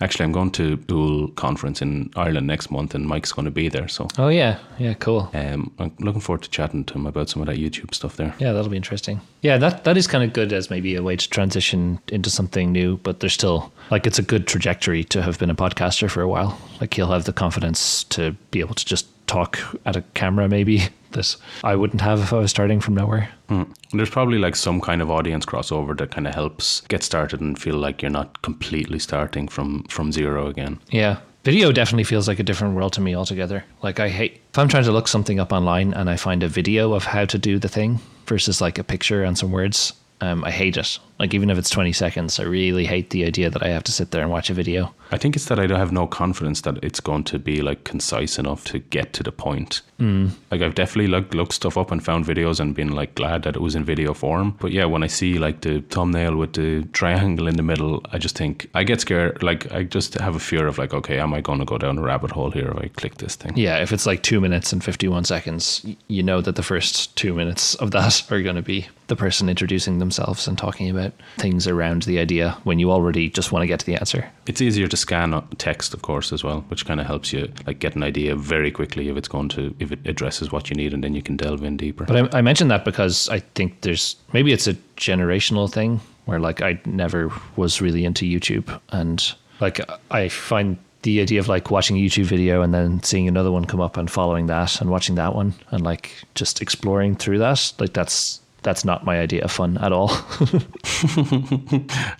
Actually, 0.00 0.24
I'm 0.26 0.32
going 0.32 0.50
to 0.50 0.76
Úll 0.76 1.34
conference 1.36 1.80
in 1.80 2.10
Ireland 2.16 2.46
next 2.46 2.70
month, 2.70 2.94
and 2.94 3.06
Mike's 3.06 3.32
going 3.32 3.46
to 3.46 3.50
be 3.50 3.70
there. 3.70 3.88
So, 3.88 4.08
oh 4.18 4.28
yeah, 4.28 4.58
yeah, 4.78 4.92
cool. 4.92 5.30
Um, 5.32 5.72
I'm 5.78 5.90
looking 6.00 6.20
forward 6.20 6.42
to 6.42 6.50
chatting 6.50 6.84
to 6.84 6.94
him 6.94 7.06
about 7.06 7.30
some 7.30 7.40
of 7.40 7.48
that 7.48 7.56
YouTube 7.56 7.94
stuff 7.94 8.16
there. 8.16 8.34
Yeah, 8.38 8.52
that'll 8.52 8.68
be 8.68 8.76
interesting. 8.76 9.22
Yeah, 9.40 9.56
that 9.56 9.84
that 9.84 9.96
is 9.96 10.06
kind 10.06 10.22
of 10.22 10.34
good 10.34 10.52
as 10.52 10.68
maybe 10.68 10.96
a 10.96 11.02
way 11.02 11.16
to 11.16 11.30
transition 11.30 11.98
into 12.08 12.28
something 12.28 12.72
new, 12.72 12.98
but 12.98 13.20
there's 13.20 13.32
still 13.32 13.72
like 13.90 14.06
it's 14.06 14.18
a 14.18 14.22
good 14.22 14.46
trajectory 14.46 15.02
to 15.04 15.22
have 15.22 15.38
been 15.38 15.48
a 15.48 15.54
podcaster 15.54 16.10
for 16.10 16.20
a 16.20 16.28
while. 16.28 16.60
Like 16.78 16.92
he'll 16.92 17.12
have 17.12 17.24
the 17.24 17.32
confidence 17.32 18.04
to 18.04 18.32
be 18.50 18.60
able 18.60 18.74
to 18.74 18.84
just 18.84 19.06
talk 19.26 19.58
at 19.84 19.96
a 19.96 20.02
camera 20.14 20.48
maybe 20.48 20.82
that 21.12 21.36
I 21.64 21.76
wouldn't 21.76 22.00
have 22.00 22.20
if 22.20 22.32
I 22.32 22.38
was 22.38 22.50
starting 22.50 22.80
from 22.80 22.94
nowhere. 22.94 23.28
Mm. 23.48 23.74
There's 23.92 24.10
probably 24.10 24.38
like 24.38 24.56
some 24.56 24.80
kind 24.80 25.00
of 25.02 25.10
audience 25.10 25.46
crossover 25.46 25.96
that 25.98 26.10
kind 26.10 26.26
of 26.26 26.34
helps 26.34 26.82
get 26.82 27.02
started 27.02 27.40
and 27.40 27.58
feel 27.58 27.76
like 27.76 28.02
you're 28.02 28.10
not 28.10 28.42
completely 28.42 28.98
starting 28.98 29.48
from 29.48 29.84
from 29.84 30.12
zero 30.12 30.46
again. 30.46 30.80
Yeah. 30.90 31.18
Video 31.44 31.70
definitely 31.70 32.02
feels 32.02 32.26
like 32.26 32.40
a 32.40 32.42
different 32.42 32.74
world 32.74 32.92
to 32.94 33.00
me 33.00 33.14
altogether. 33.14 33.64
Like 33.80 34.00
I 34.00 34.08
hate 34.08 34.40
if 34.50 34.58
I'm 34.58 34.68
trying 34.68 34.84
to 34.84 34.92
look 34.92 35.06
something 35.06 35.38
up 35.38 35.52
online 35.52 35.94
and 35.94 36.10
I 36.10 36.16
find 36.16 36.42
a 36.42 36.48
video 36.48 36.92
of 36.92 37.04
how 37.04 37.24
to 37.24 37.38
do 37.38 37.58
the 37.58 37.68
thing 37.68 38.00
versus 38.26 38.60
like 38.60 38.78
a 38.78 38.84
picture 38.84 39.22
and 39.22 39.38
some 39.38 39.52
words, 39.52 39.92
um, 40.20 40.44
I 40.44 40.50
hate 40.50 40.76
it. 40.76 40.98
Like 41.18 41.34
even 41.34 41.50
if 41.50 41.58
it's 41.58 41.70
20 41.70 41.92
seconds, 41.92 42.38
I 42.38 42.44
really 42.44 42.86
hate 42.86 43.10
the 43.10 43.24
idea 43.24 43.50
that 43.50 43.62
I 43.62 43.68
have 43.68 43.84
to 43.84 43.92
sit 43.92 44.10
there 44.10 44.22
and 44.22 44.30
watch 44.30 44.50
a 44.50 44.54
video. 44.54 44.94
I 45.10 45.18
think 45.18 45.36
it's 45.36 45.46
that 45.46 45.58
I 45.58 45.66
don't 45.66 45.78
have 45.78 45.92
no 45.92 46.06
confidence 46.06 46.62
that 46.62 46.82
it's 46.82 47.00
going 47.00 47.24
to 47.24 47.38
be 47.38 47.62
like 47.62 47.84
concise 47.84 48.38
enough 48.38 48.64
to 48.66 48.78
get 48.78 49.12
to 49.14 49.22
the 49.22 49.32
point. 49.32 49.82
Mm. 50.00 50.32
Like 50.50 50.62
I've 50.62 50.74
definitely 50.74 51.06
like 51.06 51.32
looked 51.32 51.54
stuff 51.54 51.78
up 51.78 51.90
and 51.90 52.04
found 52.04 52.26
videos 52.26 52.60
and 52.60 52.74
been 52.74 52.92
like 52.92 53.14
glad 53.14 53.44
that 53.44 53.56
it 53.56 53.62
was 53.62 53.74
in 53.74 53.84
video 53.84 54.12
form. 54.14 54.56
But 54.60 54.72
yeah, 54.72 54.84
when 54.84 55.02
I 55.02 55.06
see 55.06 55.38
like 55.38 55.60
the 55.62 55.80
thumbnail 55.80 56.36
with 56.36 56.54
the 56.54 56.82
triangle 56.92 57.46
in 57.46 57.56
the 57.56 57.62
middle, 57.62 58.02
I 58.12 58.18
just 58.18 58.36
think 58.36 58.68
I 58.74 58.84
get 58.84 59.00
scared. 59.00 59.42
Like 59.42 59.70
I 59.72 59.84
just 59.84 60.14
have 60.14 60.36
a 60.36 60.40
fear 60.40 60.66
of 60.66 60.76
like, 60.78 60.92
okay, 60.92 61.18
am 61.18 61.32
I 61.32 61.40
going 61.40 61.60
to 61.60 61.64
go 61.64 61.78
down 61.78 61.98
a 61.98 62.02
rabbit 62.02 62.32
hole 62.32 62.50
here 62.50 62.68
if 62.68 62.76
I 62.76 62.88
click 62.88 63.18
this 63.18 63.36
thing? 63.36 63.56
Yeah, 63.56 63.78
if 63.78 63.92
it's 63.92 64.06
like 64.06 64.22
two 64.22 64.40
minutes 64.40 64.72
and 64.72 64.82
51 64.82 65.24
seconds, 65.24 65.86
you 66.08 66.22
know 66.22 66.40
that 66.40 66.56
the 66.56 66.62
first 66.62 67.16
two 67.16 67.32
minutes 67.34 67.74
of 67.76 67.92
that 67.92 68.22
are 68.30 68.42
going 68.42 68.56
to 68.56 68.62
be 68.62 68.88
the 69.06 69.16
person 69.16 69.48
introducing 69.48 69.98
themselves 69.98 70.48
and 70.48 70.58
talking 70.58 70.90
about 70.90 71.05
things 71.38 71.66
around 71.66 72.02
the 72.02 72.18
idea 72.18 72.56
when 72.64 72.78
you 72.78 72.90
already 72.90 73.28
just 73.28 73.52
want 73.52 73.62
to 73.62 73.66
get 73.66 73.80
to 73.80 73.86
the 73.86 73.96
answer. 73.96 74.28
It's 74.46 74.60
easier 74.60 74.88
to 74.88 74.96
scan 74.96 75.46
text, 75.58 75.94
of 75.94 76.02
course, 76.02 76.32
as 76.32 76.44
well, 76.44 76.60
which 76.68 76.86
kind 76.86 77.00
of 77.00 77.06
helps 77.06 77.32
you 77.32 77.52
like 77.66 77.78
get 77.78 77.96
an 77.96 78.02
idea 78.02 78.36
very 78.36 78.70
quickly 78.70 79.08
if 79.08 79.16
it's 79.16 79.28
going 79.28 79.48
to 79.50 79.74
if 79.78 79.92
it 79.92 80.00
addresses 80.06 80.52
what 80.52 80.70
you 80.70 80.76
need, 80.76 80.92
and 80.94 81.02
then 81.02 81.14
you 81.14 81.22
can 81.22 81.36
delve 81.36 81.62
in 81.62 81.76
deeper. 81.76 82.04
But 82.04 82.34
I, 82.34 82.38
I 82.38 82.42
mentioned 82.42 82.70
that 82.70 82.84
because 82.84 83.28
I 83.28 83.40
think 83.40 83.80
there's 83.82 84.16
maybe 84.32 84.52
it's 84.52 84.66
a 84.66 84.74
generational 84.96 85.72
thing 85.72 86.00
where 86.24 86.40
like 86.40 86.62
I 86.62 86.80
never 86.84 87.32
was 87.56 87.80
really 87.80 88.04
into 88.04 88.24
YouTube, 88.24 88.80
and 88.90 89.34
like 89.60 89.80
I 90.10 90.28
find 90.28 90.78
the 91.02 91.20
idea 91.20 91.38
of 91.38 91.46
like 91.46 91.70
watching 91.70 91.96
a 91.96 92.00
YouTube 92.00 92.24
video 92.24 92.62
and 92.62 92.74
then 92.74 93.00
seeing 93.02 93.28
another 93.28 93.52
one 93.52 93.64
come 93.64 93.80
up 93.80 93.96
and 93.96 94.10
following 94.10 94.46
that 94.46 94.80
and 94.80 94.90
watching 94.90 95.14
that 95.14 95.36
one 95.36 95.54
and 95.70 95.84
like 95.84 96.10
just 96.34 96.60
exploring 96.60 97.14
through 97.14 97.38
that, 97.38 97.72
like 97.78 97.92
that's 97.92 98.40
that's 98.66 98.84
not 98.84 99.04
my 99.04 99.20
idea 99.20 99.44
of 99.44 99.52
fun 99.52 99.78
at 99.78 99.92
all. 99.92 100.10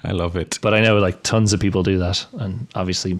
I 0.04 0.12
love 0.12 0.36
it. 0.36 0.60
But 0.62 0.74
I 0.74 0.80
know 0.80 0.96
like 0.98 1.24
tons 1.24 1.52
of 1.52 1.58
people 1.58 1.82
do 1.82 1.98
that. 1.98 2.24
And 2.38 2.68
obviously, 2.76 3.18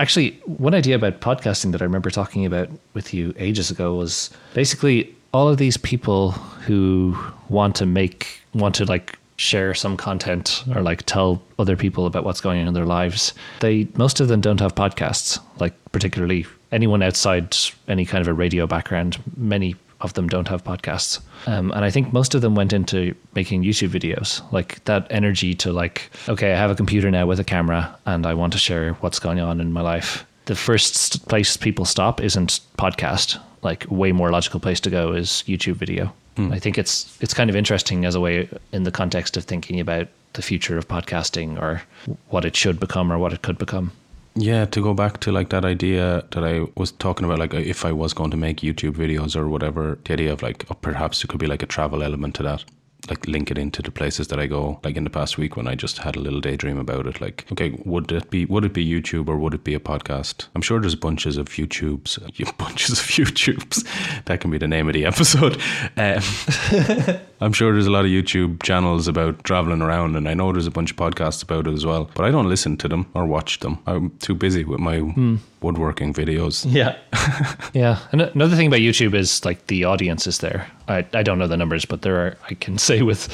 actually, 0.00 0.32
one 0.46 0.74
idea 0.74 0.96
about 0.96 1.20
podcasting 1.20 1.70
that 1.70 1.80
I 1.80 1.84
remember 1.84 2.10
talking 2.10 2.44
about 2.44 2.68
with 2.92 3.14
you 3.14 3.32
ages 3.38 3.70
ago 3.70 3.94
was 3.94 4.30
basically 4.52 5.14
all 5.32 5.48
of 5.48 5.58
these 5.58 5.76
people 5.76 6.32
who 6.32 7.16
want 7.48 7.76
to 7.76 7.86
make, 7.86 8.40
want 8.52 8.74
to 8.74 8.84
like 8.84 9.16
share 9.36 9.72
some 9.72 9.96
content 9.96 10.64
or 10.74 10.82
like 10.82 11.04
tell 11.04 11.40
other 11.60 11.76
people 11.76 12.04
about 12.04 12.24
what's 12.24 12.40
going 12.40 12.60
on 12.60 12.66
in 12.66 12.74
their 12.74 12.84
lives. 12.84 13.32
They, 13.60 13.86
most 13.94 14.18
of 14.18 14.26
them 14.26 14.40
don't 14.40 14.58
have 14.58 14.74
podcasts, 14.74 15.38
like 15.60 15.74
particularly 15.92 16.46
anyone 16.72 17.00
outside 17.00 17.56
any 17.86 18.04
kind 18.04 18.22
of 18.22 18.26
a 18.26 18.34
radio 18.34 18.66
background. 18.66 19.22
Many 19.36 19.76
of 20.06 20.14
them 20.14 20.28
don't 20.28 20.48
have 20.48 20.64
podcasts. 20.64 21.20
Um, 21.46 21.70
and 21.72 21.84
I 21.84 21.90
think 21.90 22.12
most 22.12 22.34
of 22.34 22.40
them 22.40 22.54
went 22.54 22.72
into 22.72 23.14
making 23.34 23.62
YouTube 23.62 23.90
videos, 23.90 24.40
like 24.52 24.82
that 24.84 25.06
energy 25.10 25.52
to 25.56 25.72
like, 25.72 26.10
okay, 26.28 26.54
I 26.54 26.56
have 26.56 26.70
a 26.70 26.74
computer 26.74 27.10
now 27.10 27.26
with 27.26 27.38
a 27.38 27.44
camera 27.44 27.94
and 28.06 28.24
I 28.24 28.32
want 28.32 28.54
to 28.54 28.58
share 28.58 28.94
what's 29.02 29.18
going 29.18 29.40
on 29.40 29.60
in 29.60 29.72
my 29.72 29.82
life. 29.82 30.24
The 30.46 30.56
first 30.56 31.28
place 31.28 31.56
people 31.58 31.84
stop 31.84 32.22
isn't 32.22 32.60
podcast. 32.78 33.38
Like 33.62 33.84
way 33.90 34.12
more 34.12 34.30
logical 34.30 34.60
place 34.60 34.80
to 34.80 34.90
go 34.90 35.12
is 35.12 35.42
YouTube 35.46 35.74
video. 35.74 36.12
Mm. 36.36 36.52
I 36.52 36.58
think 36.58 36.78
it's 36.78 37.18
it's 37.20 37.34
kind 37.34 37.50
of 37.50 37.56
interesting 37.56 38.04
as 38.04 38.14
a 38.14 38.20
way 38.20 38.48
in 38.72 38.84
the 38.84 38.92
context 38.92 39.36
of 39.36 39.44
thinking 39.44 39.80
about 39.80 40.06
the 40.34 40.42
future 40.42 40.78
of 40.78 40.86
podcasting 40.86 41.60
or 41.60 41.82
what 42.28 42.44
it 42.44 42.54
should 42.54 42.78
become 42.78 43.10
or 43.10 43.18
what 43.18 43.32
it 43.32 43.42
could 43.42 43.58
become. 43.58 43.90
Yeah, 44.38 44.66
to 44.66 44.82
go 44.82 44.92
back 44.94 45.20
to 45.20 45.32
like 45.32 45.48
that 45.48 45.64
idea 45.64 46.22
that 46.30 46.44
I 46.44 46.66
was 46.76 46.92
talking 46.92 47.24
about, 47.24 47.38
like 47.38 47.54
if 47.54 47.84
I 47.86 47.92
was 47.92 48.12
going 48.12 48.30
to 48.32 48.36
make 48.36 48.58
YouTube 48.60 48.92
videos 48.92 49.34
or 49.34 49.48
whatever, 49.48 49.98
the 50.04 50.12
idea 50.12 50.32
of 50.32 50.42
like 50.42 50.66
oh, 50.70 50.74
perhaps 50.74 51.24
it 51.24 51.28
could 51.28 51.40
be 51.40 51.46
like 51.46 51.62
a 51.62 51.66
travel 51.66 52.02
element 52.02 52.34
to 52.36 52.42
that 52.42 52.64
like 53.08 53.26
link 53.26 53.50
it 53.50 53.58
into 53.58 53.82
the 53.82 53.90
places 53.90 54.28
that 54.28 54.40
I 54.40 54.46
go. 54.46 54.80
Like 54.82 54.96
in 54.96 55.04
the 55.04 55.10
past 55.10 55.38
week 55.38 55.56
when 55.56 55.68
I 55.68 55.74
just 55.74 55.98
had 55.98 56.16
a 56.16 56.20
little 56.20 56.40
daydream 56.40 56.78
about 56.78 57.06
it. 57.06 57.20
Like, 57.20 57.46
okay, 57.52 57.80
would 57.84 58.10
it 58.10 58.30
be 58.30 58.44
would 58.46 58.64
it 58.64 58.72
be 58.72 58.86
YouTube 58.86 59.28
or 59.28 59.36
would 59.36 59.54
it 59.54 59.64
be 59.64 59.74
a 59.74 59.80
podcast? 59.80 60.46
I'm 60.54 60.62
sure 60.62 60.80
there's 60.80 60.94
bunches 60.94 61.36
of 61.36 61.48
YouTubes, 61.48 62.18
bunches 62.58 62.98
of 62.98 63.06
YouTubes. 63.06 64.24
that 64.24 64.40
can 64.40 64.50
be 64.50 64.58
the 64.58 64.68
name 64.68 64.88
of 64.88 64.94
the 64.94 65.06
episode. 65.06 65.60
Um, 65.96 66.22
I'm 67.40 67.52
sure 67.52 67.72
there's 67.72 67.86
a 67.86 67.90
lot 67.90 68.04
of 68.04 68.10
YouTube 68.10 68.62
channels 68.62 69.08
about 69.08 69.44
traveling 69.44 69.82
around, 69.82 70.16
and 70.16 70.28
I 70.28 70.34
know 70.34 70.52
there's 70.52 70.66
a 70.66 70.70
bunch 70.70 70.90
of 70.90 70.96
podcasts 70.96 71.42
about 71.42 71.66
it 71.66 71.74
as 71.74 71.84
well. 71.84 72.10
But 72.14 72.24
I 72.24 72.30
don't 72.30 72.48
listen 72.48 72.76
to 72.78 72.88
them 72.88 73.06
or 73.14 73.26
watch 73.26 73.60
them. 73.60 73.78
I'm 73.86 74.10
too 74.18 74.34
busy 74.34 74.64
with 74.64 74.80
my 74.80 74.98
mm. 74.98 75.38
Woodworking 75.62 76.12
videos. 76.12 76.64
Yeah, 76.68 76.96
yeah. 77.72 77.98
And 78.12 78.22
another 78.22 78.56
thing 78.56 78.66
about 78.68 78.80
YouTube 78.80 79.14
is 79.14 79.44
like 79.44 79.66
the 79.66 79.84
audience 79.84 80.26
is 80.26 80.38
there. 80.38 80.66
I, 80.88 81.06
I 81.12 81.22
don't 81.22 81.38
know 81.38 81.48
the 81.48 81.56
numbers, 81.56 81.84
but 81.84 82.02
there 82.02 82.16
are. 82.16 82.36
I 82.50 82.54
can 82.54 82.78
say 82.88 83.02
with 83.02 83.28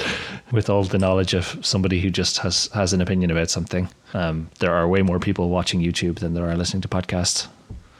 with 0.50 0.70
all 0.70 0.85
the 0.85 0.98
knowledge 0.98 1.35
of 1.35 1.58
somebody 1.62 2.00
who 2.00 2.11
just 2.11 2.38
has 2.38 2.68
has 2.74 2.92
an 2.92 3.00
opinion 3.00 3.30
about 3.30 3.50
something. 3.50 3.88
Um, 4.14 4.50
there 4.58 4.74
are 4.74 4.87
way 4.87 5.02
more 5.02 5.18
people 5.18 5.48
watching 5.48 5.80
YouTube 5.80 6.18
than 6.18 6.35
there 6.35 6.48
are 6.48 6.56
listening 6.56 6.82
to 6.82 6.88
podcasts. 6.88 7.48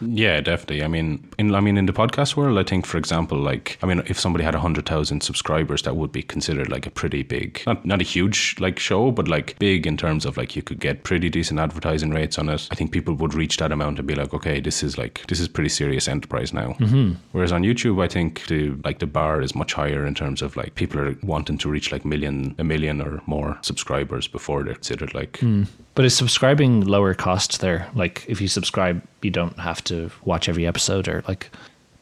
Yeah, 0.07 0.41
definitely. 0.41 0.83
I 0.83 0.89
mean, 0.89 1.29
in 1.39 1.55
I 1.55 1.61
mean, 1.61 1.77
in 1.77 1.87
the 1.87 1.93
podcast 1.93 2.37
world, 2.37 2.59
I 2.59 2.63
think, 2.63 2.87
for 2.87 2.99
example, 2.99 3.39
like 3.39 3.79
I 3.83 3.87
mean, 3.87 4.03
if 4.07 4.19
somebody 4.19 4.45
had 4.45 4.55
hundred 4.55 4.87
thousand 4.87 5.23
subscribers, 5.23 5.83
that 5.83 5.97
would 5.97 6.13
be 6.13 6.23
considered 6.23 6.69
like 6.69 6.87
a 6.87 6.91
pretty 6.91 7.23
big, 7.23 7.63
not 7.67 7.85
not 7.85 8.01
a 8.01 8.05
huge 8.05 8.57
like 8.61 8.79
show, 8.79 9.11
but 9.11 9.29
like 9.29 9.59
big 9.59 9.87
in 9.87 9.97
terms 9.97 10.25
of 10.25 10.37
like 10.37 10.57
you 10.57 10.63
could 10.63 10.81
get 10.81 11.05
pretty 11.05 11.29
decent 11.29 11.61
advertising 11.61 12.11
rates 12.11 12.39
on 12.39 12.49
it. 12.49 12.69
I 12.71 12.75
think 12.75 12.93
people 12.93 13.15
would 13.15 13.35
reach 13.35 13.57
that 13.59 13.73
amount 13.73 13.99
and 13.99 14.07
be 14.07 14.15
like, 14.15 14.35
okay, 14.35 14.61
this 14.61 14.83
is 14.83 14.99
like 14.99 15.27
this 15.29 15.41
is 15.41 15.49
pretty 15.49 15.71
serious 15.71 16.09
enterprise 16.09 16.53
now. 16.53 16.75
Mm-hmm. 16.75 17.15
Whereas 17.33 17.53
on 17.53 17.63
YouTube, 17.63 18.03
I 18.03 18.09
think 18.09 18.47
the 18.47 18.75
like 18.85 18.99
the 18.99 19.07
bar 19.07 19.43
is 19.43 19.55
much 19.55 19.73
higher 19.75 20.07
in 20.07 20.15
terms 20.15 20.43
of 20.43 20.57
like 20.57 20.75
people 20.75 21.01
are 21.01 21.17
wanting 21.23 21.59
to 21.59 21.69
reach 21.69 21.93
like 21.93 22.05
million, 22.05 22.55
a 22.59 22.65
million 22.65 23.01
or 23.01 23.23
more 23.27 23.59
subscribers 23.63 24.29
before 24.29 24.63
they're 24.63 24.75
considered 24.75 25.15
like. 25.15 25.33
Mm. 25.39 25.67
But 25.95 26.05
is 26.07 26.17
subscribing 26.17 26.83
lower 26.83 27.15
cost 27.15 27.61
there? 27.61 27.89
Like 27.95 28.25
if 28.29 28.41
you 28.41 28.49
subscribe, 28.49 29.03
you 29.21 29.31
don't 29.31 29.59
have 29.59 29.85
to 29.85 30.11
watch 30.25 30.49
every 30.49 30.67
episode 30.67 31.07
or 31.09 31.23
like 31.29 31.51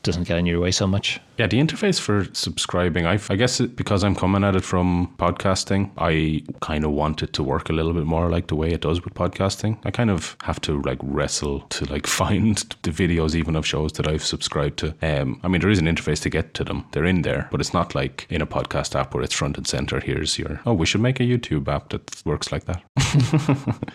doesn't 0.03 0.29
get 0.29 0.39
in 0.39 0.47
your 0.47 0.61
way 0.61 0.71
so 0.71 0.87
much. 0.87 1.21
Yeah, 1.41 1.47
the 1.47 1.59
interface 1.59 1.99
for 1.99 2.27
subscribing, 2.35 3.07
I, 3.07 3.19
I 3.31 3.37
guess 3.37 3.61
it, 3.61 3.75
because 3.75 4.05
I'm 4.05 4.15
coming 4.15 4.45
at 4.45 4.57
it 4.57 4.63
from 4.63 5.15
podcasting, 5.19 5.91
I 5.97 6.45
kind 6.61 6.85
of 6.85 6.91
want 6.91 7.23
it 7.23 7.33
to 7.33 7.43
work 7.43 7.71
a 7.71 7.73
little 7.73 7.95
bit 7.95 8.05
more 8.05 8.29
like 8.29 8.49
the 8.49 8.57
way 8.57 8.69
it 8.69 8.83
does 8.83 9.03
with 9.03 9.15
podcasting. 9.15 9.79
I 9.87 9.91
kind 9.91 10.11
of 10.11 10.37
have 10.43 10.61
to 10.61 10.83
like 10.83 10.99
wrestle 11.03 11.61
to 11.61 11.87
like 11.87 12.07
find 12.21 12.59
the 12.83 12.91
videos 12.91 13.35
even 13.35 13.57
of 13.57 13.67
shows 13.67 13.93
that 13.93 14.07
I've 14.07 14.23
subscribed 14.23 14.81
to. 14.81 14.95
Um, 15.01 15.41
I 15.43 15.49
mean, 15.49 15.63
there 15.63 15.71
is 15.71 15.79
an 15.79 15.87
interface 15.87 16.21
to 16.25 16.29
get 16.29 16.53
to 16.53 16.63
them. 16.63 16.85
They're 16.93 17.07
in 17.07 17.23
there, 17.23 17.49
but 17.51 17.63
it's 17.63 17.73
not 17.73 17.95
like 17.95 18.27
in 18.29 18.43
a 18.43 18.47
podcast 18.47 18.95
app 18.95 19.15
where 19.15 19.25
it's 19.25 19.33
front 19.33 19.57
and 19.57 19.67
center. 19.67 19.99
Here's 19.99 20.39
your, 20.39 20.61
oh, 20.67 20.75
we 20.75 20.85
should 20.85 21.01
make 21.01 21.21
a 21.21 21.23
YouTube 21.23 21.69
app 21.69 21.89
that 21.89 22.21
works 22.27 22.53
like 22.53 22.67
that. 22.67 22.83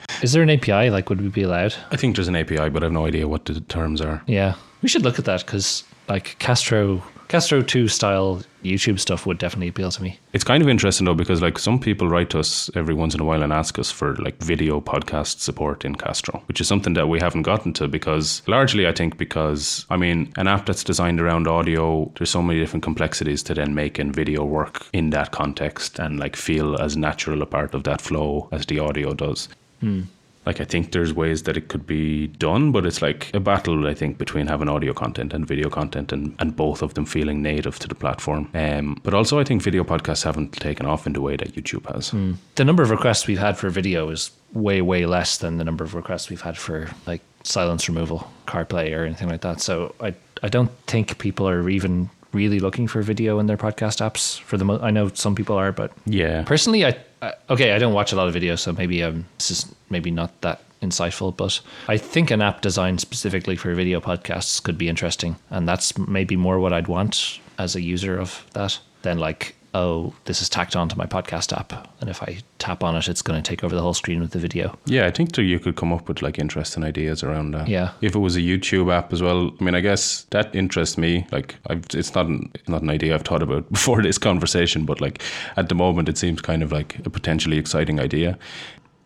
Is 0.23 0.33
there 0.33 0.41
an 0.41 0.49
API? 0.49 0.89
Like, 0.89 1.11
would 1.11 1.21
we 1.21 1.27
be 1.27 1.43
allowed? 1.43 1.75
I 1.91 1.95
think 1.95 2.15
there's 2.15 2.27
an 2.27 2.35
API, 2.35 2.69
but 2.69 2.81
I 2.81 2.87
have 2.87 2.91
no 2.91 3.05
idea 3.05 3.27
what 3.27 3.45
the 3.45 3.61
terms 3.61 4.01
are. 4.01 4.23
Yeah, 4.25 4.55
we 4.81 4.89
should 4.89 5.03
look 5.03 5.19
at 5.19 5.25
that 5.25 5.45
because 5.45 5.83
like 6.07 6.37
Castro 6.39 7.03
Castro 7.27 7.61
2 7.61 7.87
style 7.87 8.43
YouTube 8.63 8.99
stuff 8.99 9.25
would 9.25 9.37
definitely 9.37 9.67
appeal 9.67 9.91
to 9.91 10.01
me. 10.01 10.19
It's 10.33 10.43
kind 10.43 10.61
of 10.61 10.69
interesting 10.69 11.05
though 11.05 11.13
because 11.13 11.41
like 11.41 11.57
some 11.57 11.79
people 11.79 12.07
write 12.07 12.29
to 12.31 12.39
us 12.39 12.69
every 12.75 12.93
once 12.93 13.13
in 13.13 13.21
a 13.21 13.23
while 13.23 13.41
and 13.41 13.51
ask 13.51 13.79
us 13.79 13.91
for 13.91 14.15
like 14.15 14.37
video 14.37 14.81
podcast 14.81 15.39
support 15.39 15.85
in 15.85 15.95
Castro, 15.95 16.41
which 16.47 16.61
is 16.61 16.67
something 16.67 16.93
that 16.93 17.07
we 17.07 17.19
haven't 17.19 17.43
gotten 17.43 17.73
to 17.73 17.87
because 17.87 18.41
largely 18.47 18.87
I 18.87 18.91
think 18.91 19.17
because 19.17 19.85
I 19.89 19.97
mean 19.97 20.31
an 20.37 20.47
app 20.47 20.65
that's 20.65 20.83
designed 20.83 21.19
around 21.19 21.47
audio, 21.47 22.11
there's 22.17 22.29
so 22.29 22.41
many 22.41 22.59
different 22.59 22.83
complexities 22.83 23.43
to 23.43 23.53
then 23.53 23.75
make 23.75 23.99
in 23.99 24.11
video 24.11 24.43
work 24.43 24.85
in 24.93 25.09
that 25.11 25.31
context 25.31 25.99
and 25.99 26.19
like 26.19 26.35
feel 26.35 26.79
as 26.81 26.95
natural 26.95 27.41
a 27.41 27.45
part 27.45 27.73
of 27.73 27.83
that 27.83 28.01
flow 28.01 28.49
as 28.51 28.65
the 28.65 28.79
audio 28.79 29.13
does. 29.13 29.49
Hmm. 29.79 30.03
Like 30.45 30.61
I 30.61 30.65
think 30.65 30.91
there's 30.91 31.13
ways 31.13 31.43
that 31.43 31.57
it 31.57 31.67
could 31.67 31.87
be 31.87 32.27
done, 32.27 32.71
but 32.71 32.85
it's 32.85 33.01
like 33.01 33.31
a 33.33 33.39
battle 33.39 33.87
I 33.87 33.93
think 33.93 34.17
between 34.17 34.47
having 34.47 34.69
audio 34.69 34.93
content 34.93 35.33
and 35.33 35.47
video 35.47 35.69
content, 35.69 36.11
and, 36.11 36.35
and 36.39 36.55
both 36.55 36.81
of 36.81 36.93
them 36.93 37.05
feeling 37.05 37.41
native 37.41 37.79
to 37.79 37.87
the 37.87 37.95
platform. 37.95 38.49
Um, 38.53 38.99
but 39.03 39.13
also 39.13 39.39
I 39.39 39.43
think 39.43 39.61
video 39.61 39.83
podcasts 39.83 40.23
haven't 40.23 40.53
taken 40.53 40.85
off 40.85 41.07
in 41.07 41.13
the 41.13 41.21
way 41.21 41.35
that 41.35 41.55
YouTube 41.55 41.91
has. 41.93 42.11
The 42.55 42.65
number 42.65 42.83
of 42.83 42.89
requests 42.89 43.27
we've 43.27 43.39
had 43.39 43.57
for 43.57 43.69
video 43.69 44.09
is 44.09 44.31
way 44.53 44.81
way 44.81 45.05
less 45.05 45.37
than 45.37 45.57
the 45.57 45.63
number 45.63 45.83
of 45.83 45.93
requests 45.95 46.29
we've 46.29 46.41
had 46.41 46.57
for 46.57 46.89
like 47.05 47.21
silence 47.43 47.87
removal, 47.87 48.31
CarPlay, 48.47 48.97
or 48.97 49.05
anything 49.05 49.29
like 49.29 49.41
that. 49.41 49.61
So 49.61 49.95
I 49.99 50.13
I 50.43 50.49
don't 50.49 50.71
think 50.85 51.17
people 51.17 51.47
are 51.47 51.69
even 51.69 52.09
really 52.35 52.59
looking 52.59 52.87
for 52.87 53.01
video 53.01 53.39
in 53.39 53.47
their 53.47 53.57
podcast 53.57 54.01
apps. 54.05 54.39
For 54.41 54.57
the 54.57 54.65
mo- 54.65 54.79
I 54.81 54.91
know 54.91 55.09
some 55.13 55.33
people 55.35 55.55
are, 55.55 55.71
but 55.71 55.91
Yeah, 56.05 56.43
Personally, 56.43 56.85
I, 56.85 56.97
I 57.21 57.33
okay, 57.49 57.71
I 57.71 57.79
don't 57.79 57.93
watch 57.93 58.11
a 58.11 58.15
lot 58.15 58.27
of 58.27 58.35
videos, 58.35 58.59
so 58.59 58.73
maybe 58.73 59.01
um, 59.01 59.25
this 59.37 59.49
is 59.49 59.73
maybe 59.89 60.11
not 60.11 60.39
that 60.41 60.61
insightful. 60.81 61.35
But 61.35 61.61
I 61.87 61.97
think 61.97 62.29
an 62.31 62.41
app 62.41 62.61
designed 62.61 62.99
specifically 63.01 63.55
for 63.55 63.73
video 63.73 63.99
podcasts 63.99 64.61
could 64.61 64.77
be 64.77 64.89
interesting, 64.89 65.37
and 65.49 65.67
that's 65.67 65.97
maybe 65.97 66.35
more 66.35 66.59
what 66.59 66.73
I'd 66.73 66.87
want 66.87 67.39
as 67.57 67.75
a 67.75 67.81
user 67.81 68.19
of 68.19 68.45
that 68.53 68.77
than 69.01 69.17
like, 69.17 69.54
oh, 69.75 70.13
this 70.23 70.41
is 70.41 70.47
tacked 70.47 70.75
onto 70.75 70.95
my 70.95 71.05
podcast 71.05 71.55
app, 71.55 71.73
and 71.99 72.09
if 72.09 72.23
I 72.23 72.39
tap 72.59 72.81
on 72.81 72.95
it, 72.95 73.09
it's 73.09 73.21
going 73.21 73.41
to 73.41 73.47
take 73.47 73.61
over 73.63 73.75
the 73.75 73.81
whole 73.81 73.93
screen 73.93 74.21
with 74.21 74.31
the 74.31 74.39
video. 74.39 74.77
yeah. 74.85 75.05
I 75.05 75.11
think 75.11 75.37
you 75.37 75.59
could 75.59 75.75
come 75.75 75.91
up 75.91 76.07
with 76.07 76.21
like 76.21 76.39
interesting 76.39 76.83
ideas 76.83 77.23
around 77.23 77.51
that. 77.51 77.67
Yeah. 77.67 77.91
If 78.01 78.15
it 78.15 78.19
was 78.19 78.37
a 78.37 78.39
YouTube 78.39 78.91
app 78.91 79.11
as 79.11 79.21
well, 79.21 79.51
I 79.59 79.63
mean, 79.63 79.75
I 79.75 79.81
guess 79.81 80.23
that 80.29 80.55
interests 80.55 80.97
me. 80.97 81.27
Like, 81.31 81.55
I've, 81.67 81.85
it's 81.93 82.15
not 82.15 82.25
an, 82.25 82.49
it's 82.55 82.69
not 82.69 82.81
an 82.81 82.89
idea 82.89 83.13
I've 83.13 83.23
thought 83.23 83.43
about 83.43 83.69
before 83.71 84.01
this 84.01 84.17
conversation, 84.17 84.85
but 84.85 85.01
like 85.01 85.21
at 85.57 85.67
the 85.67 85.75
moment, 85.75 86.07
it 86.07 86.17
seems 86.17 86.41
kind 86.41 86.63
of 86.63 86.71
like 86.71 87.05
a 87.05 87.09
potentially 87.09 87.57
exciting 87.57 87.99
idea. 87.99 88.39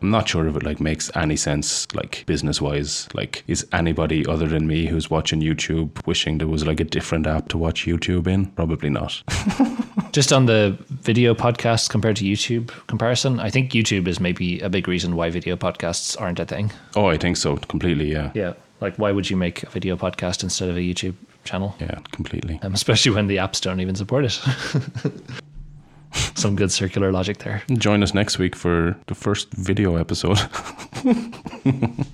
I'm 0.02 0.10
not 0.10 0.28
sure 0.28 0.46
if 0.48 0.56
it 0.56 0.62
like 0.62 0.80
makes 0.80 1.10
any 1.14 1.36
sense, 1.36 1.86
like 1.94 2.24
business 2.26 2.60
wise. 2.60 3.06
Like, 3.12 3.44
is 3.46 3.66
anybody 3.72 4.24
other 4.26 4.46
than 4.48 4.66
me 4.66 4.86
who's 4.86 5.10
watching 5.10 5.40
YouTube 5.40 6.06
wishing 6.06 6.38
there 6.38 6.48
was 6.48 6.66
like 6.66 6.80
a 6.80 6.84
different 6.84 7.26
app 7.26 7.48
to 7.48 7.58
watch 7.58 7.84
YouTube 7.84 8.26
in? 8.26 8.46
Probably 8.46 8.88
not. 8.88 9.22
Just 10.12 10.32
on 10.32 10.46
the 10.46 10.76
video 10.88 11.34
podcast 11.34 11.90
compared 11.90 12.16
to 12.16 12.24
YouTube 12.24 12.68
comparison, 12.86 13.40
I 13.40 13.50
think 13.50 13.72
YouTube 13.72 14.08
is 14.08 14.20
maybe 14.20 14.58
a 14.60 14.70
big 14.70 14.88
reason 14.88 15.16
why 15.16 15.28
video 15.30 15.54
podcasts 15.56 16.18
aren't 16.20 16.40
a 16.40 16.46
thing. 16.46 16.72
oh, 16.96 17.06
I 17.06 17.16
think 17.16 17.36
so. 17.36 17.56
Completely. 17.56 18.10
Yeah. 18.10 18.30
Yeah. 18.34 18.54
Like, 18.80 18.96
why 18.96 19.12
would 19.12 19.28
you 19.28 19.36
make 19.36 19.62
a 19.62 19.68
video 19.68 19.96
podcast 19.96 20.42
instead 20.42 20.70
of 20.70 20.76
a 20.76 20.80
YouTube 20.80 21.14
channel? 21.44 21.76
Yeah. 21.78 21.98
Completely. 22.12 22.58
Um, 22.62 22.72
especially 22.80 23.12
when 23.12 23.26
the 23.26 23.36
apps 23.36 23.60
don't 23.60 23.80
even 23.80 23.94
support 23.94 24.24
it. 24.24 24.40
Some 26.34 26.56
good 26.56 26.72
circular 26.72 27.12
logic 27.12 27.38
there. 27.38 27.62
Join 27.72 28.02
us 28.02 28.14
next 28.14 28.38
week 28.38 28.56
for 28.56 28.96
the 29.06 29.14
first 29.14 29.52
video 29.52 29.96
episode. 29.96 30.38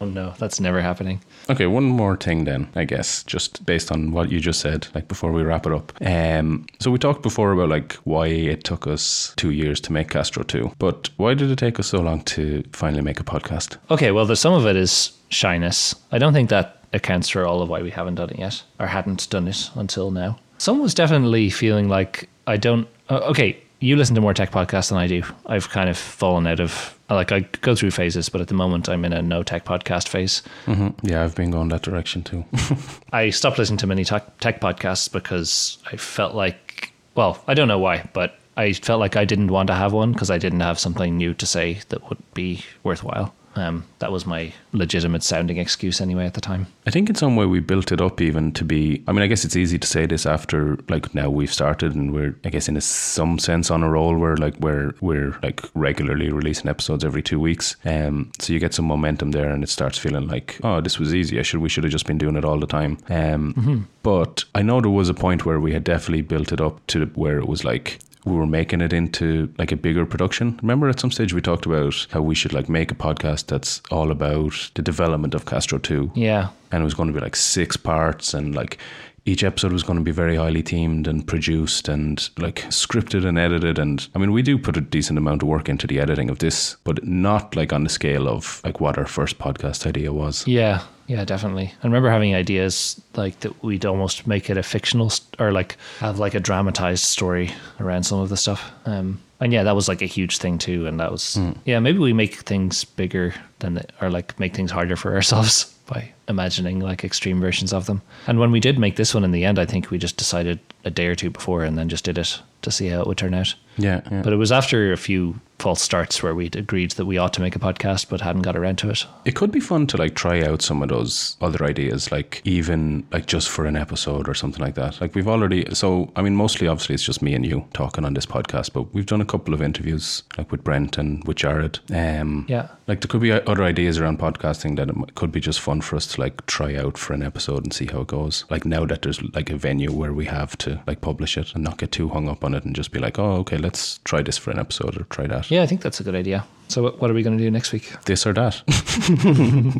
Oh 0.00 0.04
no, 0.04 0.34
that's 0.38 0.60
never 0.60 0.80
happening. 0.80 1.22
Okay, 1.48 1.66
one 1.66 1.84
more 1.84 2.16
thing 2.16 2.44
then, 2.44 2.68
I 2.74 2.84
guess, 2.84 3.22
just 3.24 3.64
based 3.64 3.90
on 3.90 4.12
what 4.12 4.30
you 4.30 4.40
just 4.40 4.60
said, 4.60 4.88
like 4.94 5.08
before 5.08 5.32
we 5.32 5.42
wrap 5.42 5.66
it 5.66 5.72
up. 5.72 5.92
Um, 6.04 6.66
so 6.80 6.90
we 6.90 6.98
talked 6.98 7.22
before 7.22 7.52
about 7.52 7.70
like 7.70 7.94
why 8.04 8.26
it 8.26 8.64
took 8.64 8.86
us 8.86 9.32
two 9.36 9.50
years 9.50 9.80
to 9.82 9.92
make 9.92 10.10
Castro 10.10 10.42
2, 10.42 10.72
but 10.78 11.08
why 11.16 11.34
did 11.34 11.50
it 11.50 11.58
take 11.58 11.80
us 11.80 11.86
so 11.88 12.00
long 12.00 12.20
to 12.24 12.62
finally 12.72 13.02
make 13.02 13.20
a 13.20 13.24
podcast? 13.24 13.78
Okay, 13.90 14.10
well, 14.10 14.26
there's 14.26 14.40
some 14.40 14.52
of 14.52 14.66
it 14.66 14.76
is 14.76 15.12
shyness. 15.30 15.94
I 16.12 16.18
don't 16.18 16.34
think 16.34 16.50
that 16.50 16.82
accounts 16.92 17.30
for 17.30 17.46
all 17.46 17.62
of 17.62 17.68
why 17.68 17.80
we 17.82 17.90
haven't 17.90 18.16
done 18.16 18.30
it 18.30 18.38
yet, 18.38 18.62
or 18.78 18.86
hadn't 18.86 19.30
done 19.30 19.48
it 19.48 19.70
until 19.74 20.10
now. 20.10 20.38
Some 20.58 20.80
was 20.80 20.94
definitely 20.94 21.48
feeling 21.50 21.88
like 21.88 22.28
I 22.46 22.56
don't. 22.58 22.86
Uh, 23.08 23.18
okay, 23.18 23.62
you 23.80 23.96
listen 23.96 24.14
to 24.14 24.20
more 24.20 24.34
tech 24.34 24.50
podcasts 24.50 24.88
than 24.88 24.98
I 24.98 25.06
do. 25.06 25.22
I've 25.46 25.68
kind 25.70 25.88
of 25.88 25.96
fallen 25.98 26.46
out 26.46 26.60
of. 26.60 26.92
Like 27.08 27.30
I 27.30 27.40
go 27.60 27.76
through 27.76 27.92
phases, 27.92 28.28
but 28.28 28.40
at 28.40 28.48
the 28.48 28.54
moment 28.54 28.88
I'm 28.88 29.04
in 29.04 29.12
a 29.12 29.22
no 29.22 29.44
tech 29.44 29.64
podcast 29.64 30.08
phase. 30.08 30.42
hmm 30.64 30.88
Yeah, 31.02 31.22
I've 31.22 31.36
been 31.36 31.52
going 31.52 31.68
that 31.68 31.82
direction 31.82 32.22
too. 32.22 32.44
I 33.12 33.30
stopped 33.30 33.58
listening 33.58 33.78
to 33.78 33.86
many 33.86 34.04
tech, 34.04 34.38
tech 34.40 34.60
podcasts 34.60 35.10
because 35.12 35.78
I 35.92 35.96
felt 35.96 36.34
like, 36.34 36.92
well, 37.14 37.40
I 37.46 37.54
don't 37.54 37.68
know 37.68 37.78
why, 37.78 38.08
but 38.12 38.38
I 38.56 38.72
felt 38.72 38.98
like 38.98 39.14
I 39.14 39.24
didn't 39.24 39.52
want 39.52 39.68
to 39.68 39.74
have 39.74 39.92
one 39.92 40.12
because 40.12 40.32
I 40.32 40.38
didn't 40.38 40.60
have 40.60 40.80
something 40.80 41.16
new 41.16 41.32
to 41.34 41.46
say 41.46 41.78
that 41.90 42.08
would 42.08 42.18
be 42.34 42.64
worthwhile. 42.82 43.32
Um, 43.56 43.84
that 43.98 44.12
was 44.12 44.26
my 44.26 44.52
legitimate 44.72 45.22
sounding 45.22 45.56
excuse 45.56 46.00
anyway 46.00 46.26
at 46.26 46.34
the 46.34 46.40
time. 46.40 46.66
I 46.86 46.90
think 46.90 47.08
in 47.08 47.14
some 47.14 47.36
way 47.36 47.46
we 47.46 47.60
built 47.60 47.92
it 47.92 48.00
up 48.00 48.20
even 48.20 48.52
to 48.52 48.64
be. 48.64 49.02
I 49.06 49.12
mean, 49.12 49.22
I 49.22 49.26
guess 49.26 49.44
it's 49.44 49.56
easy 49.56 49.78
to 49.78 49.86
say 49.86 50.06
this 50.06 50.26
after 50.26 50.78
like 50.88 51.14
now 51.14 51.30
we've 51.30 51.52
started 51.52 51.94
and 51.94 52.12
we're, 52.12 52.36
I 52.44 52.50
guess, 52.50 52.68
in 52.68 52.76
a, 52.76 52.80
some 52.80 53.38
sense 53.38 53.70
on 53.70 53.82
a 53.82 53.90
roll 53.90 54.16
where 54.18 54.36
like 54.36 54.58
we're 54.60 54.94
we're 55.00 55.38
like 55.42 55.60
regularly 55.74 56.30
releasing 56.30 56.68
episodes 56.68 57.04
every 57.04 57.22
two 57.22 57.40
weeks. 57.40 57.76
Um, 57.84 58.30
so 58.38 58.52
you 58.52 58.58
get 58.58 58.74
some 58.74 58.84
momentum 58.84 59.30
there, 59.30 59.50
and 59.50 59.62
it 59.62 59.68
starts 59.68 59.98
feeling 59.98 60.28
like, 60.28 60.58
oh, 60.62 60.80
this 60.80 60.98
was 60.98 61.14
easy. 61.14 61.38
I 61.38 61.42
should 61.42 61.60
we 61.60 61.68
should 61.68 61.84
have 61.84 61.92
just 61.92 62.06
been 62.06 62.18
doing 62.18 62.36
it 62.36 62.44
all 62.44 62.58
the 62.58 62.66
time. 62.66 62.98
Um, 63.08 63.88
but 64.02 64.44
I 64.54 64.62
know 64.62 64.80
there 64.80 64.90
was 64.90 65.08
a 65.08 65.14
point 65.14 65.44
where 65.44 65.58
we 65.58 65.72
had 65.72 65.84
definitely 65.84 66.22
built 66.22 66.52
it 66.52 66.60
up 66.60 66.86
to 66.88 67.06
where 67.14 67.38
it 67.38 67.48
was 67.48 67.64
like 67.64 67.98
we 68.26 68.36
were 68.36 68.46
making 68.46 68.80
it 68.82 68.92
into 68.92 69.48
like 69.56 69.72
a 69.72 69.76
bigger 69.76 70.04
production. 70.04 70.58
Remember 70.60 70.88
at 70.88 71.00
some 71.00 71.10
stage 71.10 71.32
we 71.32 71.40
talked 71.40 71.64
about 71.64 72.06
how 72.10 72.20
we 72.20 72.34
should 72.34 72.52
like 72.52 72.68
make 72.68 72.90
a 72.90 72.94
podcast 72.94 73.46
that's 73.46 73.80
all 73.90 74.10
about 74.10 74.70
the 74.74 74.82
development 74.82 75.34
of 75.34 75.46
Castro 75.46 75.78
2 75.78 76.12
Yeah. 76.14 76.48
and 76.72 76.82
it 76.82 76.84
was 76.84 76.94
going 76.94 77.08
to 77.08 77.14
be 77.14 77.20
like 77.20 77.36
six 77.36 77.76
parts 77.76 78.34
and 78.34 78.54
like 78.54 78.78
each 79.24 79.42
episode 79.42 79.72
was 79.72 79.82
going 79.82 79.98
to 79.98 80.04
be 80.04 80.12
very 80.12 80.36
highly 80.36 80.62
themed 80.62 81.06
and 81.08 81.26
produced 81.26 81.88
and 81.88 82.28
like 82.38 82.62
scripted 82.70 83.24
and 83.26 83.36
edited 83.38 83.76
and 83.76 84.08
i 84.14 84.18
mean 84.20 84.30
we 84.30 84.40
do 84.40 84.56
put 84.56 84.76
a 84.76 84.80
decent 84.80 85.18
amount 85.18 85.42
of 85.42 85.48
work 85.48 85.68
into 85.68 85.84
the 85.88 85.98
editing 85.98 86.30
of 86.30 86.38
this 86.38 86.76
but 86.84 87.04
not 87.04 87.56
like 87.56 87.72
on 87.72 87.82
the 87.82 87.90
scale 87.90 88.28
of 88.28 88.60
like 88.64 88.80
what 88.80 88.96
our 88.96 89.04
first 89.06 89.36
podcast 89.38 89.84
idea 89.86 90.12
was 90.12 90.46
Yeah. 90.46 90.82
Yeah, 91.06 91.24
definitely. 91.24 91.72
I 91.82 91.86
remember 91.86 92.10
having 92.10 92.34
ideas 92.34 93.00
like 93.14 93.40
that 93.40 93.62
we'd 93.62 93.86
almost 93.86 94.26
make 94.26 94.50
it 94.50 94.56
a 94.56 94.62
fictional 94.62 95.10
st- 95.10 95.40
or 95.40 95.52
like 95.52 95.76
have 96.00 96.18
like 96.18 96.34
a 96.34 96.40
dramatized 96.40 97.04
story 97.04 97.52
around 97.80 98.02
some 98.04 98.18
of 98.18 98.28
the 98.28 98.36
stuff. 98.36 98.72
Um, 98.86 99.20
and 99.40 99.52
yeah, 99.52 99.62
that 99.62 99.76
was 99.76 99.86
like 99.88 100.02
a 100.02 100.06
huge 100.06 100.38
thing 100.38 100.58
too. 100.58 100.86
And 100.86 100.98
that 100.98 101.12
was, 101.12 101.38
yeah, 101.64 101.78
maybe 101.78 101.98
we 101.98 102.12
make 102.12 102.34
things 102.36 102.84
bigger 102.84 103.34
than, 103.58 103.74
they, 103.74 103.84
or 104.00 104.10
like 104.10 104.38
make 104.40 104.54
things 104.54 104.70
harder 104.70 104.96
for 104.96 105.14
ourselves 105.18 105.72
by 105.86 106.10
imagining 106.28 106.80
like 106.80 107.04
extreme 107.04 107.40
versions 107.40 107.72
of 107.72 107.86
them. 107.86 108.02
And 108.26 108.40
when 108.40 108.50
we 108.50 108.58
did 108.60 108.78
make 108.78 108.96
this 108.96 109.14
one 109.14 109.22
in 109.24 109.30
the 109.32 109.44
end, 109.44 109.58
I 109.58 109.66
think 109.66 109.90
we 109.90 109.98
just 109.98 110.16
decided 110.16 110.58
a 110.84 110.90
day 110.90 111.06
or 111.06 111.14
two 111.14 111.30
before 111.30 111.62
and 111.62 111.78
then 111.78 111.88
just 111.88 112.04
did 112.04 112.18
it 112.18 112.40
to 112.62 112.70
see 112.72 112.88
how 112.88 113.00
it 113.02 113.06
would 113.06 113.18
turn 113.18 113.34
out. 113.34 113.54
Yeah, 113.76 114.00
yeah. 114.10 114.22
But 114.22 114.32
it 114.32 114.36
was 114.36 114.52
after 114.52 114.92
a 114.92 114.96
few 114.96 115.40
false 115.58 115.80
starts 115.80 116.22
where 116.22 116.34
we'd 116.34 116.54
agreed 116.54 116.90
that 116.92 117.06
we 117.06 117.16
ought 117.16 117.32
to 117.32 117.40
make 117.40 117.56
a 117.56 117.58
podcast 117.58 118.10
but 118.10 118.20
hadn't 118.20 118.42
got 118.42 118.54
around 118.54 118.76
to 118.76 118.90
it. 118.90 119.06
it 119.24 119.34
could 119.34 119.50
be 119.50 119.58
fun 119.58 119.86
to 119.86 119.96
like 119.96 120.14
try 120.14 120.42
out 120.42 120.60
some 120.60 120.82
of 120.82 120.90
those 120.90 121.34
other 121.40 121.64
ideas 121.64 122.12
like 122.12 122.42
even 122.44 123.06
like 123.10 123.24
just 123.24 123.48
for 123.48 123.64
an 123.64 123.74
episode 123.74 124.28
or 124.28 124.34
something 124.34 124.60
like 124.60 124.74
that 124.74 125.00
like 125.00 125.14
we've 125.14 125.26
already 125.26 125.64
so 125.74 126.12
i 126.14 126.20
mean 126.20 126.36
mostly 126.36 126.68
obviously 126.68 126.94
it's 126.94 127.02
just 127.02 127.22
me 127.22 127.32
and 127.34 127.46
you 127.46 127.64
talking 127.72 128.04
on 128.04 128.12
this 128.12 128.26
podcast 128.26 128.70
but 128.74 128.92
we've 128.92 129.06
done 129.06 129.22
a 129.22 129.24
couple 129.24 129.54
of 129.54 129.62
interviews 129.62 130.24
like 130.36 130.52
with 130.52 130.62
brent 130.62 130.98
and 130.98 131.24
with 131.26 131.38
jared 131.38 131.78
um 131.90 132.44
Yeah. 132.50 132.68
like 132.86 133.00
there 133.00 133.08
could 133.08 133.22
be 133.22 133.32
other 133.32 133.64
ideas 133.64 133.98
around 133.98 134.18
podcasting 134.18 134.76
that 134.76 134.90
it 134.90 135.14
could 135.14 135.32
be 135.32 135.40
just 135.40 135.60
fun 135.62 135.80
for 135.80 135.96
us 135.96 136.06
to 136.08 136.20
like 136.20 136.44
try 136.44 136.76
out 136.76 136.98
for 136.98 137.14
an 137.14 137.22
episode 137.22 137.64
and 137.64 137.72
see 137.72 137.86
how 137.86 138.02
it 138.02 138.08
goes 138.08 138.44
like 138.50 138.66
now 138.66 138.84
that 138.84 139.00
there's 139.00 139.22
like 139.34 139.48
a 139.48 139.56
venue 139.56 139.90
where 139.90 140.12
we 140.12 140.26
have 140.26 140.54
to 140.58 140.82
like 140.86 141.00
publish 141.00 141.38
it 141.38 141.54
and 141.54 141.64
not 141.64 141.78
get 141.78 141.92
too 141.92 142.10
hung 142.10 142.28
up 142.28 142.44
on 142.44 142.52
it 142.52 142.62
and 142.66 142.76
just 142.76 142.92
be 142.92 142.98
like 142.98 143.18
oh 143.18 143.36
okay 143.36 143.56
let's 143.66 143.98
try 144.04 144.22
this 144.22 144.38
for 144.38 144.52
an 144.52 144.60
episode 144.60 144.96
or 144.96 145.04
try 145.04 145.26
that. 145.26 145.50
Yeah, 145.50 145.62
I 145.62 145.66
think 145.66 145.82
that's 145.82 145.98
a 145.98 146.04
good 146.04 146.14
idea. 146.14 146.44
So, 146.68 146.90
what 146.90 147.10
are 147.10 147.14
we 147.14 147.22
going 147.22 147.36
to 147.36 147.44
do 147.44 147.50
next 147.50 147.72
week? 147.72 147.92
This 148.04 148.26
or 148.26 148.32
that. 148.34 148.62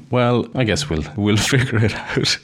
well, 0.10 0.46
I 0.54 0.64
guess 0.64 0.90
we'll 0.90 1.04
we'll 1.16 1.36
figure 1.54 1.84
it 1.84 1.94
out. 1.94 2.36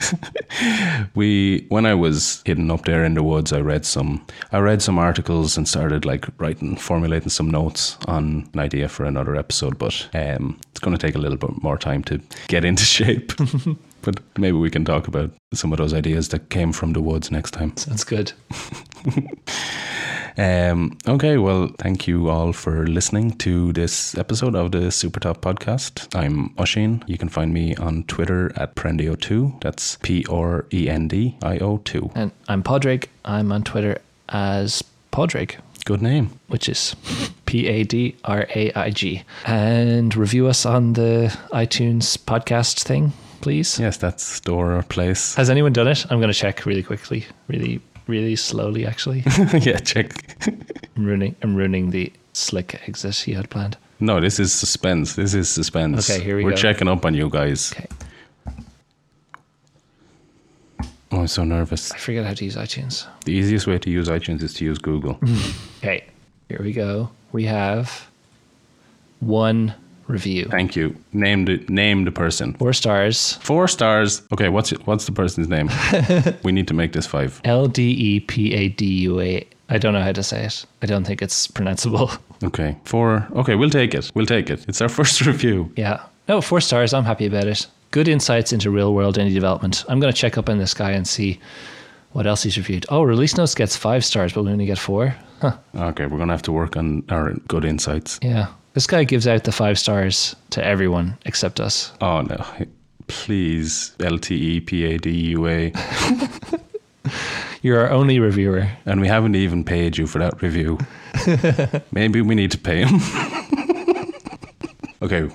we 1.15 1.65
when 1.69 1.85
I 1.85 1.93
was 1.93 2.41
hidden 2.45 2.71
up 2.71 2.85
there 2.85 3.03
in 3.03 3.13
the 3.13 3.23
woods, 3.23 3.53
I 3.53 3.59
read 3.59 3.85
some 3.85 4.25
I 4.51 4.59
read 4.59 4.81
some 4.81 4.97
articles 4.97 5.57
and 5.57 5.67
started 5.67 6.05
like 6.05 6.27
writing, 6.39 6.77
formulating 6.77 7.29
some 7.29 7.51
notes 7.51 7.97
on 8.07 8.49
an 8.53 8.59
idea 8.59 8.87
for 8.87 9.05
another 9.05 9.35
episode. 9.35 9.77
But 9.77 10.09
um, 10.13 10.59
it's 10.71 10.79
going 10.79 10.95
to 10.97 11.07
take 11.07 11.15
a 11.15 11.19
little 11.19 11.37
bit 11.37 11.61
more 11.61 11.77
time 11.77 12.03
to 12.05 12.21
get 12.47 12.63
into 12.65 12.83
shape. 12.83 13.33
But 14.03 14.19
maybe 14.37 14.57
we 14.57 14.69
can 14.69 14.85
talk 14.85 15.07
about 15.07 15.31
some 15.53 15.71
of 15.73 15.77
those 15.77 15.93
ideas 15.93 16.27
that 16.29 16.49
came 16.49 16.71
from 16.73 16.93
the 16.93 17.01
woods 17.01 17.31
next 17.31 17.51
time. 17.51 17.75
Sounds 17.77 18.03
good. 18.03 18.33
Um, 20.35 20.97
okay, 21.07 21.37
well, 21.37 21.69
thank 21.77 22.07
you 22.07 22.27
all 22.29 22.53
for 22.53 22.87
listening 22.87 23.33
to 23.37 23.71
this 23.73 24.17
episode 24.17 24.55
of 24.55 24.71
the 24.71 24.89
Supertop 24.89 25.37
Podcast. 25.41 26.07
I'm 26.15 26.49
Oisín. 26.55 27.03
You 27.07 27.19
can 27.19 27.29
find 27.29 27.53
me 27.53 27.75
on 27.75 28.03
Twitter 28.05 28.51
at 28.55 28.73
Prendio2. 28.73 29.61
That's 29.61 29.97
P 30.01 30.25
R 30.31 30.65
E 30.73 30.89
N 30.89 31.07
D 31.07 31.37
I 31.43 31.59
O 31.59 31.77
2. 31.77 32.11
And 32.15 32.31
I'm 32.47 32.63
Padraig. 32.63 33.09
I'm 33.23 33.51
on 33.51 33.63
Twitter 33.63 33.99
as 34.29 34.83
Padraig, 35.11 35.57
Good 35.85 36.01
name. 36.01 36.31
which 36.47 36.67
is 36.67 36.95
P 37.45 37.67
A 37.67 37.83
D 37.83 38.15
R 38.25 38.47
A 38.55 38.71
I 38.73 38.89
G. 38.89 39.21
And 39.45 40.15
review 40.15 40.47
us 40.47 40.65
on 40.65 40.93
the 40.93 41.37
iTunes 41.51 42.17
podcast 42.17 42.81
thing, 42.81 43.13
please. 43.43 43.79
Yes, 43.79 43.97
that's 43.97 44.23
store 44.23 44.73
or 44.77 44.83
place. 44.83 45.35
Has 45.35 45.49
anyone 45.49 45.73
done 45.73 45.87
it? 45.87 46.05
I'm 46.09 46.19
going 46.19 46.31
to 46.31 46.39
check 46.39 46.65
really 46.65 46.81
quickly, 46.83 47.25
really, 47.47 47.81
really 48.07 48.35
slowly. 48.35 48.85
Actually, 48.87 49.23
yeah, 49.59 49.77
check. 49.77 50.13
I'm 50.95 51.05
ruining. 51.05 51.35
I'm 51.43 51.55
ruining 51.55 51.91
the 51.91 52.11
slick 52.33 52.79
exit 52.87 53.27
you 53.27 53.35
had 53.35 53.49
planned. 53.49 53.77
No, 53.99 54.19
this 54.19 54.39
is 54.39 54.51
suspense. 54.53 55.15
This 55.15 55.33
is 55.33 55.49
suspense. 55.49 56.09
Okay, 56.09 56.23
here 56.23 56.37
we 56.37 56.43
We're 56.45 56.51
go. 56.51 56.55
checking 56.57 56.87
up 56.87 57.05
on 57.05 57.13
you 57.13 57.29
guys. 57.29 57.71
Okay, 57.73 57.87
Oh, 61.11 61.19
I'm 61.19 61.27
so 61.27 61.43
nervous. 61.43 61.91
I 61.91 61.97
forget 61.97 62.25
how 62.25 62.33
to 62.33 62.43
use 62.43 62.55
iTunes. 62.55 63.05
The 63.25 63.33
easiest 63.33 63.67
way 63.67 63.77
to 63.77 63.89
use 63.89 64.09
iTunes 64.09 64.41
is 64.41 64.53
to 64.55 64.65
use 64.65 64.79
Google. 64.79 65.19
Okay, 65.83 66.05
here 66.49 66.61
we 66.63 66.71
go. 66.71 67.09
We 67.33 67.43
have 67.43 68.07
one 69.19 69.73
review, 70.13 70.45
Thank 70.51 70.75
you. 70.77 70.95
Name 71.11 71.45
the 71.45 71.57
name 71.67 72.05
the 72.05 72.11
person. 72.11 72.53
four 72.53 72.73
stars. 72.73 73.33
Four 73.41 73.67
stars. 73.67 74.21
Okay, 74.31 74.49
what's 74.49 74.71
what's 74.87 75.05
the 75.05 75.11
person's 75.11 75.47
name? 75.49 75.69
we 76.43 76.51
need 76.51 76.67
to 76.67 76.73
make 76.73 76.91
this 76.93 77.05
five. 77.07 77.41
L 77.43 77.67
D 77.67 77.81
E 78.09 78.19
P 78.21 78.53
A 78.53 78.69
D 78.69 78.85
U 79.09 79.19
A. 79.19 79.45
I 79.69 79.77
don't 79.79 79.93
know 79.93 80.01
how 80.03 80.13
to 80.13 80.23
say 80.23 80.45
it. 80.45 80.65
I 80.83 80.85
don't 80.85 81.05
think 81.07 81.21
it's 81.21 81.47
pronounceable. 81.47 82.09
Okay, 82.43 82.75
four. 82.83 83.25
Okay, 83.35 83.55
we'll 83.55 83.69
take 83.69 83.93
it. 83.95 84.11
We'll 84.15 84.25
take 84.25 84.49
it. 84.49 84.65
It's 84.67 84.81
our 84.81 84.89
first 84.99 85.25
review. 85.25 85.71
yeah. 85.77 86.01
No, 86.27 86.41
four 86.41 86.59
stars. 86.61 86.93
I'm 86.93 87.05
happy 87.05 87.25
about 87.25 87.47
it. 87.47 87.67
Good 87.91 88.07
insights 88.09 88.51
into 88.51 88.69
real 88.69 88.93
world 88.93 89.17
indie 89.17 89.33
development. 89.33 89.85
I'm 89.87 90.01
going 90.01 90.11
to 90.13 90.19
check 90.21 90.37
up 90.37 90.49
on 90.49 90.57
this 90.57 90.73
guy 90.73 90.91
and 90.91 91.07
see 91.07 91.39
what 92.11 92.27
else 92.27 92.43
he's 92.43 92.57
reviewed. 92.57 92.85
Oh, 92.89 93.03
Release 93.03 93.37
Notes 93.37 93.55
gets 93.55 93.77
five 93.77 94.03
stars, 94.03 94.33
but 94.33 94.43
we 94.43 94.51
only 94.51 94.65
get 94.65 94.77
four. 94.77 95.15
Huh. 95.39 95.55
Okay, 95.73 96.05
we're 96.05 96.17
gonna 96.17 96.33
have 96.33 96.41
to 96.43 96.51
work 96.51 96.75
on 96.77 97.03
our 97.09 97.33
good 97.47 97.63
insights. 97.65 98.19
Yeah. 98.21 98.47
This 98.73 98.87
guy 98.87 99.03
gives 99.03 99.27
out 99.27 99.43
the 99.43 99.51
five 99.51 99.77
stars 99.77 100.35
to 100.51 100.65
everyone 100.65 101.17
except 101.25 101.59
us. 101.59 101.91
Oh 102.01 102.21
no, 102.21 102.43
please, 103.07 103.95
L 103.99 104.17
T 104.17 104.35
E 104.35 104.59
P 104.61 104.85
A 104.85 104.97
D 104.97 105.11
U 105.11 105.47
A, 105.47 105.71
You're 107.61 107.79
our 107.81 107.91
only 107.91 108.19
reviewer. 108.19 108.67
and 108.85 108.99
we 108.99 109.07
haven't 109.07 109.35
even 109.35 109.63
paid 109.63 109.97
you 109.97 110.07
for 110.07 110.19
that 110.19 110.41
review. 110.41 110.79
Maybe 111.91 112.21
we 112.21 112.35
need 112.35 112.51
to 112.51 112.57
pay 112.57 112.83
him. 112.83 112.99
okay, 115.01 115.29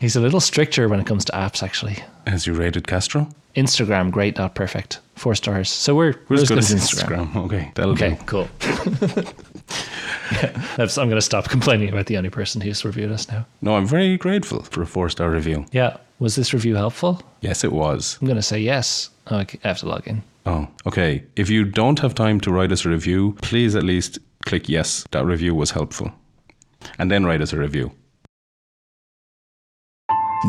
He's 0.00 0.16
a 0.16 0.20
little 0.20 0.40
stricter 0.40 0.88
when 0.88 1.00
it 1.00 1.06
comes 1.06 1.24
to 1.26 1.32
apps, 1.32 1.62
actually. 1.62 1.96
has 2.26 2.46
you 2.46 2.54
rated 2.54 2.86
Castro? 2.86 3.28
Instagram, 3.56 4.10
great, 4.12 4.38
not 4.38 4.54
perfect. 4.54 5.00
Four 5.16 5.34
stars. 5.34 5.68
So 5.68 5.96
we're, 5.96 6.12
We're 6.28 6.36
we're 6.36 6.42
as 6.42 6.48
good 6.48 6.58
as 6.58 6.72
Instagram. 6.72 7.32
Instagram. 7.32 7.44
Okay, 7.46 7.72
that'll 7.74 7.92
Okay, 7.92 8.10
do. 8.10 8.16
cool. 8.26 8.48
yeah, 10.32 10.74
that's, 10.76 10.98
I'm 10.98 11.08
going 11.08 11.18
to 11.18 11.22
stop 11.22 11.48
complaining 11.48 11.88
about 11.88 12.06
the 12.06 12.16
only 12.16 12.30
person 12.30 12.60
who's 12.60 12.84
reviewed 12.84 13.10
us 13.10 13.28
now. 13.28 13.46
No, 13.62 13.76
I'm 13.76 13.86
very 13.86 14.16
grateful 14.16 14.62
for 14.62 14.82
a 14.82 14.86
four 14.86 15.08
star 15.08 15.30
review. 15.30 15.66
Yeah, 15.72 15.96
was 16.18 16.36
this 16.36 16.52
review 16.52 16.74
helpful? 16.74 17.22
Yes, 17.40 17.64
it 17.64 17.72
was. 17.72 18.18
I'm 18.20 18.26
going 18.26 18.36
to 18.36 18.42
say 18.42 18.58
yes. 18.58 19.10
Oh, 19.28 19.38
I 19.38 19.46
have 19.62 19.78
to 19.78 19.88
log 19.88 20.06
in. 20.06 20.22
Oh, 20.46 20.68
okay. 20.86 21.24
If 21.36 21.50
you 21.50 21.64
don't 21.64 21.98
have 22.00 22.14
time 22.14 22.40
to 22.40 22.50
write 22.50 22.72
us 22.72 22.84
a 22.84 22.88
review, 22.88 23.36
please 23.42 23.76
at 23.76 23.84
least 23.84 24.18
click 24.44 24.68
yes, 24.68 25.04
that 25.10 25.24
review 25.24 25.54
was 25.54 25.70
helpful. 25.70 26.12
And 26.98 27.10
then 27.10 27.24
write 27.24 27.42
us 27.42 27.52
a 27.52 27.58
review. 27.58 27.92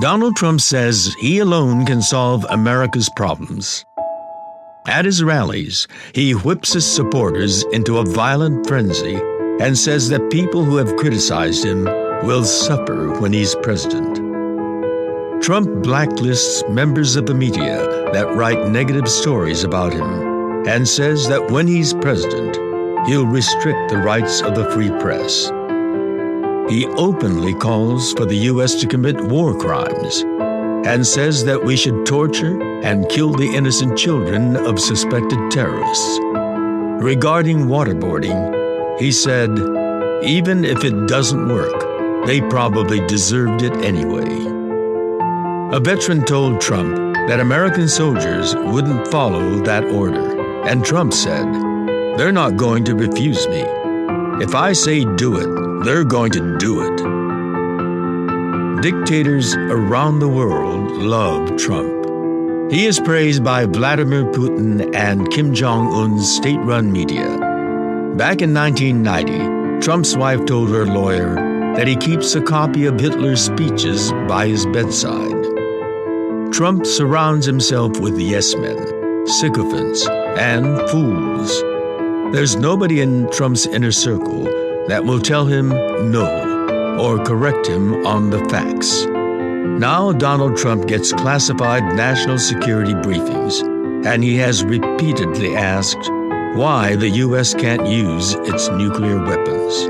Donald 0.01 0.35
Trump 0.35 0.61
says 0.61 1.15
he 1.19 1.39
alone 1.39 1.85
can 1.85 2.01
solve 2.01 2.45
America's 2.49 3.09
problems. 3.15 3.83
At 4.87 5.05
his 5.05 5.23
rallies, 5.23 5.87
he 6.13 6.31
whips 6.31 6.73
his 6.73 6.85
supporters 6.85 7.63
into 7.71 7.97
a 7.97 8.05
violent 8.05 8.67
frenzy 8.67 9.19
and 9.59 9.77
says 9.77 10.09
that 10.09 10.31
people 10.31 10.63
who 10.63 10.77
have 10.77 10.95
criticized 10.95 11.65
him 11.65 11.85
will 12.23 12.43
suffer 12.43 13.19
when 13.19 13.33
he's 13.33 13.55
president. 13.55 14.15
Trump 15.41 15.67
blacklists 15.83 16.67
members 16.69 17.15
of 17.15 17.25
the 17.25 17.33
media 17.33 18.11
that 18.11 18.35
write 18.35 18.69
negative 18.69 19.07
stories 19.07 19.63
about 19.63 19.93
him 19.93 20.67
and 20.67 20.87
says 20.87 21.27
that 21.29 21.49
when 21.49 21.67
he's 21.67 21.93
president, 21.93 22.55
he'll 23.07 23.25
restrict 23.25 23.89
the 23.89 23.97
rights 23.97 24.41
of 24.41 24.55
the 24.55 24.69
free 24.71 24.89
press. 24.99 25.49
He 26.69 26.85
openly 26.97 27.53
calls 27.55 28.13
for 28.13 28.25
the 28.25 28.35
U.S. 28.51 28.75
to 28.75 28.87
commit 28.87 29.19
war 29.21 29.57
crimes 29.57 30.23
and 30.85 31.07
says 31.07 31.45
that 31.45 31.63
we 31.63 31.75
should 31.75 32.05
torture 32.05 32.61
and 32.83 33.09
kill 33.09 33.33
the 33.33 33.55
innocent 33.55 33.97
children 33.97 34.55
of 34.55 34.79
suspected 34.79 35.39
terrorists. 35.51 36.19
Regarding 37.01 37.65
waterboarding, 37.65 38.58
he 38.99 39.11
said, 39.11 39.49
even 40.23 40.65
if 40.65 40.83
it 40.83 41.07
doesn't 41.07 41.47
work, 41.47 42.25
they 42.25 42.41
probably 42.41 42.99
deserved 43.07 43.61
it 43.63 43.73
anyway. 43.77 44.27
A 45.71 45.79
veteran 45.79 46.25
told 46.25 46.59
Trump 46.59 46.95
that 47.29 47.39
American 47.39 47.87
soldiers 47.87 48.53
wouldn't 48.55 49.07
follow 49.07 49.59
that 49.61 49.85
order, 49.85 50.37
and 50.67 50.83
Trump 50.83 51.13
said, 51.13 51.45
They're 52.17 52.33
not 52.33 52.57
going 52.57 52.83
to 52.85 52.95
refuse 52.95 53.47
me. 53.47 53.63
If 54.43 54.53
I 54.55 54.73
say 54.73 55.05
do 55.15 55.37
it, 55.37 55.85
they're 55.85 56.03
going 56.03 56.31
to 56.33 56.57
do 56.57 56.81
it. 56.81 56.97
Dictators 58.81 59.55
around 59.55 60.19
the 60.19 60.27
world 60.27 60.91
love 60.91 61.55
Trump. 61.57 62.71
He 62.71 62.85
is 62.85 62.99
praised 62.99 63.43
by 63.43 63.65
Vladimir 63.65 64.25
Putin 64.25 64.93
and 64.93 65.31
Kim 65.31 65.53
Jong 65.53 65.87
un's 65.93 66.29
state 66.29 66.59
run 66.59 66.91
media. 66.91 67.38
Back 68.19 68.41
in 68.41 68.53
1990, 68.53 69.79
Trump's 69.79 70.13
wife 70.17 70.45
told 70.45 70.71
her 70.71 70.85
lawyer 70.85 71.35
that 71.77 71.87
he 71.87 71.95
keeps 71.95 72.35
a 72.35 72.41
copy 72.41 72.85
of 72.85 72.99
Hitler's 72.99 73.45
speeches 73.45 74.11
by 74.27 74.45
his 74.47 74.65
bedside. 74.65 75.41
Trump 76.51 76.85
surrounds 76.85 77.45
himself 77.45 77.97
with 78.01 78.19
yes 78.19 78.55
men, 78.55 79.25
sycophants, 79.25 80.05
and 80.37 80.65
fools. 80.89 81.61
There's 82.33 82.57
nobody 82.57 82.99
in 82.99 83.31
Trump's 83.31 83.65
inner 83.67 83.93
circle 83.93 84.43
that 84.89 85.05
will 85.05 85.21
tell 85.21 85.45
him 85.45 85.69
no 86.11 86.97
or 86.99 87.23
correct 87.23 87.67
him 87.67 88.05
on 88.05 88.31
the 88.31 88.43
facts. 88.49 89.05
Now 89.79 90.11
Donald 90.11 90.57
Trump 90.57 90.87
gets 90.87 91.13
classified 91.13 91.83
national 91.95 92.39
security 92.39 92.95
briefings, 92.95 93.63
and 94.05 94.25
he 94.25 94.35
has 94.39 94.65
repeatedly 94.65 95.55
asked 95.55 96.11
why 96.55 96.95
the 96.95 97.09
U.S. 97.09 97.53
can't 97.53 97.85
use 97.87 98.33
its 98.33 98.69
nuclear 98.69 99.23
weapons. 99.23 99.87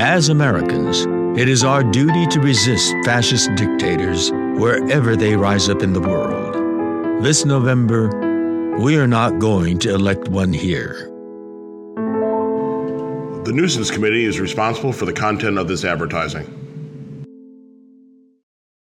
As 0.00 0.28
Americans, 0.28 1.06
it 1.38 1.48
is 1.48 1.64
our 1.64 1.84
duty 1.84 2.26
to 2.26 2.40
resist 2.40 2.94
fascist 3.04 3.54
dictators 3.54 4.30
wherever 4.58 5.14
they 5.14 5.36
rise 5.36 5.68
up 5.68 5.82
in 5.82 5.92
the 5.92 6.00
world. 6.00 7.22
This 7.22 7.44
November, 7.44 8.08
we 8.78 8.96
are 8.96 9.06
not 9.06 9.38
going 9.38 9.78
to 9.80 9.94
elect 9.94 10.28
one 10.28 10.52
here. 10.52 11.08
The 13.44 13.52
Nuisance 13.52 13.90
Committee 13.90 14.24
is 14.24 14.40
responsible 14.40 14.92
for 14.92 15.04
the 15.04 15.12
content 15.12 15.58
of 15.58 15.68
this 15.68 15.84
advertising. 15.84 16.61